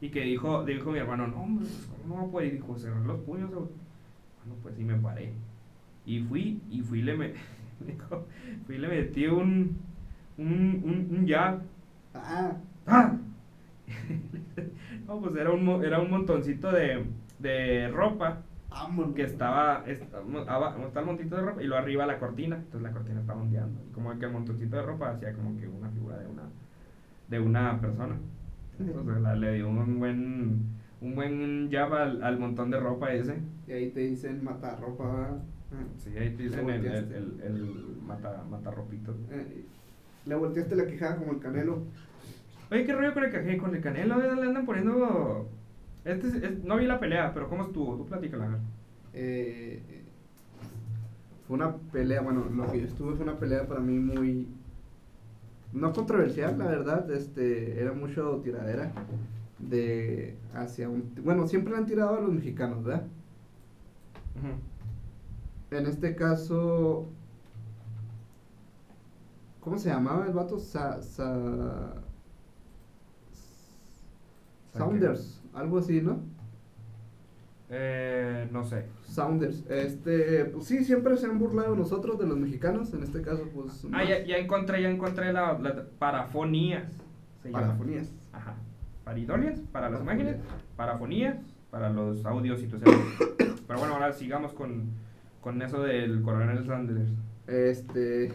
Y 0.02 0.10
que 0.10 0.22
dijo, 0.22 0.66
dijo 0.66 0.92
mi 0.92 1.00
hermano, 1.00 1.28
no, 1.28 1.44
hombre, 1.44 1.66
pues, 1.66 1.90
¿cómo 2.02 2.16
no 2.16 2.22
va 2.22 2.28
a 2.28 2.32
poder? 2.32 2.48
Y 2.48 2.52
dijo, 2.58 2.78
cerrar 2.78 3.06
los 3.06 3.20
puños. 3.22 3.50
Bueno, 3.52 3.70
pues 4.62 4.76
sí 4.76 4.84
me 4.84 4.96
paré. 4.96 5.34
Y 6.06 6.20
fui, 6.22 6.62
y 6.70 6.82
fui, 6.82 7.02
le 7.02 7.16
me 7.16 7.34
fui 8.66 8.76
y 8.76 8.80
le 8.80 8.88
metí 8.88 9.28
un, 9.28 9.78
un, 10.38 10.82
un, 10.84 11.18
un 11.18 11.28
jab. 11.28 11.62
Ah. 12.14 12.58
¡Ah! 12.86 13.18
no, 15.08 15.20
pues 15.20 15.36
era 15.36 15.52
un, 15.52 15.84
era 15.84 16.00
un 16.00 16.10
montoncito 16.10 16.72
de, 16.72 17.06
de 17.40 17.90
ropa 17.90 18.42
que 19.16 19.24
estaba, 19.24 19.84
estaba, 19.86 20.76
está 20.86 21.00
el 21.00 21.06
montito 21.06 21.36
de 21.36 21.42
ropa 21.44 21.62
y 21.62 21.68
lo 21.68 21.78
arriba 21.78 22.06
la 22.06 22.18
cortina, 22.20 22.56
entonces 22.56 22.82
la 22.82 22.92
cortina 22.92 23.22
estaba 23.22 23.42
ondeando. 23.42 23.80
Y 23.88 23.92
como 23.92 24.18
que 24.18 24.26
el 24.26 24.32
montoncito 24.32 24.76
de 24.76 24.82
ropa 24.82 25.12
hacía 25.12 25.34
como 25.34 25.58
que 25.58 25.68
una 25.68 25.90
figura 25.90 26.18
de 26.18 26.28
una, 26.28 26.44
de 27.30 27.40
una 27.40 27.80
persona. 27.80 28.18
Entonces 28.80 29.22
la, 29.22 29.36
le 29.36 29.54
dio 29.56 29.70
un 29.70 30.00
buen, 30.00 30.62
un 31.02 31.16
buen 31.16 31.70
jab 31.72 31.94
al, 31.94 32.24
al, 32.24 32.40
montón 32.40 32.72
de 32.72 32.80
ropa 32.80 33.14
ese. 33.14 33.38
Y 33.68 33.72
ahí 33.72 33.90
te 33.92 34.02
dicen 34.02 34.44
matar 34.44 34.80
ropa, 34.80 35.40
Sí, 35.98 36.16
ahí 36.18 36.32
te 36.36 36.44
dicen 36.44 36.70
el, 36.70 36.86
el, 36.86 36.94
el, 36.96 37.42
el, 37.44 37.98
mata, 38.06 38.44
matarropito. 38.50 39.16
Eh, 39.32 39.66
le 40.26 40.36
volteaste 40.36 40.76
la 40.76 40.86
quijada 40.86 41.18
como 41.18 41.34
el 41.34 41.40
canelo. 41.40 41.84
Oye, 42.72 42.86
¿qué 42.86 42.94
rollo 42.94 43.14
con 43.14 43.24
el, 43.24 43.58
con 43.58 43.76
el 43.76 43.82
canelo? 43.82 44.18
Le 44.18 44.48
andan 44.48 44.66
poniendo... 44.66 45.50
Este 46.06 46.28
es, 46.28 46.64
no 46.64 46.78
vi 46.78 46.86
la 46.86 47.00
pelea, 47.00 47.34
pero 47.34 47.50
¿cómo 47.50 47.64
estuvo? 47.64 47.96
Tú 47.98 48.06
platícala. 48.06 48.60
Eh, 49.14 50.04
fue 51.48 51.56
una 51.56 51.76
pelea, 51.76 52.22
bueno, 52.22 52.46
lo 52.54 52.72
que 52.72 52.82
yo 52.82 52.88
estuve 52.88 53.16
fue 53.16 53.24
una 53.24 53.38
pelea 53.38 53.68
para 53.68 53.80
mí 53.80 54.00
muy... 54.00 54.48
No 55.74 55.92
controversial, 55.92 56.58
la 56.58 56.66
verdad, 56.66 57.10
este, 57.12 57.82
era 57.82 57.94
mucho 57.94 58.42
tiradera 58.44 58.92
de 59.58 60.38
hacia 60.54 60.88
un... 60.88 61.12
Bueno, 61.24 61.48
siempre 61.48 61.76
han 61.76 61.86
tirado 61.86 62.18
a 62.18 62.22
los 62.22 62.32
mexicanos, 62.32 62.84
¿verdad? 62.84 63.08
En 65.72 65.86
este 65.88 66.16
caso... 66.16 67.08
¿Cómo 69.62 69.78
se 69.78 69.90
llamaba 69.90 70.28
el 70.28 70.34
vato? 70.34 70.60
Sa, 70.60 71.02
sa, 71.02 71.94
Sounders, 74.74 75.42
algo 75.54 75.78
así, 75.78 76.02
¿no? 76.02 76.20
Eh, 77.76 78.48
no 78.52 78.64
sé. 78.64 78.86
Sounders. 79.02 79.66
Este, 79.68 80.46
pues 80.46 80.66
sí, 80.66 80.84
siempre 80.84 81.18
se 81.18 81.26
han 81.26 81.40
burlado 81.40 81.76
nosotros, 81.76 82.20
de 82.20 82.28
los 82.28 82.38
mexicanos. 82.38 82.94
En 82.94 83.02
este 83.02 83.24
caso, 83.24 83.50
pues. 83.54 83.88
Ah, 83.92 84.04
ya, 84.04 84.24
ya, 84.24 84.38
encontré, 84.38 84.82
ya 84.82 84.90
encontré 84.90 85.34
la, 85.34 85.58
parafonías. 85.98 86.92
parafonías. 87.52 88.14
Ajá. 88.32 88.56
Paridolias, 89.04 89.60
para 89.72 89.90
las 89.90 90.02
imágenes. 90.02 90.38
Parafonías, 90.76 91.38
para 91.72 91.90
los 91.90 92.24
audios 92.26 92.62
y 92.62 92.68
todo 92.68 92.82
Pero 93.68 93.80
bueno, 93.80 93.96
ahora 93.96 94.14
sigamos 94.14 94.54
con, 94.54 94.92
con 95.42 95.60
eso 95.64 95.82
del 95.82 96.22
coronel 96.22 96.64
Sanders. 96.66 97.10
Este. 97.48 98.32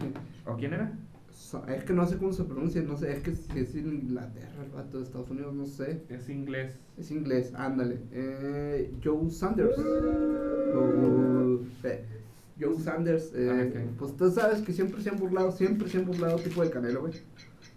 ¿O 0.46 0.56
quién 0.56 0.74
era? 0.74 0.92
Es 1.68 1.84
que 1.84 1.92
no 1.94 2.04
sé 2.04 2.18
cómo 2.18 2.32
se 2.32 2.44
pronuncia, 2.44 2.82
no 2.82 2.96
sé, 2.96 3.12
es 3.12 3.20
que 3.20 3.34
si 3.34 3.58
es 3.58 3.74
Inglaterra, 3.74 4.64
el 4.64 4.70
vato 4.70 4.98
de 4.98 5.04
Estados 5.04 5.30
Unidos, 5.30 5.54
no 5.54 5.64
sé. 5.64 6.02
Es 6.08 6.28
inglés. 6.28 6.78
Es 6.98 7.10
inglés, 7.10 7.54
ándale. 7.54 8.00
Eh, 8.12 8.92
Joe 9.02 9.30
Sanders. 9.30 9.76
Eh, 11.84 12.04
Joe 12.60 12.78
Sanders, 12.78 13.32
eh, 13.34 13.72
ah, 13.76 13.90
pues 13.98 14.16
tú 14.16 14.30
sabes 14.30 14.60
que 14.62 14.72
siempre 14.72 15.00
se 15.00 15.10
han 15.10 15.16
burlado, 15.16 15.52
siempre 15.52 15.88
se 15.88 15.98
han 15.98 16.06
burlado 16.06 16.36
tipo 16.38 16.62
de 16.62 16.70
Canelo, 16.70 17.02
güey. 17.02 17.14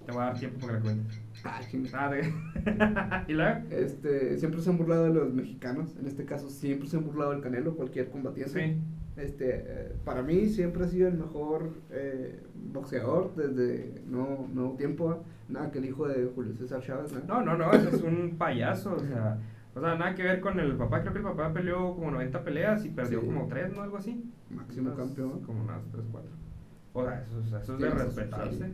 Te 0.05 0.11
voy 0.11 0.21
a 0.21 0.25
dar 0.25 0.39
tiempo 0.39 0.59
para 0.59 0.73
que 0.73 0.77
la 0.79 0.83
cuentes. 0.83 1.21
Ah, 1.43 1.61
chingada. 1.69 2.17
¿Y 3.27 3.33
luego? 3.33 3.61
Este, 3.69 4.37
siempre 4.39 4.61
se 4.61 4.69
han 4.69 4.77
burlado 4.77 5.03
de 5.03 5.13
los 5.13 5.33
mexicanos, 5.33 5.95
en 5.97 6.07
este 6.07 6.25
caso 6.25 6.49
siempre 6.49 6.89
se 6.89 6.97
han 6.97 7.05
burlado 7.05 7.31
del 7.31 7.41
Canelo, 7.41 7.75
cualquier 7.75 8.09
combatiente. 8.09 8.51
Sí. 8.51 8.81
Este, 9.21 9.63
eh, 9.67 9.95
para 10.03 10.23
mí 10.23 10.47
siempre 10.47 10.83
ha 10.83 10.87
sido 10.87 11.07
el 11.07 11.15
mejor 11.15 11.69
eh, 11.91 12.41
boxeador 12.55 13.35
desde 13.35 14.01
no, 14.07 14.47
no 14.51 14.71
tiempo, 14.71 15.23
nada 15.47 15.71
que 15.71 15.77
el 15.77 15.85
hijo 15.85 16.07
de 16.07 16.25
Julio 16.33 16.55
César 16.55 16.81
Chávez. 16.81 17.13
No, 17.27 17.41
no, 17.43 17.55
no, 17.55 17.71
es 17.71 18.01
un 18.01 18.35
payaso, 18.37 18.95
o 18.95 18.99
sea, 18.99 19.37
o 19.75 19.79
sea, 19.79 19.95
nada 19.95 20.15
que 20.15 20.23
ver 20.23 20.41
con 20.41 20.59
el 20.59 20.75
papá, 20.75 21.01
creo 21.01 21.13
que 21.13 21.19
el 21.19 21.25
papá 21.25 21.53
peleó 21.53 21.93
como 21.93 22.11
90 22.11 22.43
peleas 22.43 22.83
y 22.83 22.89
perdió 22.89 23.23
como 23.23 23.47
3, 23.47 23.73
¿no? 23.75 23.83
Algo 23.83 23.97
así. 23.97 24.23
Máximo 24.49 24.95
campeón. 24.95 25.41
Como 25.41 25.61
unas 25.63 25.81
3, 25.91 26.03
4. 26.11 26.31
O 26.93 27.05
sea, 27.05 27.21
eso, 27.21 27.57
eso 27.57 27.73
es 27.75 27.79
de 27.79 27.89
respetarse. 27.89 28.71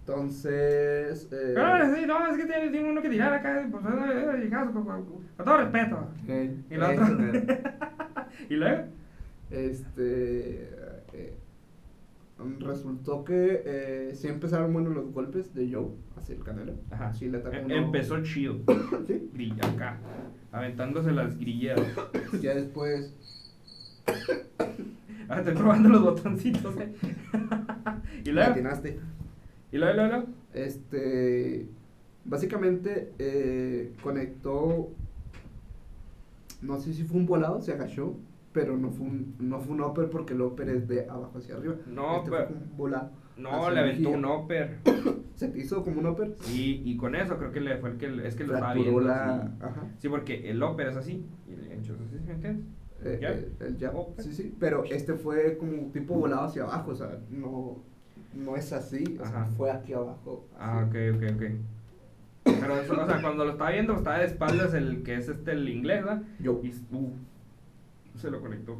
Entonces. 0.00 1.28
Eh, 1.32 1.52
Pero 1.54 1.94
sí, 1.94 2.06
no, 2.06 2.26
es 2.28 2.36
que 2.36 2.46
tiene, 2.46 2.70
tiene 2.70 2.90
uno 2.90 3.02
que 3.02 3.10
tirar 3.10 3.32
acá, 3.34 3.66
pues, 3.70 3.84
eh, 3.84 4.42
eh 4.44 4.50
con, 4.50 4.72
con, 4.72 5.04
con, 5.04 5.44
todo 5.44 5.56
respeto. 5.56 6.08
y 6.70 6.76
la 6.76 6.90
otra. 6.90 7.08
¿Y 8.48 8.54
luego? 8.54 8.97
Este. 9.50 10.70
Eh, 11.12 11.38
resultó 12.60 13.24
que 13.24 13.62
eh, 13.64 14.12
sí 14.14 14.28
empezaron 14.28 14.72
buenos 14.72 14.94
los 14.94 15.12
golpes 15.12 15.54
de 15.54 15.72
Joe 15.72 15.88
hacia 16.16 16.36
el 16.36 16.44
canelo. 16.44 16.74
Ajá. 16.90 17.12
Sí, 17.12 17.28
le 17.28 17.38
atacó 17.38 17.56
e 17.56 17.76
Empezó 17.76 18.22
chido. 18.22 18.58
¿Sí? 19.06 19.30
Grilla 19.32 19.66
acá. 19.68 19.98
Aventándose 20.52 21.12
las 21.12 21.36
grilleras. 21.38 21.86
Ya 22.40 22.54
después. 22.54 23.14
ah, 25.28 25.38
estoy 25.38 25.54
probando 25.54 25.88
los 25.88 26.02
botoncitos, 26.02 26.76
eh. 26.76 26.94
y 28.24 28.30
luego. 28.30 28.50
Latinaste. 28.50 28.98
Y 29.72 29.78
luego, 29.78 29.94
luego, 29.94 30.26
Este. 30.54 31.68
Básicamente 32.24 33.12
eh, 33.18 33.94
conectó. 34.02 34.90
No 36.60 36.78
sé 36.78 36.92
si 36.92 37.04
fue 37.04 37.18
un 37.18 37.26
volado, 37.26 37.60
se 37.62 37.72
agachó 37.72 38.16
pero 38.52 38.76
no 38.76 38.90
fue 38.90 39.06
un, 39.06 39.34
no 39.38 39.60
fue 39.60 39.74
un 39.74 39.82
upper 39.82 40.10
porque 40.10 40.34
el 40.34 40.40
upper 40.40 40.68
es 40.68 40.88
de 40.88 41.08
abajo 41.08 41.38
hacia 41.38 41.56
arriba. 41.56 41.76
No, 41.86 42.18
este 42.18 42.30
pero... 42.30 42.48
bola 42.76 43.10
no, 43.38 43.70
le 43.70 43.80
aventó 43.80 44.10
un 44.10 44.24
upper. 44.24 44.78
¿Se 45.34 45.48
te 45.48 45.58
hizo 45.60 45.84
como 45.84 46.00
un 46.00 46.06
upper? 46.06 46.34
Sí, 46.40 46.82
y 46.84 46.96
con 46.96 47.14
eso 47.14 47.38
creo 47.38 47.52
que 47.52 47.60
le 47.60 47.76
fue 47.78 47.90
el 47.90 47.96
que 47.96 48.26
es 48.26 48.34
que 48.34 48.44
lo 48.44 48.54
estaba 48.54 48.74
viendo. 48.74 49.00
La... 49.00 49.52
Ajá. 49.60 49.86
Sí, 49.98 50.08
porque 50.08 50.50
el 50.50 50.62
upper 50.62 50.88
es 50.88 50.96
así 50.96 51.24
y 51.48 51.52
el 51.52 51.72
ancho 51.72 51.94
es 51.94 52.00
así, 52.00 52.16
¿me 52.26 52.32
entiendes? 52.32 52.66
Eh, 53.04 53.18
¿Ya? 53.22 53.28
El, 53.28 53.52
el 53.60 53.90
Sí, 54.18 54.32
sí, 54.32 54.56
pero 54.58 54.82
este 54.84 55.14
fue 55.14 55.56
como 55.56 55.92
tipo 55.92 56.14
volado 56.14 56.46
hacia 56.46 56.64
abajo, 56.64 56.90
o 56.90 56.94
sea, 56.96 57.20
no, 57.30 57.76
no 58.34 58.56
es 58.56 58.72
así, 58.72 59.16
o 59.20 59.24
sea, 59.24 59.44
fue 59.56 59.70
aquí 59.70 59.92
abajo. 59.92 60.48
Ah, 60.58 60.84
ok, 60.88 60.96
ok, 61.14 61.22
ok. 61.36 61.42
Pero, 62.60 62.74
o 62.74 63.06
sea, 63.06 63.20
cuando 63.20 63.44
lo 63.44 63.52
estaba 63.52 63.70
viendo, 63.70 63.94
estaba 63.94 64.18
de 64.18 64.24
espaldas 64.24 64.74
el 64.74 65.02
que 65.02 65.14
es 65.14 65.28
este, 65.28 65.52
el 65.52 65.68
inglés, 65.68 66.04
¿verdad? 66.04 66.22
Yo. 66.40 66.60
Y, 66.62 66.70
uh, 66.92 67.12
se 68.18 68.30
lo 68.30 68.40
conectó. 68.40 68.78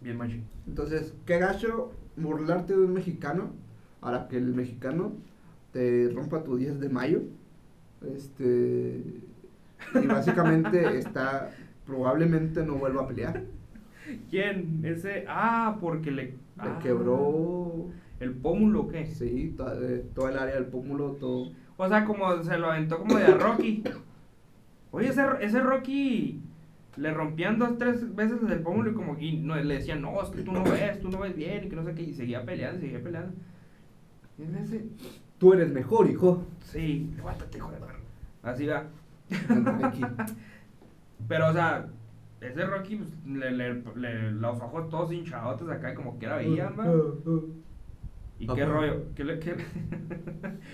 Bien 0.00 0.16
machi. 0.16 0.42
Entonces, 0.66 1.14
qué 1.26 1.38
gacho 1.38 1.92
burlarte 2.16 2.74
de 2.74 2.84
un 2.84 2.92
mexicano 2.92 3.50
para 4.00 4.28
que 4.28 4.36
el 4.36 4.54
mexicano 4.54 5.12
te 5.72 6.10
rompa 6.14 6.42
tu 6.44 6.56
10 6.56 6.80
de 6.80 6.88
mayo. 6.88 7.22
Este. 8.14 9.02
Y 9.94 10.06
básicamente 10.06 10.98
está. 10.98 11.50
Probablemente 11.86 12.64
no 12.64 12.76
vuelva 12.76 13.02
a 13.02 13.08
pelear. 13.08 13.42
¿Quién? 14.30 14.80
Ese. 14.84 15.24
Ah, 15.28 15.78
porque 15.80 16.10
le. 16.10 16.22
Le 16.22 16.36
ah. 16.58 16.78
quebró. 16.82 17.90
¿El 18.20 18.34
pómulo 18.34 18.82
o 18.82 18.88
qué? 18.88 19.06
Sí, 19.06 19.56
eh, 19.58 20.04
todo, 20.14 20.28
el 20.28 20.38
área 20.38 20.54
del 20.54 20.66
pómulo, 20.66 21.12
todo. 21.12 21.52
O 21.76 21.88
sea, 21.88 22.04
como 22.04 22.40
se 22.44 22.56
lo 22.56 22.70
aventó 22.70 22.98
como 22.98 23.16
de 23.16 23.24
a 23.24 23.34
Rocky. 23.34 23.82
Oye, 24.92 25.08
ese, 25.08 25.22
ese 25.40 25.60
Rocky 25.60 26.40
le 26.96 27.12
rompían 27.12 27.58
dos, 27.58 27.78
tres 27.78 28.14
veces 28.14 28.38
el 28.48 28.60
pómulo 28.60 28.90
y 28.90 28.94
como 28.94 29.18
y 29.18 29.38
no, 29.38 29.56
le 29.56 29.74
decían, 29.74 30.02
no, 30.02 30.20
es 30.22 30.28
que 30.30 30.42
tú 30.42 30.52
no 30.52 30.62
ves, 30.64 31.00
tú 31.00 31.10
no 31.10 31.18
ves 31.18 31.34
bien 31.36 31.64
y 31.64 31.68
que 31.68 31.76
no 31.76 31.84
sé 31.84 31.94
qué, 31.94 32.02
y 32.02 32.14
seguía 32.14 32.44
peleando, 32.44 32.80
seguía 32.80 33.02
peleando. 33.02 33.32
Y 34.38 34.42
ese, 34.62 34.86
tú 35.38 35.52
eres 35.52 35.70
mejor, 35.72 36.10
hijo. 36.10 36.44
Sí, 36.64 37.12
levántate, 37.16 37.58
hijo 37.58 37.70
de 37.70 37.78
perro. 37.78 38.00
Así 38.42 38.66
va. 38.66 38.86
Pero, 41.28 41.48
o 41.48 41.52
sea, 41.52 41.86
ese 42.40 42.64
Rocky, 42.64 42.96
pues, 42.96 43.10
le, 43.26 43.52
le, 43.52 43.82
le, 43.96 44.32
los 44.32 44.60
ojos 44.60 44.88
todos 44.90 45.12
hinchados 45.12 45.68
acá, 45.70 45.94
como 45.94 46.18
que 46.18 46.26
era 46.26 46.36
veían, 46.36 46.74
¿va? 46.78 46.86
¿Y 48.38 48.46
qué 48.48 48.64
rollo? 48.64 49.04
¿Qué 49.14 49.22
le, 49.24 49.38
qué 49.38 49.52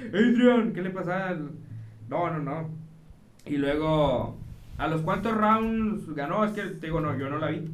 Adrian, 0.08 0.72
¿qué 0.72 0.80
le 0.80 0.90
pasa? 0.90 1.36
No, 2.08 2.30
no, 2.30 2.38
no. 2.38 2.70
Y 3.44 3.58
luego 3.58 4.38
¿A 4.78 4.86
los 4.86 5.02
cuántos 5.02 5.36
rounds 5.36 6.14
ganó? 6.14 6.44
Es 6.44 6.52
que 6.52 6.62
te 6.62 6.86
digo, 6.86 7.00
no, 7.00 7.18
yo 7.18 7.28
no 7.28 7.38
la 7.38 7.48
vi. 7.48 7.68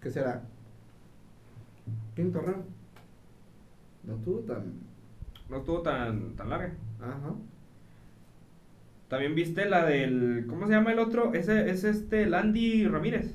¿Qué 0.00 0.10
será? 0.10 0.42
Quinto 2.16 2.40
round. 2.40 2.64
No 4.02 4.16
estuvo 4.16 4.40
tan. 4.40 4.74
No 5.48 5.58
estuvo 5.58 5.82
tan, 5.82 6.34
tan 6.34 6.50
larga. 6.50 6.74
Ajá. 7.00 7.34
También 9.08 9.36
viste 9.36 9.68
la 9.68 9.86
del. 9.86 10.46
¿Cómo 10.48 10.66
se 10.66 10.72
llama 10.72 10.92
el 10.92 10.98
otro? 10.98 11.34
Ese 11.34 11.70
es 11.70 11.84
este, 11.84 12.24
el 12.24 12.34
Andy 12.34 12.88
Ramírez. 12.88 13.34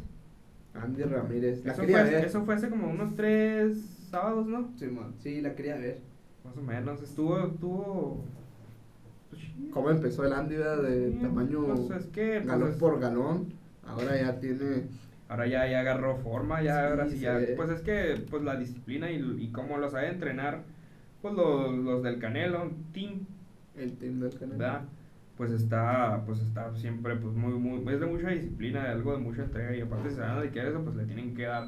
Andy 0.74 1.04
Ramírez. 1.04 1.66
eso, 1.66 1.84
fue, 1.84 2.26
eso 2.26 2.44
fue 2.44 2.56
hace 2.56 2.70
como 2.70 2.90
unos 2.90 3.16
tres 3.16 3.80
sábados, 4.12 4.46
¿no? 4.46 4.72
Sí, 4.76 4.88
man. 4.88 5.14
sí, 5.20 5.40
la 5.40 5.56
quería 5.56 5.78
ver. 5.78 6.02
Más 6.44 6.58
o 6.58 6.62
menos. 6.62 7.02
Estuvo, 7.02 7.40
estuvo 7.40 8.26
cómo 9.72 9.90
empezó 9.90 10.26
el 10.26 10.34
Andy 10.34 10.56
de 10.56 11.18
tamaño 11.22 11.66
pues 11.66 12.02
es 12.02 12.08
que, 12.08 12.36
pues 12.36 12.48
galón 12.48 12.78
por 12.80 13.00
galón. 13.00 13.54
Ahora 13.86 14.20
ya 14.20 14.40
tiene. 14.40 14.84
Ahora 15.30 15.46
ya, 15.46 15.68
ya 15.68 15.82
agarró 15.82 16.18
forma, 16.18 16.62
ya 16.62 16.88
ahora 16.88 17.08
sí 17.08 17.20
ya. 17.20 17.40
Pues 17.56 17.70
es 17.70 17.82
que 17.82 18.24
pues 18.30 18.44
la 18.44 18.56
disciplina 18.56 19.12
y, 19.12 19.20
y 19.40 19.52
cómo 19.52 19.78
lo 19.78 19.90
sabe 19.90 20.10
entrenar, 20.10 20.64
pues 21.22 21.34
los, 21.34 21.74
los 21.74 22.04
del 22.04 22.20
Canelo, 22.20 22.72
team. 22.94 23.26
El 23.76 23.98
team 23.98 24.20
del 24.20 24.38
Canelo. 24.38 24.82
Pues 25.36 25.52
está, 25.52 26.24
pues 26.26 26.40
está 26.40 26.74
siempre, 26.76 27.16
pues 27.16 27.36
muy, 27.36 27.54
muy, 27.54 27.94
es 27.94 28.00
de 28.00 28.08
mucha 28.08 28.30
disciplina, 28.30 28.84
de 28.84 28.90
algo 28.90 29.12
de 29.12 29.20
mucha 29.20 29.44
entrega 29.44 29.76
y 29.76 29.82
aparte 29.82 30.10
si 30.10 30.16
se 30.16 30.22
van 30.22 30.32
a 30.32 30.42
dedicar 30.42 30.66
eso, 30.66 30.84
pues 30.84 30.96
le 30.96 31.06
tienen 31.06 31.36
que 31.36 31.44
dar 31.44 31.68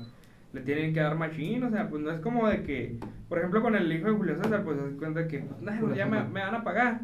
le 0.54 0.62
tienen 0.62 0.94
que 0.94 1.00
dar 1.00 1.18
machín, 1.18 1.64
o 1.64 1.70
sea, 1.70 1.90
pues 1.90 2.02
no 2.02 2.12
es 2.12 2.20
como 2.22 2.48
de 2.48 2.64
que, 2.64 2.98
por 3.28 3.38
ejemplo, 3.38 3.62
con 3.62 3.76
el 3.76 3.92
hijo 3.92 4.08
de 4.08 4.18
Julio 4.18 4.36
César, 4.36 4.64
pues 4.64 4.80
se 4.80 4.98
cuenta 4.98 5.28
que, 5.28 5.46
no, 5.62 5.96
ya 5.96 6.06
me, 6.06 6.24
me, 6.24 6.42
van 6.42 6.56
a 6.56 6.64
pagar. 6.64 7.02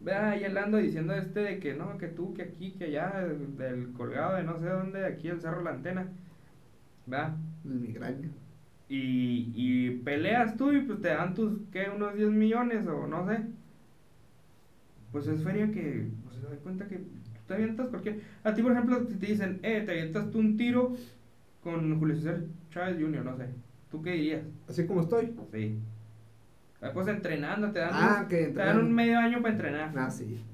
vea, 0.00 0.36
y 0.36 0.44
él 0.44 0.56
anda 0.56 0.78
diciendo 0.78 1.14
este 1.14 1.40
de 1.40 1.58
que 1.58 1.74
no, 1.74 1.98
que 1.98 2.08
tú, 2.08 2.34
que 2.34 2.42
aquí, 2.42 2.72
que 2.72 2.84
allá, 2.84 3.26
del 3.56 3.92
colgado 3.92 4.36
de 4.36 4.44
no 4.44 4.58
sé 4.58 4.66
dónde, 4.66 5.04
aquí 5.06 5.28
el 5.28 5.40
cerro 5.40 5.62
la 5.62 5.70
antena. 5.70 6.08
El 7.64 7.70
migraña. 7.70 8.28
Y, 8.88 9.52
y 9.54 9.90
peleas 9.98 10.56
tú 10.56 10.72
y 10.72 10.80
pues 10.82 11.00
te 11.00 11.08
dan 11.08 11.34
tus, 11.34 11.58
¿qué? 11.72 11.90
Unos 11.94 12.14
10 12.14 12.30
millones 12.30 12.86
o 12.86 13.06
no 13.06 13.26
sé. 13.26 13.40
Pues 15.12 15.26
es 15.26 15.42
feria 15.42 15.70
que, 15.70 16.06
pues 16.24 16.36
se 16.36 16.42
da 16.42 16.56
cuenta 16.62 16.86
que 16.86 17.00
te 17.46 17.54
avientas 17.54 17.88
cualquier... 17.88 18.20
A 18.44 18.54
ti, 18.54 18.62
por 18.62 18.72
ejemplo, 18.72 19.06
si 19.08 19.16
te 19.16 19.26
dicen, 19.26 19.58
eh, 19.62 19.82
te 19.84 19.92
avientas 19.92 20.30
tú 20.30 20.38
un 20.38 20.56
tiro 20.56 20.94
con 21.62 21.98
Julio 21.98 22.16
César 22.16 22.40
Chávez 22.70 22.96
Jr., 23.00 23.24
no 23.24 23.36
sé. 23.36 23.46
¿Tú 23.90 24.02
qué 24.02 24.12
dirías? 24.12 24.42
Así 24.68 24.86
como 24.86 25.00
estoy. 25.00 25.34
Sí. 25.52 25.78
Pues 26.92 27.08
entrenando, 27.08 27.72
te 27.72 27.80
dan, 27.80 27.90
ah, 27.92 28.20
un, 28.22 28.28
te 28.28 28.52
dan 28.52 28.78
un 28.78 28.94
medio 28.94 29.18
año 29.18 29.42
para 29.42 29.54
entrenar. 29.54 29.92
Ah, 29.96 30.10
sí. 30.10 30.44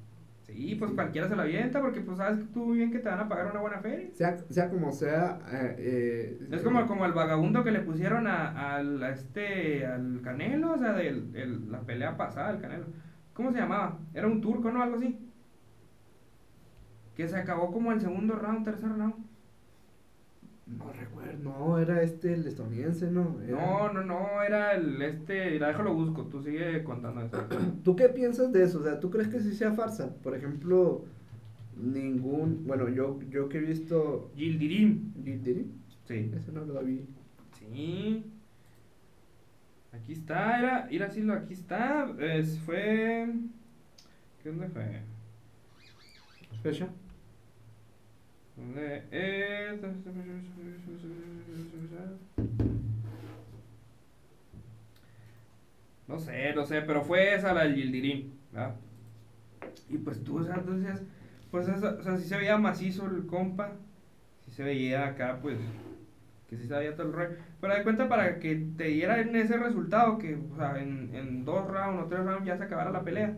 Sí, 0.46 0.76
pues 0.78 0.92
cualquiera 0.92 1.28
se 1.28 1.36
la 1.36 1.42
avienta 1.42 1.80
porque 1.80 2.00
pues 2.00 2.18
sabes 2.18 2.38
que 2.38 2.44
tú 2.52 2.72
bien 2.72 2.90
que 2.90 2.98
te 2.98 3.08
van 3.08 3.20
a 3.20 3.28
pagar 3.28 3.50
una 3.50 3.60
buena 3.60 3.80
feria. 3.80 4.08
Sea, 4.14 4.38
sea 4.50 4.70
como 4.70 4.92
sea. 4.92 5.40
Eh, 5.50 5.76
eh 5.78 6.48
es 6.50 6.62
como, 6.62 6.86
como 6.86 7.04
el 7.06 7.12
vagabundo 7.12 7.64
que 7.64 7.72
le 7.72 7.80
pusieron 7.80 8.26
a, 8.26 8.76
a, 8.76 9.10
este, 9.10 9.84
al 9.86 10.20
Canelo, 10.22 10.74
o 10.74 10.78
sea, 10.78 10.92
de 10.92 11.08
el, 11.08 11.72
la 11.72 11.80
pelea 11.80 12.16
pasada 12.16 12.52
del 12.52 12.60
Canelo. 12.60 12.86
¿Cómo 13.32 13.52
se 13.52 13.58
llamaba? 13.58 13.98
Era 14.14 14.26
un 14.26 14.40
turco, 14.40 14.70
¿no? 14.70 14.82
Algo 14.82 14.96
así. 14.96 15.18
Que 17.16 17.26
se 17.28 17.36
acabó 17.36 17.72
como 17.72 17.92
el 17.92 18.00
segundo 18.00 18.36
round, 18.36 18.64
tercer 18.64 18.90
round. 18.90 19.14
No 20.66 20.90
recuerdo, 20.92 21.42
no, 21.42 21.78
era 21.78 22.02
este 22.02 22.32
el 22.32 22.46
estadounidense, 22.46 23.10
¿no? 23.10 23.36
No, 23.46 23.92
no, 23.92 24.02
no, 24.02 24.42
era 24.42 24.72
el 24.72 25.00
este, 25.02 25.58
la 25.58 25.68
déjalo 25.68 25.92
busco, 25.92 26.22
tú 26.24 26.42
sigue 26.42 26.82
contando 26.82 27.20
eso. 27.20 27.36
¿Tú 27.84 27.94
qué 27.94 28.08
piensas 28.08 28.50
de 28.50 28.64
eso? 28.64 28.80
O 28.80 28.82
sea, 28.82 28.98
¿tú 28.98 29.10
crees 29.10 29.28
que 29.28 29.40
sí 29.40 29.52
sea 29.52 29.72
farsa? 29.72 30.14
Por 30.22 30.34
ejemplo, 30.34 31.04
ningún, 31.76 32.66
bueno, 32.66 32.88
yo, 32.88 33.20
yo 33.28 33.48
que 33.50 33.58
he 33.58 33.60
visto... 33.60 34.30
Gildirim. 34.36 35.12
¿Gildirim? 35.22 35.72
Sí. 36.06 36.30
Ese 36.34 36.50
no 36.50 36.64
lo 36.64 36.82
vi. 36.82 37.06
Sí. 37.58 38.24
Aquí 39.92 40.12
está, 40.12 40.58
era, 40.58 40.88
ir 40.90 41.02
así, 41.02 41.30
aquí 41.30 41.52
está, 41.52 42.10
es, 42.18 42.58
fue... 42.60 43.28
¿Qué 44.42 44.48
dónde 44.48 44.68
fue? 44.68 45.02
¿Fecha? 46.62 46.88
No 56.06 56.18
sé, 56.20 56.54
no 56.54 56.64
sé, 56.66 56.82
pero 56.82 57.02
fue 57.02 57.34
esa 57.34 57.52
la 57.52 57.64
del 57.64 57.76
Yildirim, 57.76 58.30
¿verdad? 58.52 58.74
Y 59.88 59.98
pues 59.98 60.22
tú, 60.22 60.38
o 60.38 60.44
sea, 60.44 60.56
entonces, 60.56 61.02
pues, 61.50 61.68
o 61.68 62.02
sea, 62.02 62.18
si 62.18 62.28
se 62.28 62.36
veía 62.36 62.58
macizo 62.58 63.06
el 63.06 63.26
compa, 63.26 63.72
si 64.44 64.50
se 64.50 64.62
veía 64.62 65.06
acá, 65.06 65.38
pues, 65.40 65.58
que 66.48 66.56
si 66.56 66.68
sabía 66.68 66.94
todo 66.94 67.08
el 67.08 67.12
rey. 67.14 67.28
Pero 67.60 67.74
de 67.74 67.82
cuenta 67.82 68.08
para 68.08 68.38
que 68.38 68.54
te 68.76 68.84
diera 68.84 69.20
ese 69.20 69.56
resultado, 69.56 70.18
que, 70.18 70.36
o 70.36 70.56
sea, 70.56 70.80
en, 70.80 71.10
en 71.14 71.44
dos 71.44 71.66
rounds 71.66 72.02
o 72.04 72.06
tres 72.06 72.24
rounds 72.24 72.46
ya 72.46 72.58
se 72.58 72.64
acabara 72.64 72.90
la 72.90 73.02
pelea. 73.02 73.36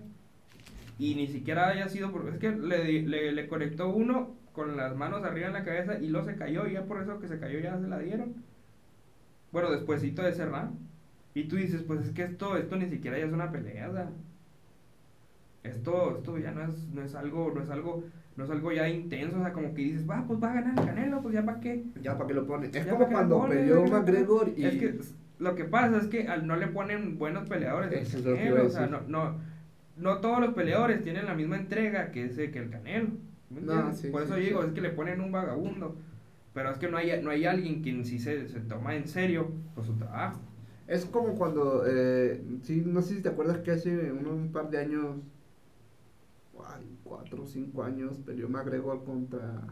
Y 0.98 1.14
ni 1.14 1.28
siquiera 1.28 1.68
haya 1.68 1.88
sido, 1.88 2.10
porque 2.10 2.30
es 2.30 2.38
que 2.38 2.50
le, 2.50 3.02
le, 3.02 3.32
le 3.32 3.48
conectó 3.48 3.88
uno 3.88 4.34
con 4.56 4.74
las 4.74 4.96
manos 4.96 5.22
arriba 5.22 5.48
en 5.48 5.52
la 5.52 5.64
cabeza 5.64 5.98
y 5.98 6.08
luego 6.08 6.26
se 6.26 6.34
cayó 6.34 6.66
y 6.66 6.72
ya 6.72 6.86
por 6.86 7.02
eso 7.02 7.20
que 7.20 7.28
se 7.28 7.38
cayó 7.38 7.60
ya 7.60 7.78
se 7.78 7.86
la 7.86 7.98
dieron. 7.98 8.34
Bueno, 9.52 9.70
despuésito 9.70 10.22
de 10.22 10.32
cerrar. 10.32 10.70
Y 11.34 11.44
tú 11.44 11.56
dices, 11.56 11.82
pues 11.82 12.00
es 12.06 12.10
que 12.12 12.22
esto, 12.22 12.56
esto 12.56 12.76
ni 12.76 12.88
siquiera 12.88 13.18
ya 13.18 13.26
es 13.26 13.32
una 13.34 13.52
pelea, 13.52 14.08
Esto, 15.62 16.16
esto 16.16 16.38
ya 16.38 16.52
no 16.52 16.62
es, 16.62 16.88
no 16.88 17.02
es 17.02 17.14
algo, 17.14 17.52
no 17.54 17.62
es 17.62 17.68
algo, 17.68 18.04
no 18.36 18.44
es 18.44 18.50
algo 18.50 18.72
ya 18.72 18.88
intenso, 18.88 19.36
o 19.38 19.42
sea, 19.42 19.52
como 19.52 19.74
que 19.74 19.82
dices, 19.82 20.08
va, 20.08 20.24
pues 20.26 20.42
va 20.42 20.52
a 20.52 20.54
ganar 20.54 20.78
el 20.78 20.86
Canelo, 20.86 21.20
pues 21.20 21.34
ya 21.34 21.44
para 21.44 21.60
qué. 21.60 21.84
Ya 22.00 22.16
para 22.16 22.28
qué 22.28 22.34
lo 22.34 22.46
ponen. 22.46 22.74
Es 22.74 22.86
como 22.86 23.06
cuando 23.08 23.46
peleó 23.46 23.84
McGregor 23.84 24.52
y... 24.56 24.64
Es 24.64 24.76
que 24.76 24.98
lo 25.38 25.54
que 25.54 25.64
pasa 25.64 25.98
es 25.98 26.06
que 26.06 26.28
al 26.28 26.46
no 26.46 26.56
le 26.56 26.68
ponen 26.68 27.18
buenos 27.18 27.46
peleadores 27.46 27.92
Eso 27.92 28.18
es 28.18 28.24
lo 28.24 28.34
que 28.34 28.52
o 28.52 28.70
sea, 28.70 28.86
no, 28.86 29.02
no, 29.06 29.34
no 29.98 30.20
todos 30.20 30.40
los 30.40 30.54
peleadores 30.54 31.04
tienen 31.04 31.26
la 31.26 31.34
misma 31.34 31.58
entrega 31.58 32.10
que 32.10 32.24
ese 32.24 32.50
que 32.50 32.58
el 32.60 32.70
Canelo. 32.70 33.10
Por 34.10 34.22
eso 34.22 34.36
digo, 34.36 34.62
es 34.64 34.72
que 34.72 34.80
le 34.80 34.90
ponen 34.90 35.20
un 35.20 35.32
vagabundo. 35.32 35.96
Pero 36.52 36.70
es 36.70 36.78
que 36.78 36.88
no 36.88 36.96
hay, 36.96 37.22
no 37.22 37.30
hay 37.30 37.44
alguien 37.44 37.82
quien 37.82 38.04
sí 38.06 38.18
se, 38.18 38.48
se 38.48 38.60
toma 38.60 38.94
en 38.94 39.06
serio 39.06 39.52
pues, 39.74 39.86
su 39.86 39.94
trabajo. 39.94 40.40
Es 40.86 41.04
como 41.04 41.34
cuando, 41.34 41.84
eh, 41.86 42.42
sí, 42.62 42.82
no 42.86 43.02
sé 43.02 43.16
si 43.16 43.22
te 43.22 43.28
acuerdas 43.28 43.58
que 43.58 43.72
hace 43.72 44.12
un 44.12 44.52
par 44.52 44.70
de 44.70 44.78
años, 44.78 45.16
cuatro 47.04 47.42
o 47.42 47.46
cinco 47.46 47.82
años, 47.82 48.18
peleó 48.24 48.48
McGregor 48.48 49.04
contra, 49.04 49.64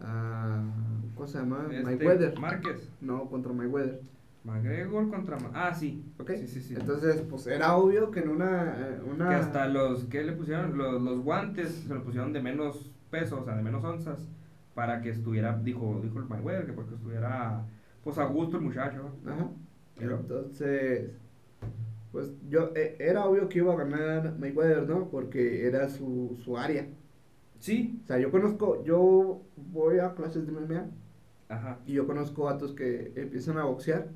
uh, 0.00 1.14
¿cómo 1.14 1.26
se 1.26 1.38
llama? 1.38 1.68
Este, 1.70 1.84
Mayweather. 1.84 2.38
Márquez. 2.38 2.90
No, 3.00 3.30
contra 3.30 3.52
Mayweather. 3.52 4.02
McGregor 4.44 5.10
contra... 5.10 5.36
Ah, 5.52 5.74
sí. 5.74 6.04
Ok. 6.18 6.32
Sí, 6.46 6.60
sí, 6.60 6.74
Entonces, 6.74 7.22
pues 7.28 7.46
era 7.46 7.76
obvio 7.76 8.10
que 8.10 8.20
en 8.20 8.30
una... 8.30 8.74
Eh, 8.78 9.00
una... 9.04 9.28
Que 9.28 9.34
hasta 9.34 9.68
los... 9.68 10.04
¿Qué 10.04 10.22
le 10.24 10.32
pusieron? 10.32 10.76
Los, 10.78 11.00
los 11.02 11.20
guantes 11.20 11.70
se 11.86 11.94
lo 11.94 12.02
pusieron 12.02 12.32
de 12.32 12.40
menos 12.40 12.90
peso, 13.10 13.40
o 13.40 13.44
sea, 13.44 13.56
de 13.56 13.62
menos 13.62 13.84
onzas, 13.84 14.28
para 14.74 15.02
que 15.02 15.10
estuviera, 15.10 15.58
dijo, 15.58 16.00
dijo 16.02 16.18
el 16.18 16.26
Mayweather, 16.26 16.66
que 16.66 16.72
porque 16.72 16.94
estuviera, 16.94 17.66
pues 18.02 18.18
a 18.18 18.24
gusto 18.24 18.56
el 18.56 18.62
muchacho. 18.62 19.10
Ajá. 19.26 19.50
Entonces, 19.98 21.10
pues 22.12 22.32
yo, 22.48 22.70
eh, 22.74 22.96
era 22.98 23.26
obvio 23.26 23.48
que 23.48 23.58
iba 23.58 23.72
a 23.74 23.76
ganar 23.76 24.38
Mayweather, 24.38 24.88
¿no? 24.88 25.08
Porque 25.10 25.66
era 25.66 25.88
su, 25.88 26.38
su 26.42 26.56
área. 26.56 26.86
Sí. 27.58 28.00
O 28.04 28.06
sea, 28.06 28.18
yo 28.18 28.30
conozco, 28.30 28.82
yo 28.84 29.42
voy 29.56 29.98
a 29.98 30.14
clases 30.14 30.46
de 30.46 30.52
MMA 30.52 30.86
y 31.86 31.94
yo 31.94 32.06
conozco 32.06 32.44
vatos 32.44 32.72
que 32.72 33.12
empiezan 33.16 33.58
a 33.58 33.64
boxear, 33.64 34.08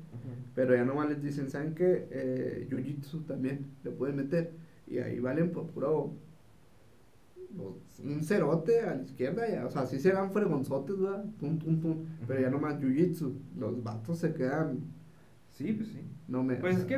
pero 0.53 0.75
ya 0.75 0.85
nomás 0.85 1.09
les 1.09 1.21
dicen, 1.21 1.49
¿saben 1.49 1.75
qué? 1.75 2.07
Eh, 2.09 2.67
Jiu-Jitsu 2.69 3.25
también 3.25 3.65
le 3.83 3.91
pueden 3.91 4.15
meter. 4.15 4.51
Y 4.87 4.99
ahí 4.99 5.19
valen 5.19 5.51
por 5.51 5.67
puro. 5.67 6.13
Pues, 7.55 7.99
un 7.99 8.21
cerote 8.21 8.81
a 8.81 8.95
la 8.95 9.03
izquierda, 9.03 9.47
ya, 9.49 9.65
o 9.65 9.69
sea, 9.69 9.85
sí 9.85 9.99
se 9.99 10.11
dan 10.11 10.31
fregonzotes, 10.31 10.99
¿verdad? 10.99 11.25
Pum, 11.39 11.57
pum, 11.57 11.79
pum. 11.79 12.05
Pero 12.27 12.41
ya 12.41 12.49
nomás 12.49 12.79
Jiu-Jitsu. 12.79 13.33
Los 13.57 13.83
vatos 13.83 14.19
se 14.19 14.33
quedan. 14.33 14.79
Sí, 15.51 15.73
pues 15.73 15.89
sí. 15.89 16.01
No 16.27 16.43
me, 16.43 16.55
pues 16.55 16.77
es, 16.77 16.85
que, 16.85 16.95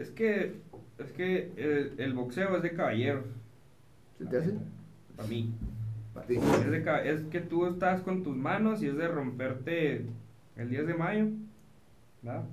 es 0.00 0.10
que. 0.10 0.60
Es 0.98 1.12
que 1.12 1.52
el, 1.56 1.92
el 1.98 2.14
boxeo 2.14 2.56
es 2.56 2.62
de 2.62 2.72
caballeros. 2.72 3.24
¿Se 4.18 4.24
te 4.24 4.38
hace? 4.38 4.54
Para 5.14 5.28
mí. 5.28 5.52
Es, 6.28 7.24
que 7.24 7.40
tú 7.40 7.66
estás 7.66 8.00
con 8.00 8.22
tus 8.22 8.36
manos 8.36 8.82
y 8.82 8.88
es 8.88 8.96
de 8.96 9.08
romperte 9.08 10.06
el 10.56 10.70
10 10.70 10.86
de 10.86 10.94
mayo. 10.94 11.26
¿Verdad? 12.22 12.44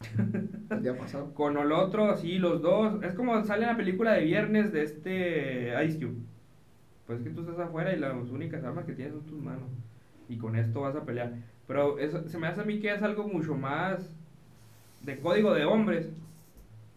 El 0.70 0.82
día 0.82 0.98
pasado. 0.98 1.32
con 1.32 1.56
el 1.56 1.72
otro, 1.72 2.10
así, 2.10 2.38
los 2.38 2.60
dos. 2.60 3.02
Es 3.02 3.14
como 3.14 3.42
sale 3.44 3.62
en 3.62 3.70
la 3.70 3.76
película 3.76 4.12
de 4.12 4.24
viernes 4.24 4.72
de 4.72 4.82
este 4.82 5.84
Ice 5.84 5.98
Cube. 5.98 6.16
Pues 7.06 7.20
es 7.20 7.24
que 7.24 7.30
tú 7.30 7.40
estás 7.40 7.58
afuera 7.58 7.94
y 7.94 7.98
las 7.98 8.12
únicas 8.30 8.62
armas 8.64 8.84
que 8.84 8.92
tienes 8.92 9.14
son 9.14 9.24
tus 9.24 9.40
manos. 9.40 9.70
Y 10.28 10.36
con 10.36 10.56
esto 10.56 10.82
vas 10.82 10.96
a 10.96 11.04
pelear. 11.04 11.32
Pero 11.66 11.98
eso, 11.98 12.28
se 12.28 12.36
me 12.36 12.48
hace 12.48 12.60
a 12.60 12.64
mí 12.64 12.80
que 12.80 12.92
es 12.92 13.02
algo 13.02 13.26
mucho 13.26 13.54
más 13.54 14.12
de 15.02 15.18
código 15.18 15.54
de 15.54 15.64
hombres 15.64 16.10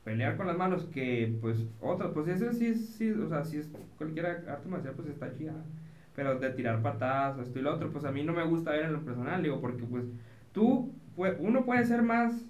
pelear 0.03 0.37
con 0.37 0.47
las 0.47 0.57
manos 0.57 0.85
que 0.85 1.37
pues 1.41 1.57
otras 1.81 2.11
pues 2.13 2.27
eso 2.27 2.51
sí 2.53 2.73
sí 2.75 3.11
o 3.11 3.27
sea 3.27 3.43
si 3.43 3.57
es 3.57 3.69
cualquier 3.97 4.25
arte 4.25 4.69
marcial 4.69 4.93
pues 4.95 5.09
está 5.09 5.31
chida 5.33 5.53
pero 6.15 6.39
de 6.39 6.49
tirar 6.51 6.81
patadas 6.81 7.37
o 7.37 7.41
esto 7.41 7.59
y 7.59 7.61
lo 7.61 7.73
otro 7.73 7.91
pues 7.91 8.05
a 8.05 8.11
mí 8.11 8.23
no 8.23 8.33
me 8.33 8.45
gusta 8.45 8.71
ver 8.71 8.85
en 8.85 8.93
lo 8.93 9.03
personal 9.03 9.43
digo 9.43 9.61
porque 9.61 9.83
pues 9.83 10.05
tú 10.51 10.93
uno 11.15 11.65
puede 11.65 11.85
ser 11.85 12.01
más 12.01 12.45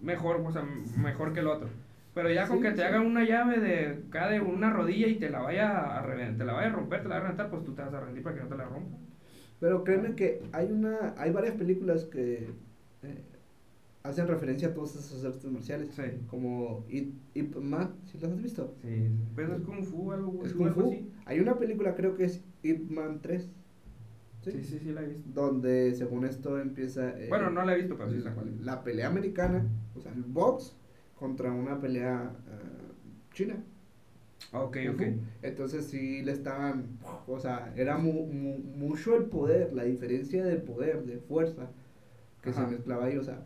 mejor 0.00 0.42
o 0.44 0.52
sea 0.52 0.64
mejor 0.96 1.32
que 1.32 1.40
el 1.40 1.46
otro 1.46 1.68
pero 2.14 2.30
ya 2.30 2.48
con 2.48 2.60
que 2.60 2.72
te 2.72 2.84
hagan 2.84 3.06
una 3.06 3.24
llave 3.24 3.60
de 3.60 4.02
cada 4.10 4.30
de 4.30 4.40
una 4.40 4.70
rodilla 4.70 5.06
y 5.06 5.16
te 5.16 5.30
la 5.30 5.40
vaya 5.40 5.98
a 5.98 6.04
te 6.04 6.44
la 6.44 6.52
vaya 6.52 6.68
a 6.68 6.72
romper 6.72 7.02
te 7.02 7.08
la 7.08 7.14
vaya 7.14 7.20
a 7.20 7.30
reventar 7.30 7.50
pues 7.50 7.64
tú 7.64 7.74
te 7.74 7.82
vas 7.82 7.94
a 7.94 8.00
rendir 8.00 8.22
para 8.22 8.36
que 8.36 8.42
no 8.42 8.48
te 8.48 8.56
la 8.56 8.64
rompa. 8.64 8.98
Pero 9.60 9.84
créeme 9.84 10.16
que 10.16 10.42
hay 10.52 10.72
una 10.72 11.14
hay 11.18 11.30
varias 11.30 11.54
películas 11.54 12.04
que 12.06 12.50
eh, 13.02 13.24
hacen 14.02 14.26
referencia 14.26 14.68
a 14.68 14.74
todos 14.74 14.96
esos 14.96 15.24
artes 15.24 15.50
marciales. 15.50 15.90
Sí. 15.94 16.02
Como 16.26 16.84
Ip, 16.88 17.14
Ip 17.34 17.56
Man, 17.56 17.94
¿sí 18.06 18.18
las 18.20 18.32
has 18.32 18.42
visto? 18.42 18.74
Sí, 18.82 19.10
pero 19.34 19.54
es 19.54 19.62
Kung 19.62 19.84
Fu, 19.84 20.12
algo, 20.12 20.44
es 20.44 20.54
Kung 20.54 20.72
Fu. 20.72 20.88
Así. 20.88 21.10
Hay 21.26 21.40
una 21.40 21.58
película, 21.58 21.94
creo 21.94 22.16
que 22.16 22.24
es 22.24 22.42
Ip 22.62 22.90
Man 22.90 23.20
3. 23.20 23.50
¿Sí? 24.42 24.52
sí, 24.62 24.78
sí, 24.78 24.92
la 24.92 25.02
he 25.02 25.08
visto. 25.08 25.28
Donde, 25.34 25.94
según 25.94 26.24
esto, 26.24 26.58
empieza... 26.58 27.10
Eh, 27.20 27.28
bueno, 27.28 27.50
no 27.50 27.62
la 27.62 27.74
he 27.74 27.76
visto, 27.76 27.98
pero 27.98 28.10
sí 28.10 28.22
La 28.62 28.82
pelea 28.82 29.08
americana, 29.08 29.66
o 29.94 30.00
sea, 30.00 30.12
el 30.12 30.22
box 30.22 30.74
contra 31.18 31.52
una 31.52 31.78
pelea 31.78 32.32
uh, 32.32 33.34
china. 33.34 33.62
Ok, 34.52 34.78
ok. 34.94 35.02
Entonces 35.42 35.84
sí 35.84 36.22
le 36.22 36.32
estaban, 36.32 36.98
o 37.26 37.38
sea, 37.38 37.72
era 37.76 37.98
mu, 37.98 38.26
mucho 38.26 39.14
el 39.14 39.24
poder, 39.24 39.74
la 39.74 39.84
diferencia 39.84 40.42
de 40.42 40.56
poder, 40.56 41.04
de 41.04 41.18
fuerza 41.18 41.68
que 42.42 42.54
se 42.54 42.66
mezclaba 42.66 43.04
ahí, 43.04 43.18
o 43.18 43.22
sea, 43.22 43.44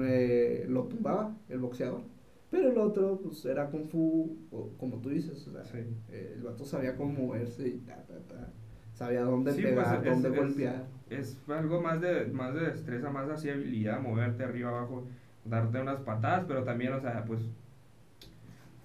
eh, 0.00 0.66
lo 0.68 0.84
tumbaba 0.84 1.36
el 1.48 1.58
boxeador 1.58 2.02
Pero 2.50 2.70
el 2.70 2.78
otro, 2.78 3.20
pues, 3.22 3.44
era 3.44 3.70
Kung 3.70 3.86
Fu, 3.86 4.36
como 4.78 4.98
tú 4.98 5.10
dices, 5.10 5.46
o 5.48 5.52
sea, 5.52 5.62
eh, 6.10 6.34
el 6.36 6.42
vato 6.42 6.64
sabía 6.64 6.96
cómo 6.96 7.26
moverse 7.26 7.68
y 7.68 7.78
ta, 7.78 7.96
ta, 8.06 8.18
ta. 8.28 8.52
Sabía 8.94 9.22
dónde 9.22 9.52
pues, 9.52 9.64
pegar, 9.64 10.04
dónde 10.04 10.28
golpear. 10.30 10.84
Es, 11.10 11.38
algo 11.48 11.80
más 11.82 12.00
de, 12.00 12.26
más 12.26 12.54
de 12.54 12.60
destreza, 12.60 13.10
más 13.10 13.28
así 13.28 13.50
habilidad, 13.50 14.00
moverte 14.00 14.42
arriba, 14.44 14.70
abajo, 14.70 15.06
darte 15.44 15.80
unas 15.80 16.00
patadas, 16.00 16.44
pero 16.48 16.64
también, 16.64 16.92
o 16.92 17.00
sea, 17.00 17.24
pues, 17.24 17.42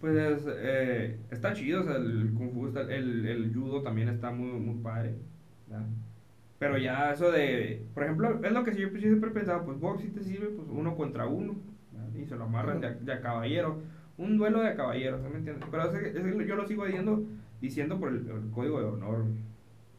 pues 0.02 0.44
eh, 0.48 1.18
está 1.30 1.54
chido, 1.54 1.82
o 1.82 1.84
sea, 1.84 1.96
el 1.96 2.34
Kung 2.34 2.52
Fu, 2.52 2.68
el, 2.78 3.26
el 3.26 3.54
judo 3.54 3.82
también 3.82 4.10
está 4.10 4.32
muy, 4.32 4.60
muy 4.60 4.82
padre, 4.82 5.16
Pero 6.62 6.78
ya 6.78 7.12
eso 7.12 7.32
de, 7.32 7.88
por 7.96 8.04
ejemplo, 8.04 8.40
es 8.44 8.52
lo 8.52 8.64
que 8.64 8.76
yo 8.76 8.88
siempre 8.90 9.32
he 9.32 9.34
pensado, 9.34 9.66
pues 9.66 9.80
box 9.80 10.04
si 10.04 10.10
te 10.10 10.24
sirve, 10.24 10.50
pues 10.50 10.68
uno 10.70 10.96
contra 10.96 11.26
uno, 11.26 11.56
y 12.16 12.24
se 12.28 12.36
lo 12.36 12.44
amarran 12.44 12.80
de, 12.80 12.94
de, 12.94 13.14
a 13.14 13.20
caballero. 13.20 13.80
Un 14.16 14.38
duelo 14.38 14.62
de 14.62 14.68
a 14.68 14.76
caballero, 14.76 15.18
¿me 15.18 15.40
entiendes? 15.40 15.68
Pero 15.72 15.92
ese, 15.92 16.46
yo 16.46 16.56
lo 16.56 16.68
sigo 16.68 16.86
diciendo, 16.86 17.26
diciendo 17.60 18.00
por 18.00 18.10
el, 18.10 18.28
código 18.54 18.80
de 18.80 18.86
honor, 18.86 19.26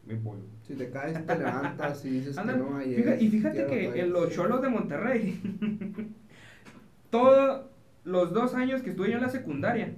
mi 0.06 0.14
pollo. 0.14 0.44
Si 0.62 0.74
te 0.74 0.88
caes, 0.88 1.26
te 1.26 1.36
levantas 1.36 2.04
y 2.04 2.10
dices 2.10 2.38
que 2.38 2.44
no 2.44 2.76
hay. 2.76 2.94
y 3.18 3.28
fíjate 3.28 3.66
que 3.66 4.00
en 4.00 4.12
los 4.12 4.30
cholos 4.30 4.62
de 4.62 4.68
Monterrey, 4.68 5.40
todos 7.10 7.62
los 8.04 8.32
dos 8.32 8.54
años 8.54 8.82
que 8.82 8.90
estuve 8.90 9.10
yo 9.10 9.16
en 9.16 9.22
la 9.22 9.30
secundaria, 9.30 9.96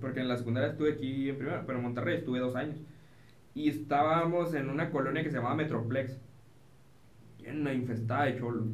porque 0.00 0.18
en 0.18 0.26
la 0.26 0.38
secundaria 0.38 0.70
estuve 0.70 0.94
aquí 0.94 1.28
en 1.28 1.38
primera, 1.38 1.62
pero 1.64 1.78
en 1.78 1.84
Monterrey 1.84 2.16
estuve 2.16 2.40
dos 2.40 2.56
años. 2.56 2.78
Y 3.58 3.68
estábamos 3.70 4.54
en 4.54 4.70
una 4.70 4.88
colonia 4.88 5.24
que 5.24 5.30
se 5.30 5.38
llamaba 5.38 5.56
Metroplex, 5.56 6.16
llena 7.38 7.74
infestada 7.74 8.26
de 8.26 8.38
cholos. 8.38 8.68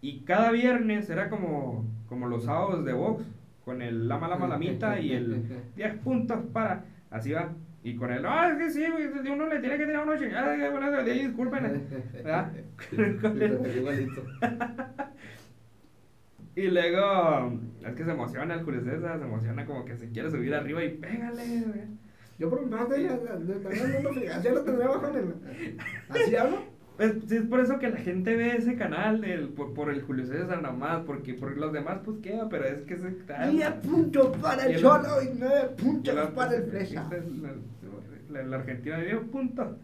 Y 0.00 0.20
cada 0.20 0.52
viernes 0.52 1.10
era 1.10 1.28
como, 1.28 1.84
como 2.08 2.28
los 2.28 2.44
sábados 2.44 2.84
de 2.84 2.92
box, 2.92 3.24
con 3.64 3.82
el 3.82 4.06
lama 4.06 4.28
la 4.28 4.36
malamita 4.36 5.00
y 5.00 5.14
el 5.14 5.72
10 5.74 5.96
puntos 5.96 6.38
para. 6.52 6.84
Así 7.10 7.32
va. 7.32 7.56
Y 7.82 7.96
con 7.96 8.12
el, 8.12 8.24
ah, 8.24 8.50
es 8.52 8.58
que 8.58 8.70
sí, 8.70 8.84
uno 9.28 9.48
le 9.48 9.58
tiene 9.58 9.76
que 9.76 9.86
tirar 9.86 10.06
uno 10.06 10.16
chingada, 10.16 10.70
bueno, 10.70 11.02
disculpen, 11.02 11.84
¿verdad? 12.12 12.52
y 16.54 16.68
luego, 16.68 17.58
es 17.84 17.94
que 17.96 18.04
se 18.04 18.12
emociona 18.12 18.54
el 18.54 18.62
Julio 18.62 18.82
César, 18.82 19.18
se 19.18 19.24
emociona 19.24 19.66
como 19.66 19.84
que 19.84 19.96
se 19.96 20.10
quiere 20.10 20.30
subir 20.30 20.54
arriba 20.54 20.84
y 20.84 20.90
pégale, 20.90 21.88
Yo 22.42 22.50
por 22.50 22.60
mi 22.60 22.70
parte, 22.72 23.00
ya, 23.00 24.42
ya, 24.42 24.50
lo 24.50 24.64
tendría 24.64 24.88
bajo 24.88 25.06
en 25.10 25.16
el. 25.16 25.34
¿Así 26.08 26.34
hablo? 26.34 26.58
Es, 26.98 27.30
es 27.30 27.42
por 27.42 27.60
eso 27.60 27.78
que 27.78 27.88
la 27.88 27.98
gente 27.98 28.34
ve 28.34 28.56
ese 28.56 28.74
canal 28.74 29.22
el, 29.24 29.50
por, 29.50 29.90
el 29.90 30.02
Julio 30.02 30.26
César 30.26 30.60
nada 30.60 30.74
más, 30.74 31.04
porque 31.06 31.34
por 31.34 31.56
los 31.56 31.72
demás 31.72 32.00
pues 32.04 32.18
queda, 32.18 32.48
pero 32.48 32.64
es 32.64 32.82
que 32.82 32.98
se 32.98 33.10
Y 33.52 33.62
puntos 33.86 34.36
para 34.38 34.66
el 34.66 34.80
Cholo 34.80 35.22
y 35.22 35.38
nueve 35.38 35.68
puntos 35.80 36.30
para 36.34 36.56
el 36.56 36.64
Flecha. 36.64 37.08
La, 38.28 38.42
la, 38.42 38.56
Argentina 38.56 38.98
dio 38.98 39.22
puntos. 39.30 39.76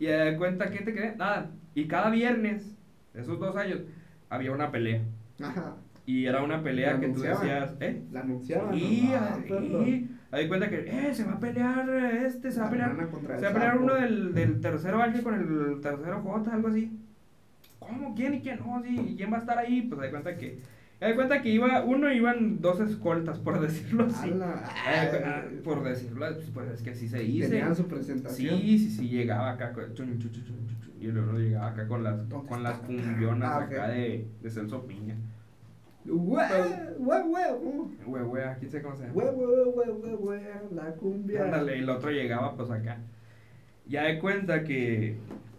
Y 0.00 0.06
de 0.06 0.36
cuenta 0.36 0.68
que 0.68 0.80
te 0.80 0.92
quedé, 0.92 1.14
nada. 1.14 1.52
Y 1.76 1.86
cada 1.86 2.10
viernes, 2.10 2.74
esos 3.14 3.38
dos 3.38 3.54
años, 3.54 3.82
había 4.28 4.50
una 4.50 4.72
pelea. 4.72 5.02
Ajá. 5.40 5.76
Y 6.06 6.26
era 6.26 6.42
una 6.42 6.60
pelea 6.60 6.98
que 6.98 7.10
tú 7.10 7.20
decías, 7.20 7.76
¿eh? 7.78 8.02
La 8.10 8.22
anunciaban. 8.22 8.76
Y, 8.76 9.12
y, 9.12 10.08
Ahí 10.32 10.46
cuenta 10.46 10.68
que, 10.68 10.86
eh, 10.86 11.12
se 11.12 11.24
va 11.24 11.32
a 11.32 11.40
pelear 11.40 11.90
este, 12.24 12.52
se 12.52 12.60
va 12.60 12.68
a 12.68 12.70
pelear. 12.70 12.96
Se 13.38 13.44
va 13.44 13.50
a 13.50 13.52
pelear 13.52 13.78
uno 13.78 13.94
del, 13.94 14.32
del 14.32 14.60
tercero 14.60 15.02
H 15.02 15.22
con 15.22 15.34
el 15.34 15.80
tercero 15.80 16.20
J, 16.22 16.54
algo 16.54 16.68
así. 16.68 16.96
¿Cómo? 17.80 18.14
¿Quién 18.14 18.34
y 18.34 18.40
quién 18.40 18.60
no? 18.60 18.80
Sí, 18.82 19.08
¿y 19.10 19.16
quién 19.16 19.32
va 19.32 19.38
a 19.38 19.40
estar 19.40 19.58
ahí? 19.58 19.82
Pues 19.82 20.00
ahí 20.00 20.10
cuenta 20.10 20.36
que. 20.36 20.60
Hay 21.02 21.14
cuenta 21.14 21.40
que 21.40 21.48
iba, 21.48 21.82
uno 21.82 22.12
iban 22.12 22.60
dos 22.60 22.78
escoltas, 22.80 23.38
por 23.38 23.58
decirlo 23.66 24.04
así. 24.04 24.30
Ah, 24.40 25.44
por 25.64 25.82
decirlo, 25.82 26.26
pues 26.52 26.70
es 26.70 26.82
que 26.82 26.90
así 26.90 27.08
se 27.08 27.20
dice. 27.20 27.48
Tenían 27.48 27.74
su 27.74 27.88
presentación. 27.88 28.60
Sí, 28.60 28.78
sí, 28.78 28.90
sí, 28.90 29.08
llegaba 29.08 29.52
acá 29.52 29.72
con, 29.72 29.84
y 31.00 31.06
luego 31.06 31.38
llegaba 31.38 31.68
acá 31.68 31.88
con 31.88 32.04
las, 32.04 32.20
con 32.28 32.62
las 32.62 32.78
cumbionas 32.80 33.50
ah, 33.50 33.62
acá 33.64 33.88
de, 33.88 34.28
de 34.42 34.50
Celso 34.50 34.86
Piña. 34.86 35.16
Hue, 36.06 36.42
aquí 38.44 38.68
se 38.68 38.80
cómo 38.80 38.96
se 38.96 39.02
llama. 39.02 39.14
Hue, 39.14 39.30
hue, 39.30 40.16
hue, 40.16 40.40
la 40.72 40.94
cumbia. 40.94 41.44
Ándale, 41.44 41.76
y 41.76 41.80
el 41.80 41.90
otro 41.90 42.10
llegaba 42.10 42.56
pues 42.56 42.70
acá. 42.70 42.96
Ya 43.86 44.04
de 44.04 44.18
cuenta 44.18 44.64
que 44.64 45.18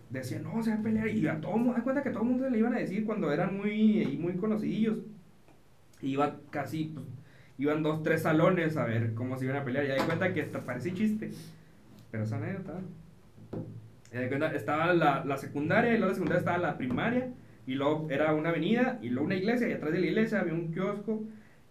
decía, 0.10 0.40
no, 0.40 0.64
se 0.64 0.72
va 0.72 0.78
a 0.78 0.82
pelear. 0.82 1.10
Y 1.10 1.28
a 1.28 1.40
todo 1.40 1.58
mundo, 1.58 1.74
da 1.74 1.84
cuenta 1.84 2.02
que 2.02 2.10
todo 2.10 2.24
el 2.24 2.30
mundo 2.30 2.50
le 2.50 2.58
iban 2.58 2.74
a 2.74 2.80
decir 2.80 3.06
cuando 3.06 3.32
eran 3.32 3.56
muy, 3.56 4.18
muy 4.20 4.34
conocidillos. 4.34 4.98
Iba 6.02 6.40
casi, 6.50 6.86
pues, 6.86 7.06
iban 7.60 7.84
dos, 7.84 8.02
tres 8.02 8.24
salones 8.24 8.78
a 8.78 8.86
ver 8.86 9.14
cómo 9.14 9.38
se 9.38 9.46
iban 9.46 9.58
a 9.58 9.64
pelear. 9.64 9.86
Ya 9.86 9.94
de 9.94 10.06
cuenta 10.06 10.34
que 10.34 10.42
hasta 10.42 10.62
parece 10.62 10.92
chiste. 10.94 11.30
Pero 12.10 12.24
esa 12.24 12.38
anécdota. 12.38 12.80
Ya 14.12 14.22
de 14.22 14.28
cuenta, 14.28 14.56
estaba 14.56 14.92
la, 14.94 15.24
la 15.24 15.38
secundaria 15.38 15.94
y 15.94 15.98
luego 15.98 16.10
la 16.10 16.16
secundaria 16.16 16.40
estaba 16.40 16.58
la 16.58 16.78
primaria 16.78 17.30
y 17.68 17.76
luego 17.76 18.08
era 18.10 18.34
una 18.34 18.50
avenida 18.50 19.00
y 19.02 19.10
luego 19.10 19.26
una 19.26 19.36
iglesia 19.36 19.70
y 19.70 19.74
atrás 19.74 19.94
de 19.94 20.00
la 20.00 20.08
iglesia 20.08 20.40
había 20.42 20.54
un 20.54 20.72
kiosco 20.72 21.24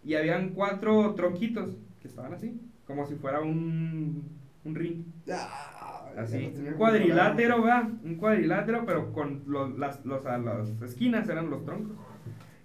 y 0.04 0.14
habían 0.14 0.50
cuatro 0.50 1.14
tronquitos 1.14 1.76
que 2.00 2.08
estaban 2.08 2.32
así, 2.32 2.60
como 2.86 3.06
si 3.06 3.16
fuera 3.16 3.40
un, 3.40 4.24
un 4.64 4.74
ring. 4.74 5.04
Ah, 5.30 6.10
así, 6.16 6.52
un 6.56 6.74
cuadrilátero, 6.74 7.62
¿verdad? 7.62 7.88
Un 8.04 8.16
cuadrilátero, 8.16 8.84
pero 8.86 9.12
con 9.12 9.42
los, 9.46 9.78
las, 9.78 10.04
los, 10.04 10.24
las 10.24 10.82
esquinas 10.82 11.28
eran 11.28 11.50
los 11.50 11.64
troncos. 11.64 11.96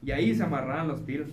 Y 0.02 0.12
ahí 0.12 0.34
se 0.36 0.44
amarraban 0.44 0.88
los 0.88 1.06
tiros. 1.06 1.30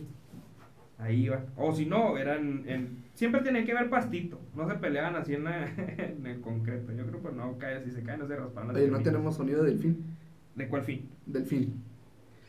Ahí 0.99 1.25
iba. 1.25 1.45
O 1.57 1.73
si 1.73 1.85
no, 1.85 2.17
eran 2.17 2.63
en, 2.67 3.05
siempre 3.15 3.41
tenía 3.43 3.65
que 3.65 3.73
haber 3.73 3.91
pastito. 3.91 4.41
No 4.55 4.69
se 4.69 4.75
peleaban 4.77 5.17
así 5.17 5.35
en, 5.35 5.47
en 5.99 6.27
el 6.27 6.41
concreto. 6.41 6.93
Yo 6.93 7.07
creo 7.07 7.23
que 7.23 7.33
no 7.33 7.59
cae, 7.59 7.83
si 7.85 7.91
se 7.91 8.03
cae 8.03 8.19
no 8.19 8.27
se 8.27 8.37
raspan. 8.37 8.71
Oye, 8.71 8.89
no 8.89 9.03
tenemos 9.03 9.37
sonido 9.37 9.63
del 9.63 9.79
fin. 9.79 10.17
¿De 10.55 10.69
cuál 10.69 10.83
fin? 10.83 11.09
Del 11.27 11.47
fin. 11.47 11.83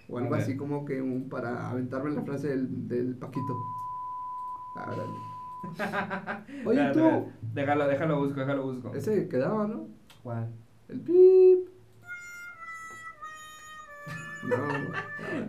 O 0.10 0.18
algo 0.18 0.36
así 0.36 0.58
como 0.58 0.86
que 0.86 1.02
un, 1.02 1.30
para 1.30 1.70
aventarme 1.70 2.12
la 2.12 2.22
frase 2.24 2.50
del, 2.50 2.88
del 2.88 3.16
Paquito. 3.16 3.56
Oye, 6.66 6.92
tú. 6.94 7.32
Déjalo, 7.54 7.88
déjalo 7.88 8.20
busco, 8.20 8.40
déjalo 8.40 8.64
busco. 8.64 8.94
Ese 8.94 9.28
quedaba, 9.30 9.68
¿no? 9.68 9.88
¿Cuál? 10.22 10.50
El 10.90 11.00
pip. 11.00 11.70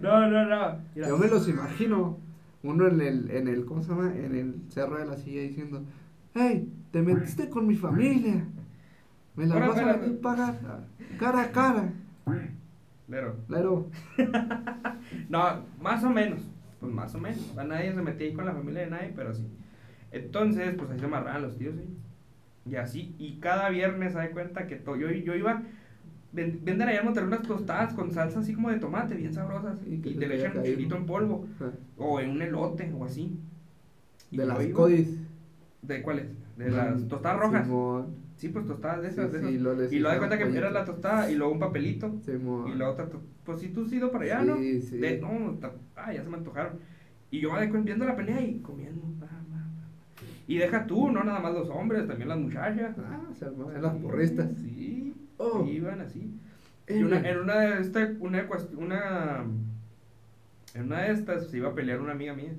No, 0.01 0.31
no, 0.31 0.45
no. 0.47 0.79
Yo 0.95 1.19
me 1.19 1.29
los 1.29 1.49
imagino. 1.49 2.19
Uno 2.63 2.87
en 2.89 3.01
el, 3.01 3.31
en 3.31 3.49
el, 3.49 3.67
¿cómo 3.67 3.83
se 3.83 3.91
llama? 3.91 4.15
En 4.15 4.35
el 4.35 4.63
cerro 4.71 4.99
de 4.99 5.05
la 5.05 5.17
silla 5.17 5.43
diciendo, 5.43 5.83
hey, 6.35 6.73
te 6.93 7.03
metiste 7.03 7.51
con 7.51 7.67
mi 7.67 7.75
familia. 7.75 8.47
Me 9.37 9.47
la 9.47 9.59
vas 9.59 9.79
a 9.79 9.99
pagar 10.23 10.55
cara 11.19 11.43
a 11.43 11.53
cara. 11.53 11.93
Lero. 13.07 13.37
Lero. 13.49 13.91
no, 15.29 15.65
más 15.81 16.03
o 16.05 16.11
menos. 16.11 16.41
Pues 16.81 16.93
más 16.93 17.15
o 17.15 17.19
menos. 17.19 17.57
A 17.57 17.65
nadie 17.65 17.93
se 17.93 18.03
metía 18.03 18.29
ahí 18.29 18.35
con 18.35 18.47
la 18.47 18.53
familia 18.53 18.83
de 18.83 18.91
nadie, 18.91 19.13
pero 19.15 19.35
sí. 19.35 19.47
Entonces, 20.11 20.75
pues 20.77 20.91
ahí 20.91 20.99
se 20.99 21.05
amarraban 21.05 21.43
los 21.43 21.57
tíos, 21.59 21.75
¿sí? 21.77 21.87
Y 22.67 22.77
así, 22.77 23.15
y 23.19 23.39
cada 23.41 23.69
viernes 23.69 24.15
da 24.15 24.31
cuenta 24.31 24.67
que 24.67 24.81
yo, 24.87 25.11
yo 25.11 25.35
iba, 25.35 25.63
venden 26.33 26.83
allá 26.83 27.01
en 27.01 27.05
Monterrey 27.05 27.29
unas 27.29 27.43
tostadas 27.43 27.93
con 27.93 28.11
salsa 28.11 28.41
así 28.41 28.55
como 28.55 28.71
de 28.71 28.79
tomate, 28.79 29.15
bien 29.17 29.35
sabrosas, 29.35 29.77
y, 29.87 29.99
te 29.99 30.27
le 30.27 30.37
echan 30.37 30.57
un 30.57 30.65
chilito 30.65 30.97
en 30.97 31.05
polvo, 31.05 31.47
o 31.99 32.21
en 32.21 32.31
un 32.31 32.41
elote, 32.41 32.91
o 32.97 33.05
así. 33.05 33.39
de 34.31 34.47
las 34.47 34.67
codis. 34.69 35.19
¿De 35.83 36.01
cuáles? 36.01 36.27
De 36.57 36.71
las 36.71 37.07
tostadas 37.07 37.39
rojas. 37.39 37.69
Sí, 38.37 38.49
pues 38.49 38.67
tostadas 38.67 39.03
de 39.03 39.09
esas. 39.09 39.33
de 39.33 39.39
esas. 39.39 39.53
y 39.93 39.99
lo 39.99 40.11
de 40.11 40.19
cuenta 40.19 40.39
que 40.39 40.57
era 40.57 40.71
la 40.71 40.85
tostada 40.85 41.31
y 41.31 41.37
luego 41.37 41.53
un 41.53 41.61
papelito. 41.61 42.15
y 42.27 42.75
la 42.77 42.91
otra, 42.91 43.09
pues 43.45 43.61
si 43.61 43.69
tú 43.69 43.85
has 43.85 43.93
ido 43.93 44.11
para 44.11 44.25
allá, 44.25 44.43
¿no? 44.43 44.57
Sí. 44.57 44.99
De, 44.99 45.21
no, 45.21 45.59
ah, 45.97 46.13
ya 46.13 46.23
se 46.23 46.29
me 46.29 46.37
antojaron. 46.37 46.79
Y 47.31 47.41
yo 47.41 47.51
viendo 47.83 48.05
la 48.05 48.17
pelea 48.17 48.41
y 48.41 48.61
comiendo. 48.61 49.03
Y 50.47 50.59
deja 50.59 50.87
tú, 50.87 51.11
no 51.11 51.25
nada 51.25 51.41
más 51.41 51.55
los 51.55 51.71
hombres, 51.71 52.07
también 52.07 52.29
las 52.29 52.39
muchachas. 52.39 52.97
Ah, 52.99 53.23
se 53.35 53.47
armaban 53.47 53.81
las 53.81 53.97
porristas. 53.97 54.51
Sí, 54.59 55.15
oh. 55.39 55.65
iban 55.67 56.01
así. 56.01 56.39
Y 56.87 57.03
una, 57.03 57.27
en 57.29 57.39
una 57.39 57.61
de 57.61 57.81
estas, 57.81 58.11
una, 58.21 58.47
una, 58.77 59.45
en 60.75 60.83
una 60.83 61.03
de 61.03 61.13
estas 61.13 61.49
se 61.49 61.57
iba 61.57 61.71
a 61.71 61.75
pelear 61.75 62.01
una 62.01 62.13
amiga 62.13 62.35
mía. 62.35 62.53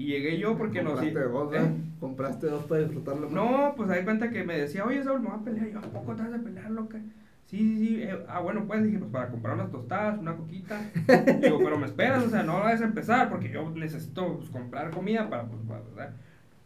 Y 0.00 0.06
llegué 0.06 0.38
yo 0.38 0.56
porque 0.56 0.82
no 0.82 0.98
sí. 0.98 1.10
Dos, 1.10 1.54
¿eh? 1.54 1.70
¿Compraste 2.00 2.46
dos 2.46 2.64
para 2.64 2.80
disfrutarlo? 2.80 3.28
No, 3.28 3.74
pues 3.76 3.90
hay 3.90 4.02
cuenta 4.02 4.30
que 4.30 4.44
me 4.44 4.58
decía, 4.58 4.82
oye, 4.86 5.04
Saúl, 5.04 5.20
me 5.20 5.28
voy 5.28 5.38
a 5.38 5.44
pelear. 5.44 5.68
yo, 5.68 5.78
¿a 5.78 5.82
poco 5.82 6.14
te 6.14 6.22
vas 6.22 6.32
a 6.32 6.42
pelear, 6.42 6.70
loca? 6.70 6.98
Sí, 7.44 7.58
sí, 7.58 7.78
sí. 7.78 8.02
Eh, 8.04 8.18
ah, 8.26 8.40
bueno, 8.40 8.64
pues 8.66 8.82
dije, 8.82 8.98
pues 8.98 9.10
para 9.10 9.28
comprar 9.28 9.56
unas 9.56 9.70
tostadas, 9.70 10.18
una 10.18 10.34
coquita. 10.34 10.80
Digo, 11.42 11.58
pero 11.58 11.76
me 11.76 11.84
esperas, 11.84 12.24
o 12.24 12.30
sea, 12.30 12.42
no 12.42 12.60
vas 12.60 12.80
a 12.80 12.84
empezar 12.86 13.28
porque 13.28 13.50
yo 13.50 13.68
necesito 13.72 14.38
pues, 14.38 14.48
comprar 14.48 14.90
comida 14.90 15.28
para, 15.28 15.44
pues, 15.44 15.60
¿verdad? 15.68 16.14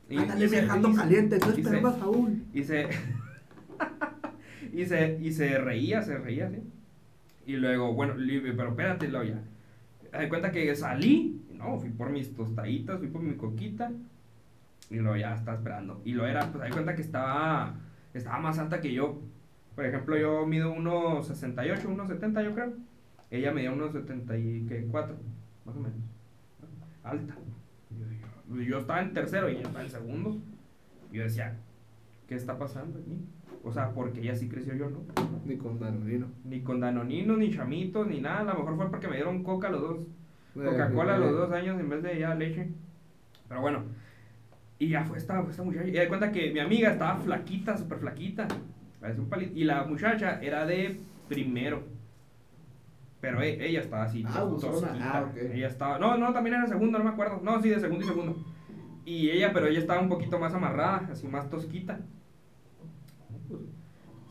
Y, 0.09 0.16
Ándale, 0.16 0.49
caliente, 0.95 1.35
a 1.35 1.93
Saúl. 1.99 2.41
Y 2.53 2.62
se, 2.62 2.87
y 4.72 4.87
se, 4.87 5.18
y 5.20 5.32
se 5.32 5.59
reía, 5.59 6.03
se 6.03 6.18
reía, 6.18 6.51
¿sí? 6.51 6.62
Y 7.47 7.57
luego, 7.57 7.95
bueno, 7.95 8.14
pero 8.57 8.68
espérate, 8.68 9.09
lo 9.09 9.24
ya. 9.24 9.43
Hay 10.12 10.28
cuenta 10.28 10.53
que 10.53 10.72
salí 10.76 11.43
no, 11.64 11.78
fui 11.78 11.90
por 11.90 12.10
mis 12.10 12.34
tostaditas, 12.34 12.98
fui 12.98 13.08
por 13.08 13.22
mi 13.22 13.34
coquita. 13.34 13.90
Y 14.90 14.96
luego 14.96 15.16
ya 15.16 15.34
estaba 15.34 15.56
esperando. 15.56 16.00
Y 16.04 16.12
lo 16.12 16.26
era, 16.26 16.52
pues 16.52 16.62
hay 16.62 16.70
cuenta 16.70 16.94
que 16.94 17.02
estaba, 17.02 17.74
estaba 18.12 18.38
más 18.38 18.58
alta 18.58 18.80
que 18.80 18.92
yo. 18.92 19.20
Por 19.74 19.86
ejemplo, 19.86 20.16
yo 20.16 20.46
mido 20.46 20.72
unos 20.72 21.26
68, 21.26 21.88
unos 21.88 22.08
70 22.08 22.42
yo 22.42 22.54
creo. 22.54 22.74
Ella 23.30 23.52
medía 23.52 23.72
unos 23.72 23.92
74, 23.92 25.16
más 25.64 25.76
o 25.76 25.80
menos. 25.80 25.98
Alta. 27.02 27.34
Yo, 28.68 28.78
estaba 28.78 29.02
en 29.02 29.14
tercero 29.14 29.48
y 29.48 29.52
ella 29.52 29.62
estaba 29.62 29.82
en 29.82 29.90
segundo. 29.90 30.36
Yo 31.10 31.22
decía, 31.22 31.56
¿qué 32.28 32.34
está 32.34 32.58
pasando 32.58 32.98
aquí? 32.98 33.18
O 33.64 33.72
sea, 33.72 33.92
porque 33.92 34.20
ella 34.20 34.36
sí 34.36 34.48
creció 34.48 34.74
yo, 34.74 34.90
¿no? 34.90 35.00
Ni 35.46 35.56
con 35.56 35.80
Danonino. 35.80 36.26
Ni 36.44 36.60
con 36.60 36.80
Danonino, 36.80 37.36
ni 37.36 37.50
chamitos, 37.50 38.06
ni 38.06 38.20
nada. 38.20 38.52
A 38.52 38.54
lo 38.54 38.60
mejor 38.60 38.76
fue 38.76 38.90
porque 38.90 39.08
me 39.08 39.16
dieron 39.16 39.42
coca 39.42 39.70
los 39.70 39.80
dos. 39.80 40.06
Coca-Cola 40.55 41.16
a 41.16 41.18
los 41.18 41.32
dos 41.32 41.52
años 41.52 41.78
en 41.80 41.88
vez 41.88 42.02
de 42.02 42.18
ya 42.18 42.34
leche. 42.34 42.68
Pero 43.48 43.61
bueno. 43.61 43.82
Y 44.78 44.88
ya 44.88 45.05
fue 45.05 45.18
esta, 45.18 45.40
esta 45.48 45.62
muchacha. 45.62 45.86
Y 45.86 45.92
de 45.92 46.09
cuenta 46.09 46.32
que 46.32 46.52
mi 46.52 46.61
amiga 46.61 46.90
estaba 46.90 47.16
flaquita, 47.16 47.76
súper 47.76 47.98
flaquita. 47.98 48.46
Un 49.18 49.28
palito. 49.28 49.52
Y 49.55 49.64
la 49.64 49.84
muchacha 49.84 50.40
era 50.42 50.66
de 50.66 51.00
primero. 51.28 51.82
Pero 53.20 53.42
e, 53.42 53.66
ella 53.66 53.80
estaba 53.80 54.05
así. 54.05 54.24
Ah, 54.26 54.46
ah, 55.00 55.24
Ella 55.52 55.68
estaba. 55.68 55.98
No, 55.98 56.16
no, 56.16 56.32
también 56.32 56.57
era 56.57 56.66
segundo, 56.66 56.98
no 56.98 57.05
me 57.05 57.11
acuerdo. 57.11 57.40
No, 57.42 57.61
sí, 57.62 57.68
de 57.70 57.80
segundo 57.80 58.05
y 58.05 58.09
segundo. 58.09 58.36
Y 59.05 59.30
ella, 59.30 59.52
pero 59.52 59.66
ella 59.66 59.78
estaba 59.78 60.00
un 60.00 60.09
poquito 60.09 60.38
más 60.38 60.55
amarrada, 60.55 61.09
así 61.12 61.26
más 61.28 61.48
tosquita. 61.50 62.00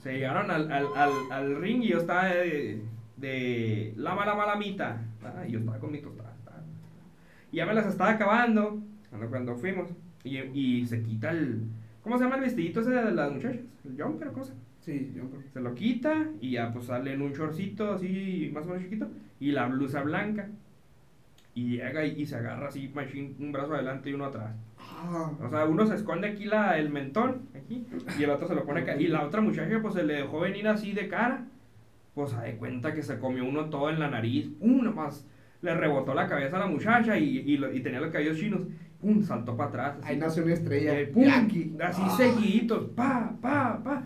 Se 0.02 0.14
llegaron 0.14 0.52
al, 0.52 0.72
al, 0.72 0.88
al, 0.96 1.12
al 1.32 1.62
ring 1.62 1.82
y 1.84 1.90
yo 1.90 2.00
estaba 2.00 2.26
de, 2.26 2.84
de 3.18 3.94
la 3.96 4.16
mala 4.16 4.36
malamita. 4.36 5.02
Y 5.48 5.52
yo 5.52 5.60
estaba 5.60 5.80
con 5.80 5.92
mi 5.92 6.00
tostada. 6.00 6.34
Y 7.52 7.58
ya 7.58 7.66
me 7.66 7.74
las 7.74 7.86
estaba 7.86 8.12
acabando 8.12 8.82
cuando, 9.10 9.30
cuando 9.30 9.56
fuimos. 9.56 9.90
Y, 10.24 10.38
y 10.38 10.86
se 10.88 11.04
quita 11.04 11.30
el. 11.32 11.68
¿Cómo 12.02 12.18
se 12.18 12.24
llama 12.24 12.38
el 12.38 12.42
vestidito 12.42 12.82
ese 12.82 12.92
de 12.92 13.12
las 13.12 13.32
muchachas? 13.32 13.62
¿El 13.86 14.02
jumper 14.02 14.30
o 14.30 14.34
cosa? 14.34 14.54
Sí, 14.82 15.14
jumper. 15.16 15.42
Se 15.54 15.62
lo 15.62 15.76
quita 15.76 16.26
y 16.42 16.52
ya 16.52 16.74
pues 16.74 16.86
sale 16.86 17.14
en 17.14 17.22
un 17.22 17.32
shortcito 17.32 17.94
así 17.94 18.52
más 18.54 18.66
o 18.66 18.70
menos 18.70 18.84
chiquito. 18.84 19.08
Y 19.40 19.52
la 19.52 19.68
blusa 19.68 20.02
blanca. 20.02 20.50
Y 21.56 21.78
llega 21.78 22.04
y, 22.04 22.26
se 22.26 22.36
agarra 22.36 22.70
así, 22.70 22.92
machine, 22.96 23.36
un 23.40 23.52
brazo 23.52 23.76
adelante 23.76 24.10
y 24.10 24.14
uno 24.14 24.26
atrás. 24.26 24.56
Ah. 24.80 25.32
O 25.40 25.50
sea, 25.52 25.66
uno 25.66 25.86
se 25.86 25.94
esconde 25.94 26.28
aquí 26.28 26.46
la, 26.46 26.80
el 26.80 26.90
mentón, 26.90 27.44
aquí, 27.56 27.86
y 28.18 28.24
el 28.24 28.32
otro 28.32 28.48
se 28.48 28.56
lo 28.56 28.66
pone 28.66 28.82
acá. 28.82 28.96
Y 28.96 29.08
la 29.08 29.24
otra 29.24 29.40
muchacha 29.40 29.80
pues 29.80 29.94
se 29.94 30.04
le 30.04 30.16
dejó 30.16 30.40
venir 30.40 30.68
así 30.68 30.94
de 30.94 31.08
cara 31.08 31.46
pues 32.14 32.32
se 32.32 32.38
de 32.38 32.56
cuenta 32.58 32.94
que 32.94 33.04
se 33.04 33.20
comió 33.20 33.46
uno 33.46 33.70
todo 33.70 33.90
en 33.90 34.00
la 34.00 34.10
nariz, 34.10 34.50
uno 34.60 34.92
más 34.92 35.26
le 35.64 35.74
rebotó 35.74 36.14
la 36.14 36.28
cabeza 36.28 36.58
a 36.58 36.60
la 36.60 36.68
muchacha 36.68 37.18
y, 37.18 37.40
y, 37.46 37.80
tenía 37.80 38.02
los 38.02 38.12
cabellos 38.12 38.38
chinos, 38.38 38.62
pum, 39.00 39.24
saltó 39.24 39.56
para 39.56 39.70
atrás. 39.70 39.98
Ahí 40.04 40.18
nació 40.18 40.44
una 40.44 40.54
estrella. 40.54 41.00
Eh, 41.00 41.08
pum, 41.08 41.26
así 41.82 42.02
ah. 42.04 42.14
seguiditos, 42.18 42.90
pa, 42.90 43.34
pa, 43.42 43.82
pa. 43.82 44.04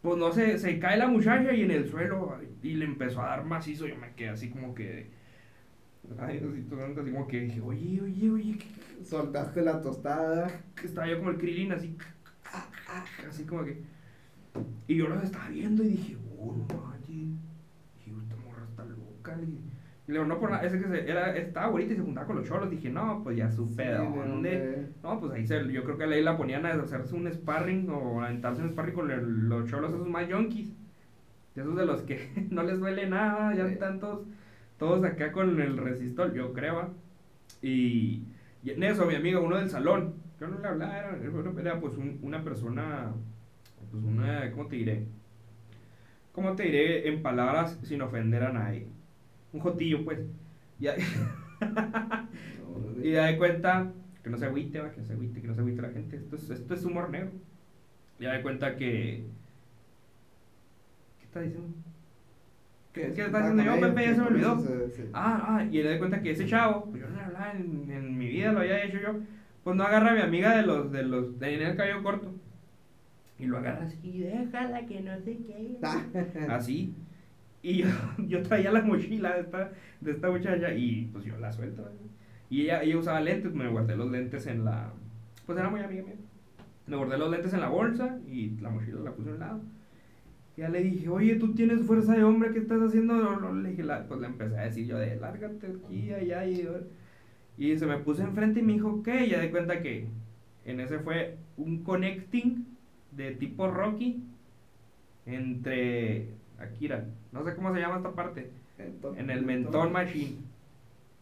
Pues 0.00 0.16
no 0.16 0.32
sé, 0.32 0.56
se 0.56 0.78
cae 0.78 0.96
la 0.96 1.08
muchacha 1.08 1.52
y 1.52 1.62
en 1.62 1.72
el 1.72 1.88
suelo 1.88 2.38
y 2.62 2.74
le 2.74 2.84
empezó 2.84 3.20
a 3.20 3.26
dar 3.26 3.44
macizo, 3.44 3.86
yo 3.86 3.96
me 3.96 4.12
quedé 4.14 4.30
así 4.30 4.48
como 4.50 4.74
que... 4.74 5.10
Ay, 6.18 6.38
así, 6.38 6.64
así 7.00 7.10
como 7.10 7.26
que 7.26 7.40
dije, 7.40 7.60
oye, 7.60 8.00
oye, 8.00 8.30
oye. 8.30 8.58
Soltaste 9.04 9.62
la 9.62 9.80
tostada. 9.80 10.48
Estaba 10.82 11.08
yo 11.08 11.18
como 11.18 11.30
el 11.30 11.38
Krillin 11.38 11.72
así, 11.72 11.96
así 13.28 13.44
como 13.44 13.64
que... 13.64 13.82
Y 14.86 14.96
yo 14.96 15.08
lo 15.08 15.20
estaba 15.20 15.48
viendo 15.48 15.82
y 15.82 15.88
dije, 15.88 16.16
oh, 16.38 16.56
no 16.56 16.66
manches 19.30 19.48
y, 19.48 20.12
luego, 20.12 20.26
no 20.26 20.38
por 20.40 20.50
nada, 20.50 20.64
ese 20.64 20.80
que 20.80 20.88
se, 20.88 21.08
era, 21.08 21.36
estaba 21.36 21.68
bonita 21.68 21.92
y 21.92 21.96
se 21.96 22.02
juntaba 22.02 22.26
con 22.26 22.36
los 22.36 22.48
cholos. 22.48 22.70
Dije, 22.70 22.90
no, 22.90 23.22
pues 23.22 23.36
ya 23.36 23.50
su 23.50 23.74
pedo. 23.76 24.04
¿Dónde? 24.04 24.88
No, 25.02 25.20
pues 25.20 25.32
ahí 25.32 25.46
se, 25.46 25.72
yo 25.72 25.84
creo 25.84 25.96
que 25.96 26.04
ahí 26.04 26.22
la 26.22 26.36
ponían 26.36 26.66
a 26.66 26.72
hacerse 26.74 27.14
un 27.14 27.32
sparring 27.32 27.88
o 27.90 28.20
a 28.20 28.26
aventarse 28.26 28.62
un 28.62 28.70
sparring 28.70 28.94
con 28.94 29.48
los 29.48 29.70
cholos 29.70 29.92
esos 29.92 30.08
más 30.08 30.28
yonkis. 30.28 30.72
Esos 31.54 31.76
de 31.76 31.86
los 31.86 32.02
que 32.02 32.30
no 32.50 32.62
les 32.62 32.78
duele 32.78 33.08
nada, 33.08 33.54
ya 33.54 33.66
están 33.66 34.00
todos, 34.00 34.26
todos 34.78 35.04
acá 35.04 35.32
con 35.32 35.60
el 35.60 35.76
resistor, 35.76 36.32
yo 36.32 36.52
creo. 36.52 36.90
Y, 37.62 38.24
y 38.62 38.70
en 38.70 38.82
eso, 38.82 39.06
mi 39.06 39.14
amigo, 39.14 39.42
uno 39.42 39.58
del 39.58 39.70
salón, 39.70 40.14
yo 40.40 40.48
no 40.48 40.58
le 40.58 40.68
hablaba, 40.68 40.98
era, 40.98 41.18
era 41.60 41.80
pues 41.80 41.94
una 42.22 42.42
persona, 42.42 43.12
pues 43.90 44.02
una, 44.02 44.50
¿cómo 44.52 44.66
te 44.66 44.76
diré? 44.76 45.06
¿Cómo 46.32 46.54
te 46.54 46.62
diré 46.64 47.08
en 47.08 47.22
palabras 47.22 47.78
sin 47.82 48.00
ofender 48.02 48.44
a 48.44 48.52
nadie? 48.52 48.86
Un 49.52 49.60
jotillo, 49.60 50.04
pues. 50.04 50.20
Y, 50.78 50.86
y 53.02 53.12
da 53.12 53.26
de 53.26 53.38
cuenta 53.38 53.92
que 54.22 54.30
no 54.30 54.36
se 54.36 54.46
agüite, 54.46 54.78
que 54.78 55.00
no 55.00 55.06
se 55.06 55.12
agüite, 55.12 55.40
que 55.40 55.48
no 55.48 55.54
se 55.54 55.60
agüite 55.60 55.82
la 55.82 55.90
gente. 55.90 56.16
Esto 56.16 56.36
es, 56.36 56.50
esto 56.50 56.74
es 56.74 56.84
humor 56.84 57.10
negro. 57.10 57.30
Y 58.18 58.24
da 58.24 58.32
de 58.32 58.42
cuenta 58.42 58.76
que. 58.76 59.24
¿Qué 61.18 61.24
está 61.24 61.40
diciendo? 61.40 61.68
¿Qué, 62.92 63.12
¿Qué 63.12 63.22
está 63.26 63.38
diciendo 63.38 63.62
yo, 63.62 63.80
Pepe? 63.80 64.04
Ya 64.04 64.14
se 64.14 64.20
me 64.20 64.26
olvidó. 64.26 64.62
Ah, 65.12 65.44
ah, 65.48 65.64
y 65.64 65.82
da 65.82 65.90
de 65.90 65.98
cuenta 65.98 66.20
que 66.20 66.32
ese 66.32 66.46
chavo, 66.46 66.86
pues 66.86 67.02
yo 67.02 67.08
no 67.08 67.16
le 67.16 67.22
hablaba 67.22 67.52
en, 67.52 67.90
en, 67.90 68.18
mi 68.18 68.28
vida, 68.28 68.52
lo 68.52 68.60
había 68.60 68.84
hecho 68.84 68.98
yo. 69.00 69.20
Pues 69.62 69.76
no 69.76 69.84
agarra 69.84 70.10
a 70.10 70.14
mi 70.14 70.20
amiga 70.22 70.56
de 70.56 70.62
los, 70.62 70.90
de 70.90 71.02
los, 71.04 71.38
de 71.38 71.54
el 71.54 71.76
cabello 71.76 72.02
corto. 72.02 72.34
Y 73.38 73.46
lo 73.46 73.58
agarra 73.58 73.86
así, 73.86 74.20
déjala 74.20 74.86
que 74.86 75.00
no 75.00 75.18
sé 75.20 75.38
qué. 75.38 75.78
así. 76.48 76.94
Y 77.62 77.78
yo, 77.78 77.86
yo, 78.18 78.42
traía 78.42 78.72
la 78.72 78.82
mochila 78.82 79.34
de 79.34 79.40
esta, 79.42 79.72
de 80.00 80.10
esta 80.12 80.30
muchacha 80.30 80.74
y 80.74 81.08
pues 81.12 81.24
yo 81.24 81.36
la 81.38 81.52
suelto. 81.52 81.88
Y 82.48 82.62
ella, 82.62 82.82
ella 82.82 82.98
usaba 82.98 83.20
lentes, 83.20 83.54
me 83.54 83.68
guardé 83.68 83.96
los 83.96 84.10
lentes 84.10 84.46
en 84.46 84.64
la... 84.64 84.92
Pues 85.46 85.58
era 85.58 85.70
muy 85.70 85.80
amiga 85.80 86.02
mía. 86.02 86.14
Me 86.86 86.96
guardé 86.96 87.18
los 87.18 87.30
lentes 87.30 87.52
en 87.52 87.60
la 87.60 87.68
bolsa 87.68 88.18
y 88.28 88.50
la 88.60 88.70
mochila 88.70 89.00
la 89.00 89.12
puse 89.12 89.30
a 89.30 89.32
un 89.32 89.38
lado. 89.38 89.60
Ya 90.56 90.68
le 90.68 90.82
dije, 90.82 91.08
oye, 91.08 91.36
tú 91.36 91.54
tienes 91.54 91.82
fuerza 91.82 92.14
de 92.14 92.24
hombre, 92.24 92.52
¿qué 92.52 92.58
estás 92.58 92.82
haciendo? 92.82 93.14
Le 93.52 93.70
dije, 93.70 93.84
pues 94.08 94.20
le 94.20 94.26
empecé 94.26 94.58
a 94.58 94.62
decir 94.62 94.86
yo 94.86 94.98
de, 94.98 95.16
lárgate 95.16 95.68
aquí, 95.68 96.12
allá. 96.12 96.44
Y, 96.46 96.68
y 97.56 97.78
se 97.78 97.86
me 97.86 97.98
puse 97.98 98.22
enfrente 98.22 98.60
y 98.60 98.62
me 98.62 98.74
dijo, 98.74 99.02
¿qué? 99.02 99.26
Y 99.26 99.30
ya 99.30 99.40
de 99.40 99.50
cuenta 99.50 99.80
que 99.80 100.08
en 100.64 100.80
ese 100.80 100.98
fue 100.98 101.36
un 101.56 101.82
connecting 101.82 102.66
de 103.12 103.32
tipo 103.32 103.68
Rocky 103.70 104.22
entre 105.26 106.28
Akira, 106.60 107.06
no 107.32 107.44
sé 107.44 107.54
cómo 107.54 107.72
se 107.74 107.80
llama 107.80 107.96
esta 107.96 108.12
parte, 108.12 108.50
en 109.16 109.30
el 109.30 109.44
mentón 109.44 109.92
machine. 109.92 110.36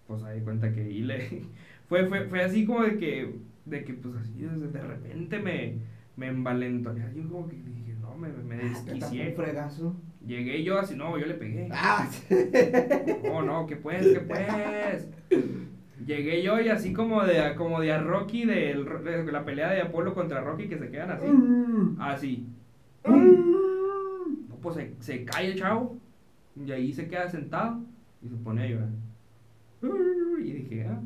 Pues 0.07 0.23
ahí 0.25 0.41
cuenta 0.41 0.73
que 0.73 0.81
ahí 0.81 1.03
le 1.03 1.45
fue, 1.89 2.07
fue, 2.07 2.25
fue 2.29 2.43
así 2.43 2.67
como 2.67 2.83
de 2.83 2.97
que, 2.97 3.35
de 3.65 3.85
que 3.85 3.95
pues 3.95 4.17
así 4.17 4.33
de 4.39 4.83
repente 4.83 5.39
me, 5.39 5.79
me 6.17 6.29
envalentoné, 6.29 7.05
así 7.05 7.21
como 7.23 7.49
que 7.49 7.57
dije, 7.57 7.95
no, 8.01 8.17
me, 8.17 8.29
me 8.29 8.57
ah, 8.57 8.69
desquicié. 8.69 9.33
fregazo? 9.33 9.97
Llegué 10.27 10.63
yo 10.65 10.79
así, 10.79 10.97
no, 10.97 11.17
yo 11.17 11.27
le 11.27 11.35
pegué. 11.35 11.69
Ah. 11.71 12.09
No, 13.25 13.43
no, 13.43 13.67
que 13.67 13.77
pues, 13.77 14.07
que 14.07 14.21
pues. 14.21 15.09
Llegué 16.05 16.43
yo 16.43 16.61
y 16.61 16.69
así 16.69 16.93
como 16.93 17.25
de, 17.25 17.55
como 17.57 17.81
de 17.81 17.93
a 17.93 18.01
Rocky, 18.01 18.45
de, 18.45 18.75
la 19.31 19.45
pelea 19.45 19.71
de 19.71 19.83
Apolo 19.83 20.15
contra 20.15 20.41
Rocky, 20.41 20.69
que 20.69 20.79
se 20.79 20.91
quedan 20.91 21.11
así. 21.11 21.27
Mm. 21.27 21.97
Así. 22.01 22.47
Pues 24.73 24.97
se, 25.01 25.19
se 25.19 25.25
cae 25.25 25.53
el 25.53 25.59
chavo. 25.59 25.99
Y 26.57 26.73
ahí 26.73 26.93
se 26.93 27.09
queda 27.09 27.29
sentado 27.29 27.81
y 28.23 28.29
se 28.29 28.37
pone 28.37 28.63
a 28.63 28.67
llorar. 28.67 28.89
Y 30.41 30.53
dije, 30.53 30.87
ah, 30.87 31.01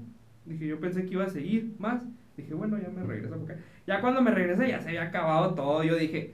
dije, 0.47 0.67
yo 0.67 0.81
pensé 0.81 1.05
que 1.05 1.13
iba 1.13 1.25
a 1.25 1.31
seguir 1.31 1.75
más. 1.79 2.03
Dije, 2.37 2.55
bueno, 2.55 2.79
ya 2.79 2.89
me 2.89 3.03
regreso. 3.03 3.37
Porque 3.37 3.57
ya 3.87 4.01
cuando 4.01 4.23
me 4.23 4.31
regresé 4.31 4.69
ya 4.69 4.81
se 4.81 4.89
había 4.89 5.03
acabado 5.03 5.55
todo. 5.55 5.85
Yo 5.85 5.97
dije, 5.97 6.33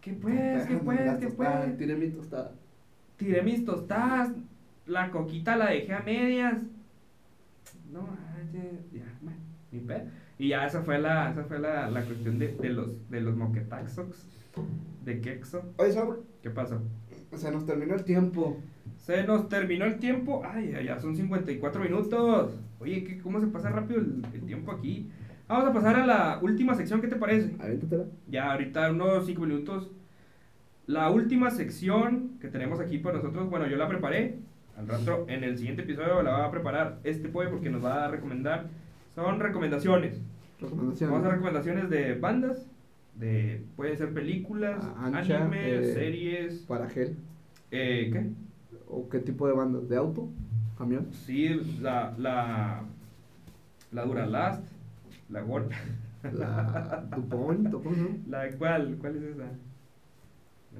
¿qué 0.00 0.12
pues? 0.12 0.66
¿Qué 0.66 0.76
pues? 0.76 1.18
¿Qué 1.18 1.28
pues? 1.28 1.76
Tiré 1.76 1.96
mis 1.96 2.14
tostadas. 2.14 2.52
Tiré 3.16 3.42
mis 3.42 3.64
tostadas. 3.64 4.30
La 4.86 5.10
coquita 5.10 5.56
la 5.56 5.70
dejé 5.70 5.92
a 5.92 6.00
medias 6.00 6.62
no, 7.92 8.06
ya, 8.92 9.04
ni 9.72 9.80
pedo. 9.80 10.02
Y 10.38 10.48
ya 10.48 10.66
esa 10.66 10.82
fue 10.82 10.98
la, 10.98 11.30
esa 11.30 11.44
fue 11.44 11.58
la, 11.58 11.90
la 11.90 12.02
cuestión 12.02 12.38
de, 12.38 12.54
de 12.54 12.68
los, 12.70 13.10
de 13.10 13.20
los 13.20 13.36
moquetaxox, 13.36 14.26
de 15.04 15.20
Quexo. 15.20 15.62
Oye, 15.76 15.92
Saúl. 15.92 16.24
¿Qué 16.42 16.50
pasó? 16.50 16.80
Se 17.34 17.50
nos 17.50 17.66
terminó 17.66 17.94
el 17.94 18.04
tiempo. 18.04 18.58
Se 18.96 19.24
nos 19.24 19.48
terminó 19.48 19.84
el 19.84 19.98
tiempo. 19.98 20.42
Ay, 20.44 20.74
ya 20.84 20.98
son 21.00 21.16
54 21.16 21.80
minutos. 21.82 22.58
Oye, 22.80 23.04
¿qué, 23.04 23.18
¿cómo 23.18 23.40
se 23.40 23.46
pasa 23.48 23.70
rápido 23.70 24.00
el, 24.00 24.24
el, 24.32 24.42
tiempo 24.42 24.72
aquí? 24.72 25.10
Vamos 25.46 25.66
a 25.66 25.72
pasar 25.72 25.96
a 25.96 26.06
la 26.06 26.38
última 26.42 26.74
sección, 26.74 27.00
¿qué 27.00 27.08
te 27.08 27.16
parece? 27.16 27.54
Avéntatela. 27.58 28.04
Ya, 28.28 28.52
ahorita 28.52 28.90
unos 28.90 29.26
5 29.26 29.40
minutos. 29.40 29.90
La 30.86 31.10
última 31.10 31.50
sección 31.50 32.38
que 32.40 32.48
tenemos 32.48 32.80
aquí 32.80 32.98
para 32.98 33.18
nosotros, 33.18 33.50
bueno, 33.50 33.66
yo 33.66 33.76
la 33.76 33.88
preparé. 33.88 34.38
Al 34.78 34.86
rato, 34.86 35.26
en 35.28 35.42
el 35.42 35.58
siguiente 35.58 35.82
episodio, 35.82 36.22
la 36.22 36.30
va 36.30 36.44
a 36.46 36.50
preparar 36.50 37.00
este 37.02 37.28
pollo 37.28 37.50
porque 37.50 37.68
nos 37.68 37.84
va 37.84 38.04
a 38.04 38.08
recomendar. 38.08 38.68
Son 39.14 39.40
recomendaciones. 39.40 40.20
Recomendaciones. 40.60 41.12
Vamos 41.12 41.26
a 41.26 41.30
recomendaciones 41.32 41.90
de 41.90 42.14
bandas, 42.14 42.70
de 43.18 43.64
pueden 43.76 43.96
ser 43.96 44.12
películas, 44.14 44.84
animes, 44.96 45.88
eh, 45.88 45.94
series. 45.94 46.54
Para 46.68 46.88
gel. 46.88 47.16
Eh, 47.70 48.10
¿Qué? 48.12 48.30
¿O 48.88 49.08
qué 49.08 49.18
tipo 49.18 49.46
de 49.46 49.54
bandas? 49.54 49.88
¿De 49.88 49.96
auto? 49.96 50.28
¿Camión? 50.76 51.08
Sí, 51.12 51.48
la, 51.80 52.14
la, 52.18 52.82
la 53.92 54.04
Duralast, 54.04 54.64
la 55.28 55.40
Gorda. 55.42 55.76
La 56.32 57.04
Dupont, 57.16 57.70
¿cómo 57.70 57.94
se 57.94 58.00
llama? 58.00 58.16
¿La 58.28 58.50
cuál? 58.52 58.96
¿Cuál 59.00 59.16
es 59.16 59.22
esa? 59.22 59.44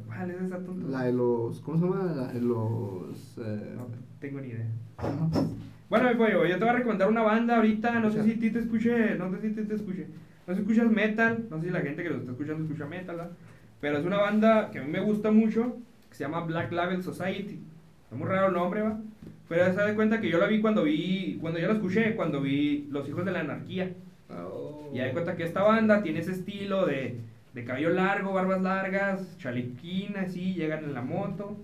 ¿Cuál 0.07 0.31
es 0.31 0.43
esa 0.43 0.59
tonta? 0.59 0.89
La 0.89 1.05
de 1.05 1.13
los, 1.13 1.61
¿cómo 1.61 1.79
se 1.79 1.85
llama? 1.85 2.13
La 2.13 2.33
de 2.33 2.41
los... 2.41 3.39
Eh... 3.39 3.75
No 3.77 3.87
tengo 4.21 4.41
ni 4.41 4.49
idea. 4.49 4.67
Bueno, 5.89 6.09
mi 6.11 6.15
pollo, 6.17 6.45
yo 6.47 6.59
te 6.59 6.61
voy 6.61 6.69
a 6.69 6.73
recomendar 6.79 7.09
una 7.09 7.23
banda 7.23 7.57
ahorita, 7.57 7.99
no 8.01 8.11
sé 8.11 8.23
si 8.23 8.37
ti 8.37 8.51
te 8.51 8.59
escuche, 8.61 9.17
no 9.17 9.31
sé 9.31 9.41
si 9.41 9.51
ti 9.55 9.63
te 9.63 9.75
escuche. 9.75 10.07
No 10.49 10.55
sé 10.55 10.63
si 10.63 10.71
escuchas 10.71 10.91
metal, 10.91 11.45
no 11.51 11.61
sé 11.61 11.67
si 11.67 11.71
la 11.71 11.83
gente 11.83 12.03
que 12.03 12.09
lo 12.09 12.17
está 12.17 12.31
escuchando 12.31 12.65
escucha 12.65 12.87
metal, 12.87 13.17
¿verdad? 13.17 13.31
Pero 13.83 13.99
es 13.99 14.07
una 14.07 14.17
banda 14.17 14.71
que 14.71 14.79
a 14.79 14.83
mí 14.83 14.91
me 14.91 15.01
gusta 15.01 15.31
mucho, 15.31 15.77
que 16.09 16.15
se 16.17 16.25
llama 16.25 16.41
Black 16.41 16.73
Label 16.73 17.03
Society. 17.03 17.61
Está 18.05 18.17
muy 18.17 18.27
raro 18.27 18.47
el 18.47 18.55
nombre, 18.55 18.81
¿va? 18.81 18.99
Pero 19.47 19.67
se 19.67 19.73
da 19.73 19.95
cuenta 19.95 20.23
que 20.23 20.31
yo 20.31 20.39
la 20.39 20.47
vi 20.47 20.63
cuando 20.63 20.85
vi, 20.85 21.37
cuando 21.39 21.59
yo 21.59 21.69
la 21.69 21.75
escuché, 21.75 22.17
cuando 22.17 22.41
vi 22.41 22.89
Los 22.91 23.07
Hijos 23.11 23.27
de 23.27 23.33
la 23.33 23.41
Anarquía. 23.41 23.93
Oh. 24.31 24.91
Y 24.95 25.01
da 25.01 25.13
cuenta 25.13 25.37
que 25.37 25.43
esta 25.43 25.63
banda 25.63 26.03
tiene 26.03 26.21
ese 26.21 26.33
estilo 26.33 26.87
de, 26.87 27.19
de 27.53 27.65
cabello 27.65 27.91
largo, 27.91 28.33
barbas 28.33 28.63
largas, 28.63 29.37
chalequina, 29.37 30.23
así, 30.23 30.55
llegan 30.55 30.83
en 30.83 30.95
la 30.95 31.03
moto. 31.03 31.59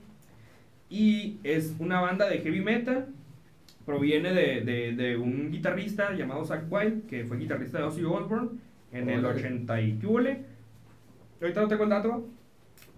Y 0.91 1.39
es 1.43 1.75
una 1.79 2.03
banda 2.03 2.29
de 2.29 2.41
heavy 2.41 2.61
metal. 2.61 3.07
Proviene 3.87 4.35
de, 4.35 4.61
de, 4.61 4.93
de 4.93 5.17
un 5.17 5.51
guitarrista 5.51 6.13
llamado 6.13 6.45
Zach 6.45 6.65
White, 6.69 7.05
que 7.09 7.25
fue 7.25 7.39
guitarrista 7.39 7.79
de 7.79 7.85
Ozzy 7.85 8.05
Osbourne 8.05 8.63
en 8.95 9.11
el 9.11 9.25
80 9.25 9.81
y 9.81 9.99
Ahorita 11.41 11.61
no 11.61 11.69
tengo 11.69 11.85
el 11.85 11.91
dato, 11.91 12.27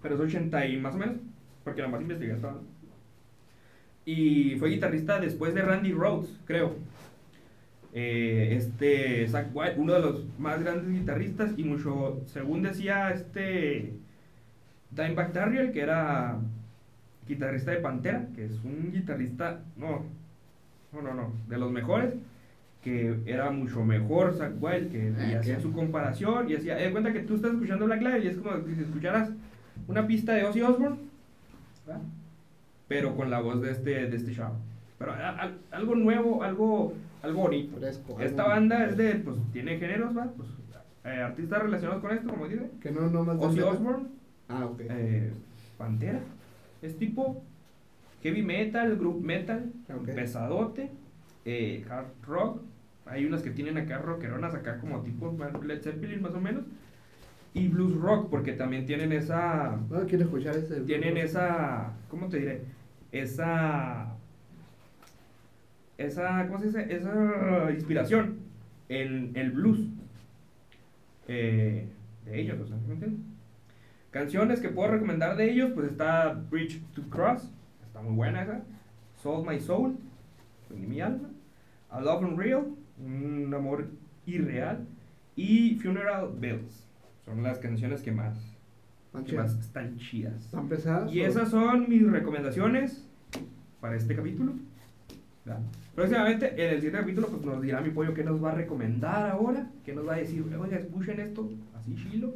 pero 0.01 0.15
es 0.15 0.21
80 0.21 0.65
y 0.67 0.77
más 0.77 0.95
o 0.95 0.99
menos, 0.99 1.17
porque 1.63 1.81
nada 1.81 1.91
más 1.91 2.01
investigué 2.01 2.35
banda. 2.35 2.61
Y 4.05 4.55
fue 4.57 4.69
guitarrista 4.69 5.19
después 5.19 5.53
de 5.53 5.63
Randy 5.63 5.91
Rhodes, 5.91 6.39
creo. 6.45 6.75
Eh, 7.93 8.55
este 8.55 9.27
Zach 9.27 9.47
White, 9.53 9.75
uno 9.77 9.93
de 9.93 9.99
los 9.99 10.39
más 10.39 10.61
grandes 10.61 10.87
guitarristas 10.89 11.51
y 11.57 11.63
mucho, 11.63 12.21
según 12.27 12.61
decía 12.61 13.09
este 13.09 13.93
Dimebag 14.91 15.33
Darrell, 15.33 15.71
que 15.71 15.81
era 15.81 16.37
guitarrista 17.27 17.71
de 17.71 17.77
Pantera, 17.77 18.27
que 18.35 18.45
es 18.45 18.63
un 18.63 18.91
guitarrista, 18.93 19.61
no, 19.75 20.05
no, 20.93 21.13
no, 21.13 21.33
de 21.49 21.57
los 21.57 21.71
mejores, 21.71 22.13
que 22.83 23.19
era 23.25 23.49
mucho 23.51 23.83
mejor 23.83 24.33
Zach 24.35 24.53
White, 24.59 24.89
que 24.89 25.13
y 25.29 25.33
ah, 25.33 25.39
hacía 25.39 25.59
su 25.59 25.71
comparación 25.71 26.49
y 26.49 26.55
hacía, 26.55 26.75
de 26.75 26.91
cuenta 26.91 27.11
que 27.11 27.21
tú 27.21 27.35
estás 27.35 27.51
escuchando 27.51 27.85
Black 27.85 28.01
Live 28.01 28.23
y 28.23 28.27
es 28.27 28.37
como 28.37 28.51
si 28.65 28.81
escucharas 28.81 29.29
una 29.87 30.07
pista 30.07 30.33
de 30.33 30.45
Ozzy 30.45 30.61
Osbourne, 30.61 30.97
pero 32.87 33.15
con 33.15 33.29
la 33.29 33.39
voz 33.39 33.61
de 33.61 33.71
este, 33.71 34.07
de 34.07 34.15
este 34.15 34.33
chavo. 34.33 34.55
Pero 34.97 35.13
algo 35.71 35.95
nuevo, 35.95 36.43
algo, 36.43 36.93
algo 37.21 37.41
bonito. 37.41 37.77
Esta 38.19 38.47
banda 38.47 38.85
es 38.85 38.97
de, 38.97 39.15
pues, 39.15 39.37
tiene 39.53 39.77
géneros, 39.77 40.17
¿va? 40.17 40.25
Pues, 40.35 40.49
eh, 41.05 41.21
artistas 41.21 41.61
relacionados 41.61 42.01
con 42.01 42.11
esto, 42.11 42.29
como 42.29 42.47
dice. 42.47 42.69
Que 42.81 42.91
no, 42.91 43.01
no 43.09 43.23
más 43.23 43.37
Ozzy 43.37 43.61
Osbourne. 43.61 44.07
Ah, 44.49 44.65
ok. 44.65 44.81
Eh, 44.89 45.31
Pantera. 45.77 46.19
Es 46.81 46.97
tipo 46.97 47.43
heavy 48.23 48.41
metal, 48.41 48.97
group 48.97 49.23
metal, 49.23 49.71
pesadote, 50.05 50.89
eh, 51.47 51.85
hard 51.89 52.07
rock. 52.23 52.61
Hay 53.05 53.25
unas 53.25 53.41
que 53.41 53.51
tienen 53.51 53.77
acá 53.77 53.99
rockeronas, 53.99 54.53
acá 54.53 54.79
como 54.79 55.01
tipo 55.01 55.33
Led 55.63 55.81
Zeppelin 55.81 56.21
más 56.21 56.33
o 56.33 56.41
menos. 56.41 56.65
Y 57.53 57.69
blues 57.69 57.95
rock, 57.95 58.29
porque 58.29 58.51
también 58.51 58.85
tienen 58.85 59.13
esa... 59.13 59.75
Ah, 59.75 60.03
quiero 60.07 60.25
escuchar 60.25 60.57
ese. 60.57 60.81
Tienen 60.81 61.15
esa... 61.15 61.93
¿Cómo 62.09 62.27
te 62.27 62.39
diré? 62.39 62.61
Esa... 63.13 64.13
Esa... 65.97 66.45
¿Cómo 66.47 66.59
se 66.59 66.67
dice? 66.67 66.93
Esa 66.93 67.71
inspiración 67.71 68.39
en 68.89 69.31
el 69.35 69.51
blues. 69.51 69.87
Eh, 71.29 71.87
de 72.25 72.41
ellos, 72.41 72.59
o 72.59 72.67
sea, 72.67 72.77
¿me 72.85 72.93
entiendes? 72.93 73.21
Canciones 74.11 74.59
que 74.59 74.69
puedo 74.69 74.91
recomendar 74.91 75.37
de 75.37 75.49
ellos, 75.49 75.71
pues 75.73 75.91
está 75.91 76.33
Bridge 76.33 76.81
to 76.93 77.03
Cross, 77.09 77.51
está 77.85 78.01
muy 78.01 78.15
buena 78.15 78.43
esa. 78.43 78.61
Soul 79.21 79.47
My 79.47 79.59
Soul, 79.59 79.97
mi 80.69 81.01
alma. 81.01 81.29
A 81.89 82.01
Love 82.01 82.23
Unreal, 82.23 82.65
un 83.03 83.53
amor 83.53 83.87
irreal. 84.25 84.85
Y 85.35 85.75
Funeral 85.75 86.31
Bells, 86.39 86.87
son 87.23 87.43
las 87.43 87.59
canciones 87.59 88.01
que 88.01 88.11
más, 88.11 88.37
están 89.59 89.97
chidas. 89.97 90.45
¿Están 90.45 90.67
pesadas? 90.67 91.13
Y 91.13 91.21
esas 91.21 91.49
son 91.49 91.87
mis 91.87 92.09
recomendaciones 92.09 93.05
para 93.79 93.95
este 93.95 94.15
capítulo. 94.15 94.53
Próximamente, 95.95 96.53
en 96.53 96.73
el 96.73 96.75
siguiente 96.75 96.99
capítulo, 96.99 97.27
pues 97.27 97.43
nos 97.43 97.61
dirá 97.61 97.81
mi 97.81 97.89
pollo 97.89 98.13
qué 98.13 98.23
nos 98.23 98.43
va 98.43 98.51
a 98.51 98.55
recomendar 98.55 99.29
ahora, 99.29 99.69
qué 99.85 99.93
nos 99.93 100.07
va 100.07 100.15
a 100.15 100.17
decir, 100.17 100.43
oiga, 100.59 100.77
escuchen 100.77 101.19
esto, 101.19 101.49
así 101.77 101.95
chilo. 101.95 102.33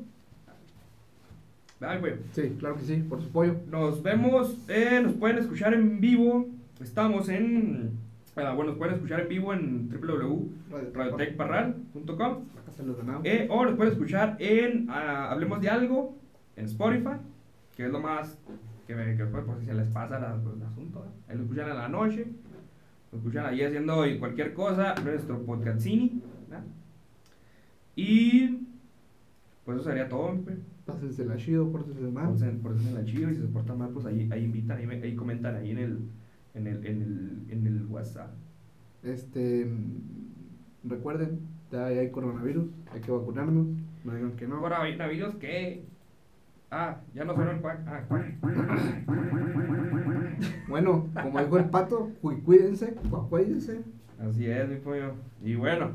Sí, 2.32 2.56
claro 2.60 2.76
que 2.76 2.84
sí, 2.84 2.98
por 2.98 3.22
su 3.22 3.30
pollo. 3.30 3.56
Nos 3.70 4.04
vemos, 4.04 4.56
eh, 4.68 5.02
nos 5.04 5.14
pueden 5.14 5.40
escuchar 5.40 5.74
en 5.74 6.00
vivo. 6.00 6.48
Estamos 6.80 7.28
en. 7.30 7.92
Ah, 8.36 8.54
bueno, 8.54 8.72
nos 8.72 8.78
pueden 8.78 8.96
escuchar 8.96 9.22
en 9.22 9.28
vivo 9.28 9.54
en 9.54 9.90
www.radiotechparral.com. 9.90 12.46
Eh, 13.24 13.48
o 13.50 13.66
nos 13.66 13.76
pueden 13.76 13.92
escuchar 13.92 14.38
en 14.40 14.88
ah, 14.90 15.32
Hablemos 15.32 15.60
de 15.60 15.70
Algo, 15.70 16.16
en 16.56 16.64
Spotify, 16.66 17.18
que 17.76 17.86
es 17.86 17.92
lo 17.92 18.00
más 18.00 18.40
que, 18.88 18.96
que 18.96 19.26
pues, 19.26 19.44
por 19.44 19.60
si 19.60 19.66
se 19.66 19.74
les 19.74 19.90
pasa 19.90 20.18
la, 20.18 20.38
pues, 20.42 20.56
el 20.56 20.64
asunto. 20.64 21.06
Ahí 21.28 21.36
lo 21.36 21.44
escuchan 21.44 21.70
en 21.70 21.76
la 21.76 21.90
noche, 21.90 22.26
lo 23.12 23.18
escuchan 23.18 23.46
ahí 23.46 23.64
haciendo 23.64 24.02
cualquier 24.20 24.54
cosa, 24.54 24.96
nuestro 25.04 25.46
podcastini. 25.46 26.22
Y 27.98 28.60
pues 29.66 29.80
eso 29.80 29.90
sería 29.90 30.08
todo. 30.08 30.38
Pues. 30.44 30.58
Pásensela 30.86 31.36
chido, 31.38 31.72
pórtense 31.72 32.02
mal. 32.02 32.34
la 32.94 33.06
chido 33.06 33.30
y 33.30 33.36
si 33.36 33.42
se 33.42 33.48
portan 33.48 33.78
mal, 33.78 33.90
pues 33.90 34.06
ahí, 34.06 34.30
ahí 34.32 34.46
invitan, 34.46 34.78
ahí, 34.78 34.86
ahí 35.04 35.16
comentan 35.16 35.56
ahí 35.56 35.72
en 35.72 35.78
el, 35.78 36.00
en 36.54 36.68
el, 36.68 36.86
en 36.86 37.02
el, 37.02 37.46
en 37.50 37.68
el 37.68 37.86
WhatsApp. 37.88 38.30
Este, 39.04 39.70
recuerden, 40.84 41.40
ya 41.72 41.86
hay 41.86 42.10
coronavirus, 42.12 42.66
hay 42.94 43.02
que 43.02 43.12
vacunarnos, 43.12 43.68
no 44.04 44.14
digan 44.16 44.32
que 44.34 44.48
no. 44.48 44.60
¿Coronavirus 44.62 45.36
qué? 45.36 45.86
Ah, 46.70 47.02
ya 47.14 47.26
no 47.26 47.36
suena 47.36 47.52
el 47.52 47.60
cuac. 47.60 47.80
Ah, 47.86 48.04
Bueno, 50.70 51.08
como 51.22 51.40
dijo 51.40 51.58
el 51.58 51.66
pato, 51.66 52.12
cuídense, 52.22 52.96
cuídense. 53.30 53.82
Así 54.20 54.46
es, 54.46 54.70
mi 54.70 54.78
pollo. 54.78 55.14
Y 55.44 55.56
bueno, 55.56 55.92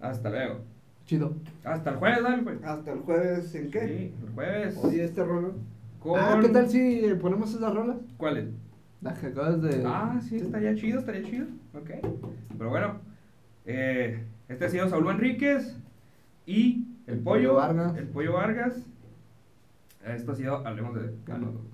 hasta 0.00 0.30
luego. 0.30 0.60
Chido. 1.04 1.34
Hasta 1.62 1.90
el 1.90 1.96
jueves, 1.96 2.22
dale, 2.24 2.42
pues. 2.42 2.64
Hasta 2.64 2.92
el 2.92 2.98
jueves, 3.00 3.54
¿en 3.54 3.70
qué? 3.70 3.86
Sí, 3.86 4.14
el 4.26 4.32
jueves. 4.34 4.76
Oye, 4.82 5.04
este 5.04 5.24
rollo. 5.24 5.54
Ah, 6.16 6.38
¿qué 6.42 6.48
tal 6.48 6.68
si 6.68 7.02
ponemos 7.20 7.54
esas 7.54 7.72
rolas? 7.74 7.96
¿Cuáles? 8.16 8.46
Las 9.00 9.18
que 9.18 9.26
acabas 9.26 9.60
de. 9.62 9.82
Ah, 9.86 10.18
sí, 10.20 10.36
estaría 10.36 10.74
chido, 10.74 11.00
estaría 11.00 11.22
chido. 11.22 11.46
Ok. 11.74 11.90
Pero 12.56 12.70
bueno, 12.70 13.00
eh, 13.64 14.24
este 14.48 14.64
ha 14.64 14.68
sido 14.68 14.88
Saúl 14.88 15.10
Enríquez 15.10 15.76
y 16.46 16.86
el, 17.06 17.18
pollo, 17.18 17.54
Vargas. 17.54 17.96
El 17.96 18.08
pollo 18.08 18.32
Vargas. 18.34 18.86
Esto 20.04 20.32
ha 20.32 20.34
sido, 20.34 20.66
hablemos 20.66 20.94
de. 20.94 21.14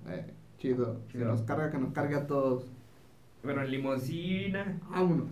eh, 0.08 0.32
chido. 0.58 1.00
chido. 1.08 1.26
nos 1.26 1.42
carga, 1.42 1.70
que 1.70 1.78
nos 1.78 1.92
cargue 1.92 2.16
a 2.16 2.26
todos. 2.26 2.70
Bueno, 3.42 3.62
en 3.62 3.70
limosina. 3.70 4.78
Vámonos. 4.90 5.28